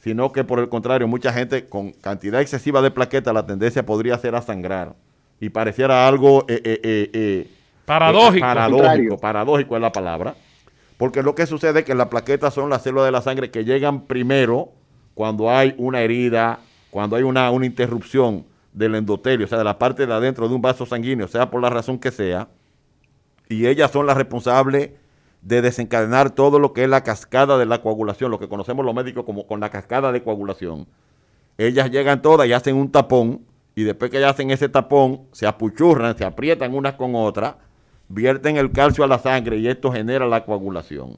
sino 0.00 0.32
que 0.32 0.42
por 0.42 0.58
el 0.58 0.68
contrario, 0.68 1.06
mucha 1.06 1.32
gente 1.32 1.66
con 1.66 1.92
cantidad 1.92 2.40
excesiva 2.40 2.82
de 2.82 2.90
plaqueta, 2.90 3.32
la 3.32 3.46
tendencia 3.46 3.86
podría 3.86 4.18
ser 4.18 4.34
a 4.34 4.42
sangrar 4.42 4.96
y 5.38 5.50
pareciera 5.50 6.08
algo 6.08 6.46
eh, 6.48 6.60
eh, 6.64 7.10
eh, 7.12 7.50
paradójico. 7.84 8.44
paradójico, 8.44 9.18
paradójico 9.18 9.76
es 9.76 9.82
la 9.82 9.92
palabra, 9.92 10.34
porque 10.96 11.22
lo 11.22 11.36
que 11.36 11.46
sucede 11.46 11.78
es 11.78 11.84
que 11.84 11.94
las 11.94 12.08
plaquetas 12.08 12.54
son 12.54 12.70
las 12.70 12.82
células 12.82 13.06
de 13.06 13.12
la 13.12 13.22
sangre 13.22 13.52
que 13.52 13.64
llegan 13.64 14.06
primero 14.06 14.72
cuando 15.14 15.48
hay 15.48 15.76
una 15.78 16.00
herida, 16.00 16.58
cuando 16.98 17.14
hay 17.14 17.22
una, 17.22 17.48
una 17.52 17.64
interrupción 17.64 18.44
del 18.72 18.96
endotelio, 18.96 19.46
o 19.46 19.48
sea, 19.48 19.58
de 19.58 19.62
la 19.62 19.78
parte 19.78 20.04
de 20.04 20.12
adentro 20.12 20.48
de 20.48 20.54
un 20.56 20.60
vaso 20.60 20.84
sanguíneo, 20.84 21.28
sea 21.28 21.48
por 21.48 21.62
la 21.62 21.70
razón 21.70 21.96
que 22.00 22.10
sea, 22.10 22.48
y 23.48 23.68
ellas 23.68 23.92
son 23.92 24.04
las 24.04 24.16
responsables 24.16 24.90
de 25.40 25.62
desencadenar 25.62 26.30
todo 26.30 26.58
lo 26.58 26.72
que 26.72 26.82
es 26.82 26.90
la 26.90 27.04
cascada 27.04 27.56
de 27.56 27.66
la 27.66 27.82
coagulación, 27.82 28.32
lo 28.32 28.40
que 28.40 28.48
conocemos 28.48 28.84
los 28.84 28.96
médicos 28.96 29.22
como 29.24 29.46
con 29.46 29.60
la 29.60 29.70
cascada 29.70 30.10
de 30.10 30.24
coagulación. 30.24 30.88
Ellas 31.56 31.88
llegan 31.92 32.20
todas 32.20 32.48
y 32.48 32.52
hacen 32.52 32.74
un 32.74 32.90
tapón, 32.90 33.42
y 33.76 33.84
después 33.84 34.10
que 34.10 34.18
ellas 34.18 34.32
hacen 34.32 34.50
ese 34.50 34.68
tapón, 34.68 35.20
se 35.30 35.46
apuchurran, 35.46 36.18
se 36.18 36.24
aprietan 36.24 36.74
unas 36.74 36.94
con 36.94 37.14
otras, 37.14 37.54
vierten 38.08 38.56
el 38.56 38.72
calcio 38.72 39.04
a 39.04 39.06
la 39.06 39.20
sangre 39.20 39.58
y 39.58 39.68
esto 39.68 39.92
genera 39.92 40.26
la 40.26 40.44
coagulación. 40.44 41.16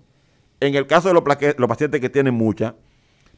En 0.60 0.74
el 0.74 0.86
caso 0.86 1.08
de 1.08 1.14
los, 1.14 1.24
los 1.56 1.68
pacientes 1.68 2.02
que 2.02 2.10
tienen 2.10 2.34
mucha, 2.34 2.74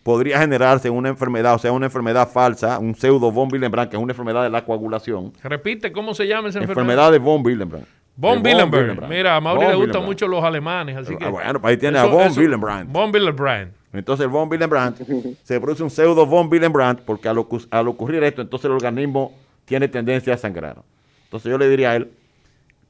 podría 0.02 0.38
generarse 0.38 0.90
una 0.90 1.08
enfermedad, 1.08 1.54
o 1.54 1.58
sea, 1.58 1.72
una 1.72 1.86
enfermedad 1.86 2.28
falsa, 2.28 2.78
un 2.78 2.94
pseudo 2.94 3.30
von 3.30 3.48
Willebrand, 3.52 3.90
que 3.90 3.96
es 3.96 4.02
una 4.02 4.12
enfermedad 4.12 4.42
de 4.42 4.50
la 4.50 4.64
coagulación. 4.64 5.32
Repite, 5.42 5.92
¿cómo 5.92 6.14
se 6.14 6.26
llama 6.26 6.48
esa 6.48 6.58
enfermedad? 6.58 6.82
Enfermedad 6.82 7.12
de 7.12 7.18
von 7.18 7.44
Willebrand. 7.44 7.86
Von 8.16 8.44
Willebrand. 8.44 9.08
Mira, 9.08 9.36
a 9.36 9.40
Mauri 9.40 9.66
le 9.66 9.74
gustan 9.74 10.04
mucho 10.04 10.26
los 10.28 10.42
alemanes, 10.44 10.96
así 10.96 11.16
que... 11.16 11.24
Ah, 11.24 11.30
bueno, 11.30 11.60
pues 11.60 11.72
ahí 11.72 11.76
tiene 11.76 11.98
a 11.98 12.04
von 12.04 12.32
Willebrand. 12.36 12.92
Von 12.92 13.10
Willebrand. 13.12 13.72
Entonces 13.92 14.24
el 14.24 14.30
von 14.30 14.50
Willebrand 14.50 14.96
se 15.42 15.60
produce 15.60 15.82
un 15.82 15.90
pseudo 15.90 16.26
von 16.26 16.48
Willebrand 16.50 17.00
porque 17.02 17.28
al, 17.28 17.44
al 17.70 17.88
ocurrir 17.88 18.22
esto, 18.24 18.42
entonces 18.42 18.66
el 18.66 18.72
organismo 18.72 19.32
tiene 19.64 19.88
tendencia 19.88 20.34
a 20.34 20.36
sangrar. 20.36 20.82
Entonces 21.24 21.50
yo 21.50 21.58
le 21.58 21.68
diría 21.68 21.92
a 21.92 21.96
él, 21.96 22.10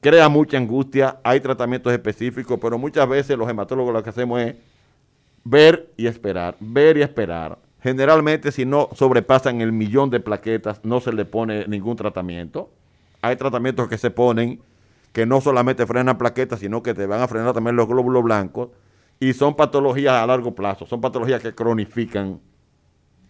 crea 0.01 0.27
mucha 0.29 0.57
angustia, 0.57 1.17
hay 1.23 1.39
tratamientos 1.39 1.93
específicos, 1.93 2.59
pero 2.61 2.77
muchas 2.77 3.07
veces 3.07 3.37
los 3.37 3.49
hematólogos 3.49 3.93
lo 3.93 4.03
que 4.03 4.09
hacemos 4.09 4.41
es 4.41 4.55
ver 5.43 5.91
y 5.97 6.07
esperar, 6.07 6.55
ver 6.59 6.97
y 6.97 7.01
esperar. 7.01 7.59
Generalmente 7.81 8.51
si 8.51 8.65
no 8.65 8.89
sobrepasan 8.93 9.61
el 9.61 9.71
millón 9.71 10.09
de 10.09 10.19
plaquetas 10.19 10.79
no 10.83 11.01
se 11.01 11.11
le 11.11 11.25
pone 11.25 11.67
ningún 11.67 11.97
tratamiento. 11.97 12.71
Hay 13.21 13.35
tratamientos 13.35 13.87
que 13.87 13.97
se 13.97 14.09
ponen 14.09 14.61
que 15.11 15.25
no 15.25 15.41
solamente 15.41 15.85
frenan 15.85 16.17
plaquetas, 16.17 16.59
sino 16.59 16.81
que 16.81 16.93
te 16.93 17.05
van 17.05 17.21
a 17.21 17.27
frenar 17.27 17.53
también 17.53 17.75
los 17.75 17.87
glóbulos 17.87 18.23
blancos. 18.23 18.69
Y 19.19 19.33
son 19.33 19.55
patologías 19.55 20.13
a 20.13 20.25
largo 20.25 20.55
plazo, 20.55 20.85
son 20.85 20.99
patologías 20.99 21.41
que 21.41 21.53
cronifican, 21.53 22.41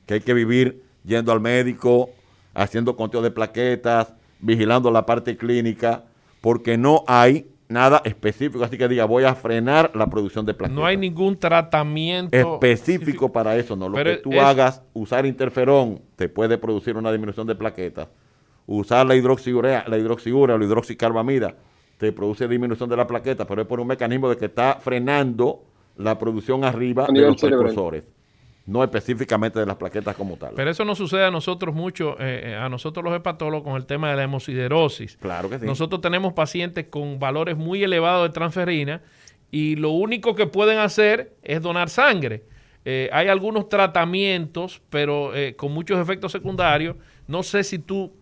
que 0.06 0.16
hay 0.16 0.22
que 0.22 0.34
vivir 0.34 0.82
yendo 1.04 1.32
al 1.32 1.42
médico, 1.42 2.10
haciendo 2.54 2.96
conteo 2.96 3.22
de 3.22 3.32
plaquetas, 3.32 4.14
vigilando 4.40 4.90
la 4.92 5.06
parte 5.06 5.36
clínica, 5.36 6.06
porque 6.42 6.78
no 6.78 7.04
hay 7.08 7.53
nada 7.74 8.02
específico, 8.06 8.64
así 8.64 8.78
que 8.78 8.88
diga, 8.88 9.06
voy 9.06 9.24
a 9.26 9.36
frenar 9.36 9.92
la 9.96 10.08
producción 10.08 10.46
de 10.46 10.54
plaquetas. 10.54 10.80
No 10.80 10.86
hay 10.86 10.96
ningún 10.96 11.38
tratamiento 11.38 12.38
específico 12.38 13.32
para 13.32 13.58
eso, 13.58 13.76
no. 13.76 13.90
Lo 13.90 14.02
que 14.02 14.18
tú 14.18 14.40
hagas, 14.40 14.82
usar 14.94 15.26
interferón, 15.26 16.02
te 16.16 16.30
puede 16.30 16.58
producir 16.58 16.96
una 16.96 17.12
disminución 17.12 17.48
de 17.48 17.56
plaquetas. 17.56 18.08
Usar 18.66 19.06
la 19.06 19.16
hidroxiurea, 19.16 19.84
la 19.88 19.98
hidroxiura 19.98 20.56
o 20.56 20.58
la 20.58 20.66
hidroxicarbamida, 20.66 21.56
te 21.98 22.14
produce 22.14 22.48
disminución 22.48 22.90
de 22.90 22.96
la 22.96 23.08
plaqueta, 23.08 23.46
pero 23.46 23.64
es 23.64 23.68
por 23.68 23.80
un 23.82 23.88
mecanismo 23.88 24.30
de 24.30 24.38
que 24.38 24.46
está 24.46 24.78
frenando 24.80 25.64
la 25.98 26.18
producción 26.18 26.64
arriba 26.64 27.08
de 27.12 27.22
los 27.22 27.42
precursores 27.42 28.04
no 28.66 28.84
específicamente 28.84 29.60
de 29.60 29.66
las 29.66 29.76
plaquetas 29.76 30.16
como 30.16 30.38
tal. 30.38 30.54
Pero 30.56 30.72
eso 30.72 30.86
no 30.86 30.96
sucede 30.96 31.26
a 31.26 31.32
nosotros 31.32 31.76
mucho, 31.76 32.14
eh, 32.20 32.52
eh, 32.52 32.56
a 32.56 32.70
nosotros 32.70 33.04
los 33.04 33.14
hepatólogos 33.16 33.68
con 33.68 33.76
el 33.76 33.86
tema 33.86 34.10
de 34.10 34.16
la 34.16 34.24
hemosiderosis. 34.24 35.18
Claro 35.18 35.50
que 35.50 35.60
sí. 35.60 35.66
Nosotros 35.66 36.02
tenemos 36.02 36.34
pacientes 36.34 36.86
con 36.90 37.20
valores 37.20 37.58
muy 37.58 37.84
elevados 37.84 38.30
de 38.30 38.34
transferina 38.34 39.02
y 39.52 39.76
lo 39.76 39.90
único 39.92 40.36
que 40.36 40.48
pueden 40.48 40.80
hacer 40.80 41.36
es 41.44 41.62
donar 41.62 41.90
sangre. 41.90 42.44
Eh, 42.86 43.10
hay 43.12 43.28
algunos 43.28 43.70
tratamientos, 43.70 44.82
pero 44.90 45.32
con 45.58 45.72
muchos 45.72 46.00
efectos 46.00 46.32
secundarios. 46.32 46.96
No 47.28 47.44
sé 47.44 47.64
si 47.64 47.80
tú 47.80 48.14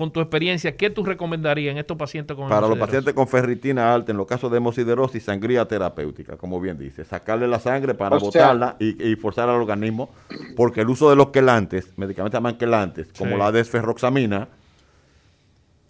con 0.00 0.10
tu 0.10 0.20
experiencia, 0.20 0.74
¿qué 0.78 0.88
tú 0.88 1.04
recomendarías 1.04 1.72
en 1.72 1.76
estos 1.76 1.94
pacientes 1.94 2.34
con 2.34 2.48
Para 2.48 2.66
los 2.66 2.78
pacientes 2.78 3.12
con 3.12 3.28
ferritina 3.28 3.92
alta, 3.92 4.12
en 4.12 4.16
los 4.16 4.26
casos 4.26 4.50
de 4.50 4.56
hemosiderosis, 4.56 5.22
sangría 5.22 5.68
terapéutica, 5.68 6.38
como 6.38 6.58
bien 6.58 6.78
dice, 6.78 7.04
sacarle 7.04 7.46
la 7.46 7.60
sangre 7.60 7.92
para 7.92 8.16
botarla 8.16 8.76
y, 8.80 9.14
forzar 9.16 9.50
al 9.50 9.56
organismo, 9.56 10.08
porque 10.56 10.80
el 10.80 10.88
uso 10.88 11.10
de 11.10 11.16
los 11.16 11.28
quelantes, 11.28 11.92
medicamentos 11.98 12.38
llaman 12.38 12.56
quelantes, 12.56 13.08
como 13.12 13.36
la 13.36 13.52
desferroxamina, 13.52 14.48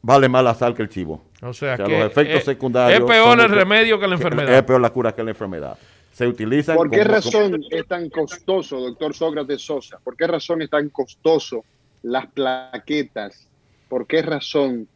vale 0.03 0.29
más 0.29 0.43
la 0.43 0.55
sal 0.55 0.75
que 0.75 0.83
el 0.83 0.89
chivo. 0.89 1.23
O 1.41 1.53
sea, 1.53 1.77
que 1.77 1.85
los 1.85 2.11
efectos 2.11 2.43
secundarios. 2.43 2.99
Es 2.99 3.07
peor 3.07 3.39
el 3.39 3.49
remedio 3.49 4.01
que 4.01 4.09
la 4.09 4.17
enfermedad. 4.17 4.53
Es 4.57 4.65
peor 4.65 4.81
la 4.81 4.91
cura 4.91 5.15
que 5.15 5.23
la 5.23 5.31
enfermedad. 5.31 5.79
Se 6.13 6.27
utilizan. 6.27 6.75
¿Por 6.75 6.91
qué 6.91 7.05
razón 7.05 7.63
es 7.71 7.87
tan 7.87 8.11
costoso, 8.11 8.81
doctor 8.81 9.15
Sócrates 9.15 9.63
Sosa? 9.63 10.01
¿Por 10.03 10.17
qué 10.17 10.27
razón 10.27 10.63
es 10.63 10.69
tan 10.69 10.89
costoso 10.89 11.65
las 12.03 12.27
plaquetas 12.27 13.47
por 13.91 14.07
qué 14.07 14.23
razón 14.23 14.89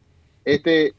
este 0.45 0.93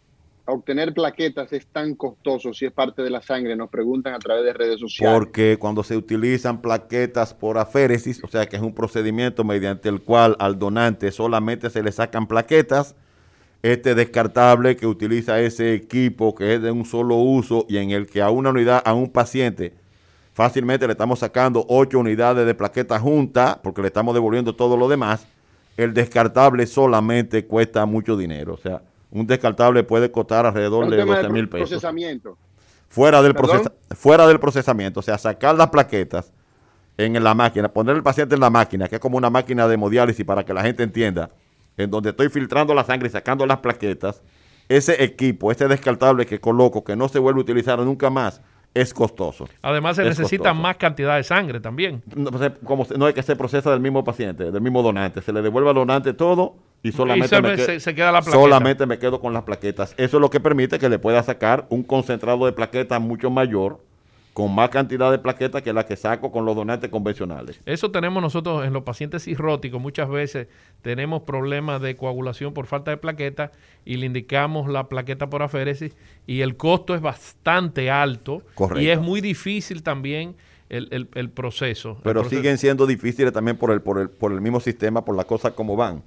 obtener 0.44 0.94
plaquetas 0.94 1.52
es 1.52 1.66
tan 1.66 1.96
costoso 1.96 2.54
si 2.54 2.66
es 2.66 2.72
parte 2.72 3.02
de 3.02 3.10
la 3.10 3.20
sangre, 3.20 3.56
nos 3.56 3.68
preguntan 3.68 4.14
a 4.14 4.20
través 4.20 4.44
de 4.44 4.52
redes 4.52 4.78
sociales. 4.78 5.18
Porque 5.18 5.56
cuando 5.58 5.82
se 5.82 5.96
utilizan 5.96 6.62
plaquetas 6.62 7.34
por 7.34 7.58
aféresis, 7.58 8.22
o 8.22 8.28
sea 8.28 8.46
que 8.46 8.54
es 8.54 8.62
un 8.62 8.72
procedimiento 8.72 9.42
mediante 9.42 9.88
el 9.88 10.02
cual 10.02 10.36
al 10.38 10.56
donante 10.56 11.10
solamente 11.10 11.68
se 11.68 11.82
le 11.82 11.90
sacan 11.90 12.28
plaquetas, 12.28 12.94
este 13.62 13.96
descartable 13.96 14.76
que 14.76 14.86
utiliza 14.86 15.40
ese 15.40 15.74
equipo 15.74 16.34
que 16.36 16.54
es 16.54 16.62
de 16.62 16.70
un 16.70 16.84
solo 16.84 17.16
uso 17.16 17.66
y 17.68 17.78
en 17.78 17.90
el 17.90 18.06
que 18.06 18.22
a 18.22 18.30
una 18.30 18.50
unidad, 18.50 18.82
a 18.84 18.94
un 18.94 19.10
paciente, 19.10 19.72
fácilmente 20.32 20.86
le 20.86 20.92
estamos 20.92 21.18
sacando 21.18 21.64
ocho 21.68 21.98
unidades 21.98 22.46
de 22.46 22.54
plaquetas 22.54 23.00
juntas, 23.00 23.58
porque 23.64 23.82
le 23.82 23.88
estamos 23.88 24.14
devolviendo 24.14 24.54
todo 24.54 24.76
lo 24.76 24.86
demás, 24.86 25.26
el 25.76 25.94
descartable 25.94 26.66
solamente 26.66 27.46
cuesta 27.46 27.84
mucho 27.86 28.16
dinero. 28.16 28.54
O 28.54 28.58
sea, 28.58 28.82
un 29.10 29.26
descartable 29.26 29.82
puede 29.84 30.10
costar 30.10 30.46
alrededor 30.46 30.88
de 30.88 31.04
12 31.04 31.28
mil 31.28 31.48
pesos. 31.48 31.68
Procesamiento. 31.68 32.36
Fuera 32.88 33.22
del, 33.22 33.34
fuera 33.96 34.26
del 34.26 34.40
procesamiento. 34.40 35.00
O 35.00 35.02
sea, 35.02 35.18
sacar 35.18 35.56
las 35.56 35.68
plaquetas 35.68 36.32
en 36.96 37.22
la 37.22 37.34
máquina, 37.34 37.68
poner 37.68 37.96
el 37.96 38.02
paciente 38.02 38.34
en 38.34 38.40
la 38.40 38.50
máquina, 38.50 38.88
que 38.88 38.96
es 38.96 39.00
como 39.00 39.18
una 39.18 39.30
máquina 39.30 39.68
de 39.68 39.74
hemodiálisis 39.74 40.24
para 40.24 40.44
que 40.44 40.54
la 40.54 40.62
gente 40.62 40.82
entienda, 40.82 41.30
en 41.76 41.90
donde 41.90 42.10
estoy 42.10 42.28
filtrando 42.30 42.74
la 42.74 42.84
sangre 42.84 43.08
y 43.08 43.10
sacando 43.10 43.44
las 43.44 43.58
plaquetas, 43.58 44.22
ese 44.68 45.04
equipo, 45.04 45.52
ese 45.52 45.68
descartable 45.68 46.26
que 46.26 46.40
coloco, 46.40 46.84
que 46.84 46.96
no 46.96 47.08
se 47.08 47.18
vuelve 47.18 47.40
a 47.40 47.42
utilizar 47.42 47.78
nunca 47.80 48.08
más, 48.08 48.40
es 48.76 48.92
costoso. 48.92 49.48
Además 49.62 49.96
se 49.96 50.04
necesita 50.04 50.52
más 50.52 50.76
cantidad 50.76 51.16
de 51.16 51.24
sangre 51.24 51.60
también. 51.60 52.02
No, 52.14 52.30
pues, 52.30 52.52
como, 52.62 52.86
no 52.96 53.08
es 53.08 53.14
que 53.14 53.22
se 53.22 53.34
procesa 53.34 53.70
del 53.70 53.80
mismo 53.80 54.04
paciente, 54.04 54.50
del 54.50 54.60
mismo 54.60 54.82
donante. 54.82 55.22
Se 55.22 55.32
le 55.32 55.40
devuelve 55.40 55.70
al 55.70 55.74
donante 55.74 56.12
todo 56.12 56.56
y 56.82 56.92
solamente, 56.92 57.40
me, 57.40 57.56
queda 57.56 58.12
la 58.12 58.22
solamente 58.22 58.84
me 58.84 58.98
quedo 58.98 59.18
con 59.18 59.32
las 59.32 59.44
plaquetas. 59.44 59.94
Eso 59.96 60.18
es 60.18 60.20
lo 60.20 60.28
que 60.28 60.40
permite 60.40 60.78
que 60.78 60.90
le 60.90 60.98
pueda 60.98 61.22
sacar 61.22 61.66
un 61.70 61.82
concentrado 61.82 62.44
de 62.44 62.52
plaquetas 62.52 63.00
mucho 63.00 63.30
mayor 63.30 63.80
con 64.36 64.54
más 64.54 64.68
cantidad 64.68 65.10
de 65.10 65.18
plaquetas 65.18 65.62
que 65.62 65.72
la 65.72 65.86
que 65.86 65.96
saco 65.96 66.30
con 66.30 66.44
los 66.44 66.54
donantes 66.54 66.90
convencionales. 66.90 67.58
Eso 67.64 67.90
tenemos 67.90 68.22
nosotros 68.22 68.66
en 68.66 68.74
los 68.74 68.82
pacientes 68.82 69.24
cirróticos. 69.24 69.80
Muchas 69.80 70.10
veces 70.10 70.48
tenemos 70.82 71.22
problemas 71.22 71.80
de 71.80 71.96
coagulación 71.96 72.52
por 72.52 72.66
falta 72.66 72.90
de 72.90 72.98
plaquetas 72.98 73.52
y 73.86 73.96
le 73.96 74.04
indicamos 74.04 74.68
la 74.68 74.90
plaqueta 74.90 75.30
por 75.30 75.42
aféresis 75.42 75.96
y 76.26 76.42
el 76.42 76.58
costo 76.58 76.94
es 76.94 77.00
bastante 77.00 77.90
alto 77.90 78.42
y 78.78 78.88
es 78.88 79.00
muy 79.00 79.22
difícil 79.22 79.82
también 79.82 80.36
el, 80.68 81.08
el, 81.14 81.30
proceso. 81.30 81.96
Pero 82.02 82.22
siguen 82.28 82.58
siendo 82.58 82.86
difíciles 82.86 83.32
también 83.32 83.56
por 83.56 83.70
el, 83.70 83.80
por, 83.80 83.98
el, 83.98 84.10
por 84.10 84.32
el 84.32 84.42
mismo 84.42 84.60
sistema, 84.60 85.02
por 85.02 85.16
las 85.16 85.24
cosas 85.24 85.54
como 85.54 85.76
van. 85.76 86.02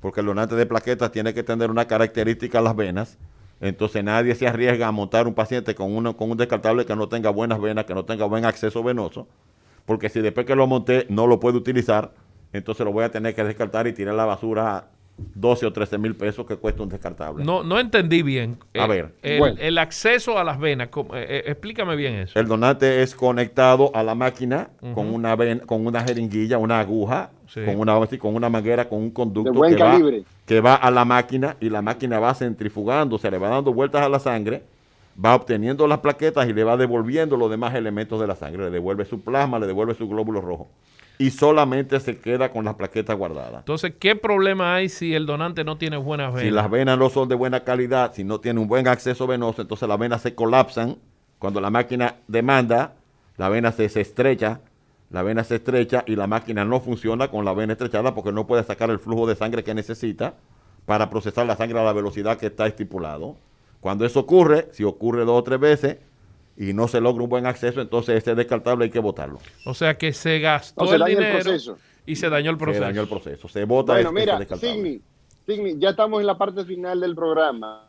Porque 0.00 0.18
el 0.18 0.26
donante 0.26 0.56
de 0.56 0.66
plaquetas 0.66 1.12
tiene 1.12 1.32
que 1.32 1.44
tener 1.44 1.70
una 1.70 1.86
característica 1.86 2.58
en 2.58 2.64
las 2.64 2.74
venas 2.74 3.18
entonces 3.60 4.04
nadie 4.04 4.34
se 4.34 4.46
arriesga 4.46 4.86
a 4.88 4.92
montar 4.92 5.26
un 5.26 5.34
paciente 5.34 5.74
con, 5.74 5.94
uno, 5.94 6.16
con 6.16 6.30
un 6.30 6.36
descartable 6.36 6.86
que 6.86 6.94
no 6.94 7.08
tenga 7.08 7.30
buenas 7.30 7.60
venas, 7.60 7.84
que 7.84 7.94
no 7.94 8.04
tenga 8.04 8.24
buen 8.24 8.44
acceso 8.44 8.82
venoso, 8.82 9.28
porque 9.84 10.08
si 10.08 10.20
después 10.20 10.46
que 10.46 10.54
lo 10.54 10.66
monté 10.66 11.06
no 11.08 11.26
lo 11.26 11.40
puedo 11.40 11.58
utilizar, 11.58 12.12
entonces 12.52 12.84
lo 12.84 12.92
voy 12.92 13.04
a 13.04 13.10
tener 13.10 13.34
que 13.34 13.44
descartar 13.44 13.86
y 13.86 13.92
tirar 13.92 14.14
la 14.14 14.24
basura 14.24 14.90
12 15.34 15.66
o 15.66 15.72
13 15.72 15.98
mil 15.98 16.14
pesos 16.14 16.46
que 16.46 16.56
cuesta 16.56 16.82
un 16.82 16.88
descartable. 16.88 17.44
No, 17.44 17.62
no 17.62 17.78
entendí 17.78 18.22
bien. 18.22 18.58
A 18.74 18.84
eh, 18.84 18.88
ver. 18.88 19.14
El, 19.22 19.78
acceso 19.78 20.38
a 20.38 20.44
las 20.44 20.58
venas, 20.58 20.88
eh, 20.88 21.10
eh, 21.12 21.42
explícame 21.46 21.96
bien 21.96 22.14
eso. 22.14 22.38
El 22.38 22.46
donante 22.46 23.02
es 23.02 23.14
conectado 23.14 23.90
a 23.94 24.02
la 24.02 24.14
máquina 24.14 24.70
con, 24.94 25.12
una 25.12 25.36
con 25.66 25.86
una 25.86 26.02
jeringuilla, 26.02 26.58
una 26.58 26.80
aguja, 26.80 27.30
con, 27.52 27.78
una, 27.80 28.06
con 28.18 28.34
una 28.34 28.48
manguera, 28.48 28.88
con 28.88 29.00
un 29.00 29.10
conducto 29.10 29.60
que, 29.62 29.76
Va, 29.76 29.98
que 30.46 30.60
va 30.60 30.74
a 30.76 30.90
la 30.90 31.04
máquina 31.04 31.56
y 31.60 31.68
la 31.68 31.82
máquina 31.82 32.18
va 32.20 32.34
centrifugando, 32.34 33.18
se 33.18 33.30
le 33.30 33.38
va 33.38 33.48
dando 33.48 33.72
vueltas 33.72 34.02
a 34.02 34.08
la 34.08 34.20
sangre, 34.20 34.62
va 35.22 35.34
obteniendo 35.34 35.86
las 35.88 35.98
plaquetas 35.98 36.48
y 36.48 36.52
le 36.52 36.62
va 36.62 36.76
devolviendo 36.76 37.36
los 37.36 37.50
demás 37.50 37.74
elementos 37.74 38.20
de 38.20 38.26
la 38.26 38.36
sangre. 38.36 38.64
Le 38.64 38.70
devuelve 38.70 39.04
su 39.04 39.20
plasma, 39.20 39.58
le 39.58 39.66
devuelve 39.66 39.94
su 39.94 40.08
glóbulo 40.08 40.40
rojo 40.40 40.68
y 41.18 41.30
solamente 41.30 41.98
se 41.98 42.16
queda 42.18 42.50
con 42.52 42.64
las 42.64 42.74
plaquetas 42.74 43.16
guardadas. 43.16 43.58
Entonces, 43.58 43.94
¿qué 43.98 44.14
problema 44.14 44.74
hay 44.74 44.88
si 44.88 45.14
el 45.14 45.26
donante 45.26 45.64
no 45.64 45.76
tiene 45.76 45.96
buenas 45.96 46.32
venas? 46.32 46.44
Si 46.44 46.50
las 46.50 46.70
venas 46.70 46.96
no 46.96 47.10
son 47.10 47.28
de 47.28 47.34
buena 47.34 47.64
calidad, 47.64 48.14
si 48.14 48.22
no 48.22 48.40
tiene 48.40 48.60
un 48.60 48.68
buen 48.68 48.86
acceso 48.86 49.26
venoso, 49.26 49.60
entonces 49.60 49.88
las 49.88 49.98
venas 49.98 50.22
se 50.22 50.34
colapsan. 50.34 50.96
Cuando 51.40 51.60
la 51.60 51.70
máquina 51.70 52.16
demanda, 52.28 52.94
la 53.36 53.48
vena 53.48 53.72
se, 53.72 53.84
estrecha, 53.84 54.60
la 55.10 55.22
vena 55.22 55.42
se 55.42 55.56
estrecha 55.56 56.04
y 56.06 56.14
la 56.14 56.28
máquina 56.28 56.64
no 56.64 56.80
funciona 56.80 57.28
con 57.28 57.44
la 57.44 57.52
vena 57.52 57.72
estrechada 57.72 58.14
porque 58.14 58.32
no 58.32 58.46
puede 58.46 58.62
sacar 58.62 58.90
el 58.90 59.00
flujo 59.00 59.26
de 59.26 59.34
sangre 59.34 59.64
que 59.64 59.74
necesita 59.74 60.34
para 60.86 61.10
procesar 61.10 61.46
la 61.46 61.56
sangre 61.56 61.80
a 61.80 61.84
la 61.84 61.92
velocidad 61.92 62.38
que 62.38 62.46
está 62.46 62.66
estipulado. 62.66 63.36
Cuando 63.80 64.04
eso 64.04 64.20
ocurre, 64.20 64.68
si 64.72 64.84
ocurre 64.84 65.24
dos 65.24 65.38
o 65.38 65.44
tres 65.44 65.60
veces, 65.60 65.96
y 66.58 66.72
no 66.74 66.88
se 66.88 67.00
logra 67.00 67.22
un 67.22 67.30
buen 67.30 67.46
acceso, 67.46 67.80
entonces 67.80 68.16
ese 68.16 68.34
descartable 68.34 68.86
hay 68.86 68.90
que 68.90 68.98
votarlo. 68.98 69.38
O 69.64 69.74
sea 69.74 69.96
que 69.96 70.12
se 70.12 70.40
gastó 70.40 70.92
el 70.92 71.04
dinero 71.04 71.38
y 72.04 72.16
se 72.16 72.28
dañó 72.28 72.50
el 72.50 72.58
proceso. 72.58 72.80
Se 72.80 72.84
dañó 72.84 73.02
el 73.02 73.08
proceso. 73.08 73.48
Se 73.48 73.64
vota 73.64 73.92
bueno, 73.92 74.12
mira, 74.12 74.44
Signi, 74.56 75.00
Signi, 75.46 75.78
ya 75.78 75.90
estamos 75.90 76.20
en 76.20 76.26
la 76.26 76.36
parte 76.36 76.64
final 76.64 77.00
del 77.00 77.14
programa. 77.14 77.84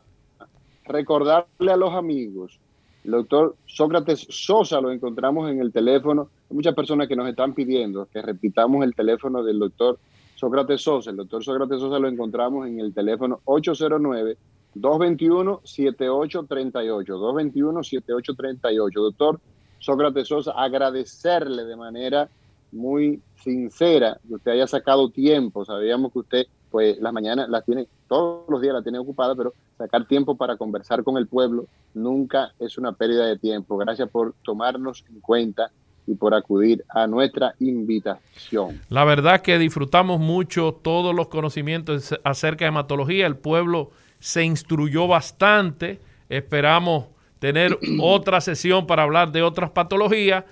Recordarle 0.86 1.72
a 1.72 1.78
los 1.78 1.94
amigos, 1.94 2.60
el 3.04 3.12
doctor 3.12 3.56
Sócrates 3.66 4.28
Sosa 4.30 4.80
lo 4.82 4.92
encontramos 4.92 5.50
en 5.50 5.62
el 5.62 5.72
teléfono. 5.72 6.30
Hay 6.50 6.56
muchas 6.56 6.76
personas 6.76 7.08
que 7.08 7.16
nos 7.16 7.28
están 7.28 7.54
pidiendo 7.54 8.08
que 8.12 8.22
repitamos 8.22 8.84
el 8.84 8.94
teléfono 8.94 9.44
del 9.44 9.58
doctor 9.58 9.98
Sócrates 10.36 10.82
Sosa. 10.82 11.10
El 11.10 11.18
doctor 11.18 11.44
Sócrates 11.44 11.80
Sosa 11.80 11.98
lo 11.98 12.08
encontramos 12.08 12.68
en 12.68 12.80
el 12.80 12.94
teléfono 12.94 13.42
809 13.46 14.38
221-7838. 14.82 17.06
221-7838. 17.06 18.94
Doctor 18.94 19.40
Sócrates 19.80 20.28
Sosa, 20.28 20.52
agradecerle 20.52 21.66
de 21.66 21.76
manera 21.76 22.30
muy 22.72 23.22
sincera 23.36 24.20
que 24.28 24.36
usted 24.36 24.52
haya 24.52 24.68
sacado 24.68 25.10
tiempo. 25.10 25.66
Sabíamos 25.66 26.14
que 26.14 26.20
usted, 26.20 26.46
pues, 26.70 27.00
las 27.00 27.14
mañanas 27.14 27.50
las 27.50 27.66
tiene, 27.66 27.88
todos 28.08 28.48
los 28.50 28.62
días 28.62 28.74
la 28.74 28.84
tiene 28.84 29.00
ocupada, 29.00 29.36
pero 29.36 29.54
sacar 29.78 30.06
tiempo 30.06 30.36
para 30.36 30.58
conversar 30.58 31.04
con 31.04 31.18
el 31.18 31.28
pueblo 31.28 31.66
nunca 31.94 32.54
es 32.60 32.78
una 32.78 32.92
pérdida 32.92 33.26
de 33.26 33.38
tiempo. 33.38 33.78
Gracias 33.78 34.10
por 34.10 34.34
tomarnos 34.44 35.06
en 35.10 35.20
cuenta 35.22 35.72
y 36.06 36.16
por 36.16 36.34
acudir 36.34 36.84
a 36.90 37.08
nuestra 37.08 37.54
invitación. 37.60 38.82
La 38.90 39.06
verdad 39.06 39.42
que 39.42 39.60
disfrutamos 39.60 40.20
mucho 40.20 40.74
todos 40.74 41.16
los 41.16 41.28
conocimientos 41.28 42.20
acerca 42.24 42.66
de 42.66 42.70
hematología. 42.70 43.28
El 43.28 43.38
pueblo 43.38 43.92
se 44.20 44.44
instruyó 44.44 45.08
bastante. 45.08 46.00
Esperamos 46.30 47.06
tener 47.40 47.78
otra 48.02 48.42
sesión 48.42 48.86
para 48.88 49.04
hablar 49.04 49.32
de 49.32 49.42
otras 49.42 49.72
patologías. 49.72 50.44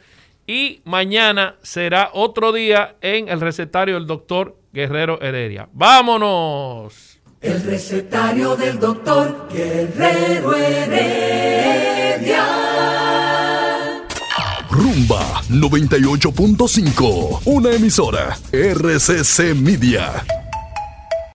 Y 0.45 0.81
mañana 0.85 1.55
será 1.61 2.09
otro 2.13 2.53
día 2.53 2.95
en 3.01 3.27
el 3.27 3.41
recetario 3.41 3.95
del 3.95 4.07
doctor 4.07 4.57
Guerrero 4.71 5.21
Heredia. 5.21 5.67
¡Vámonos! 5.73 7.19
El 7.41 7.61
recetario 7.63 8.55
del 8.55 8.79
doctor 8.79 9.47
Guerrero 9.51 10.55
Heredia. 10.55 12.45
Rumba 14.69 15.41
98.5, 15.49 17.41
una 17.45 17.71
emisora 17.71 18.37
RCC 18.51 19.53
Media. 19.55 20.23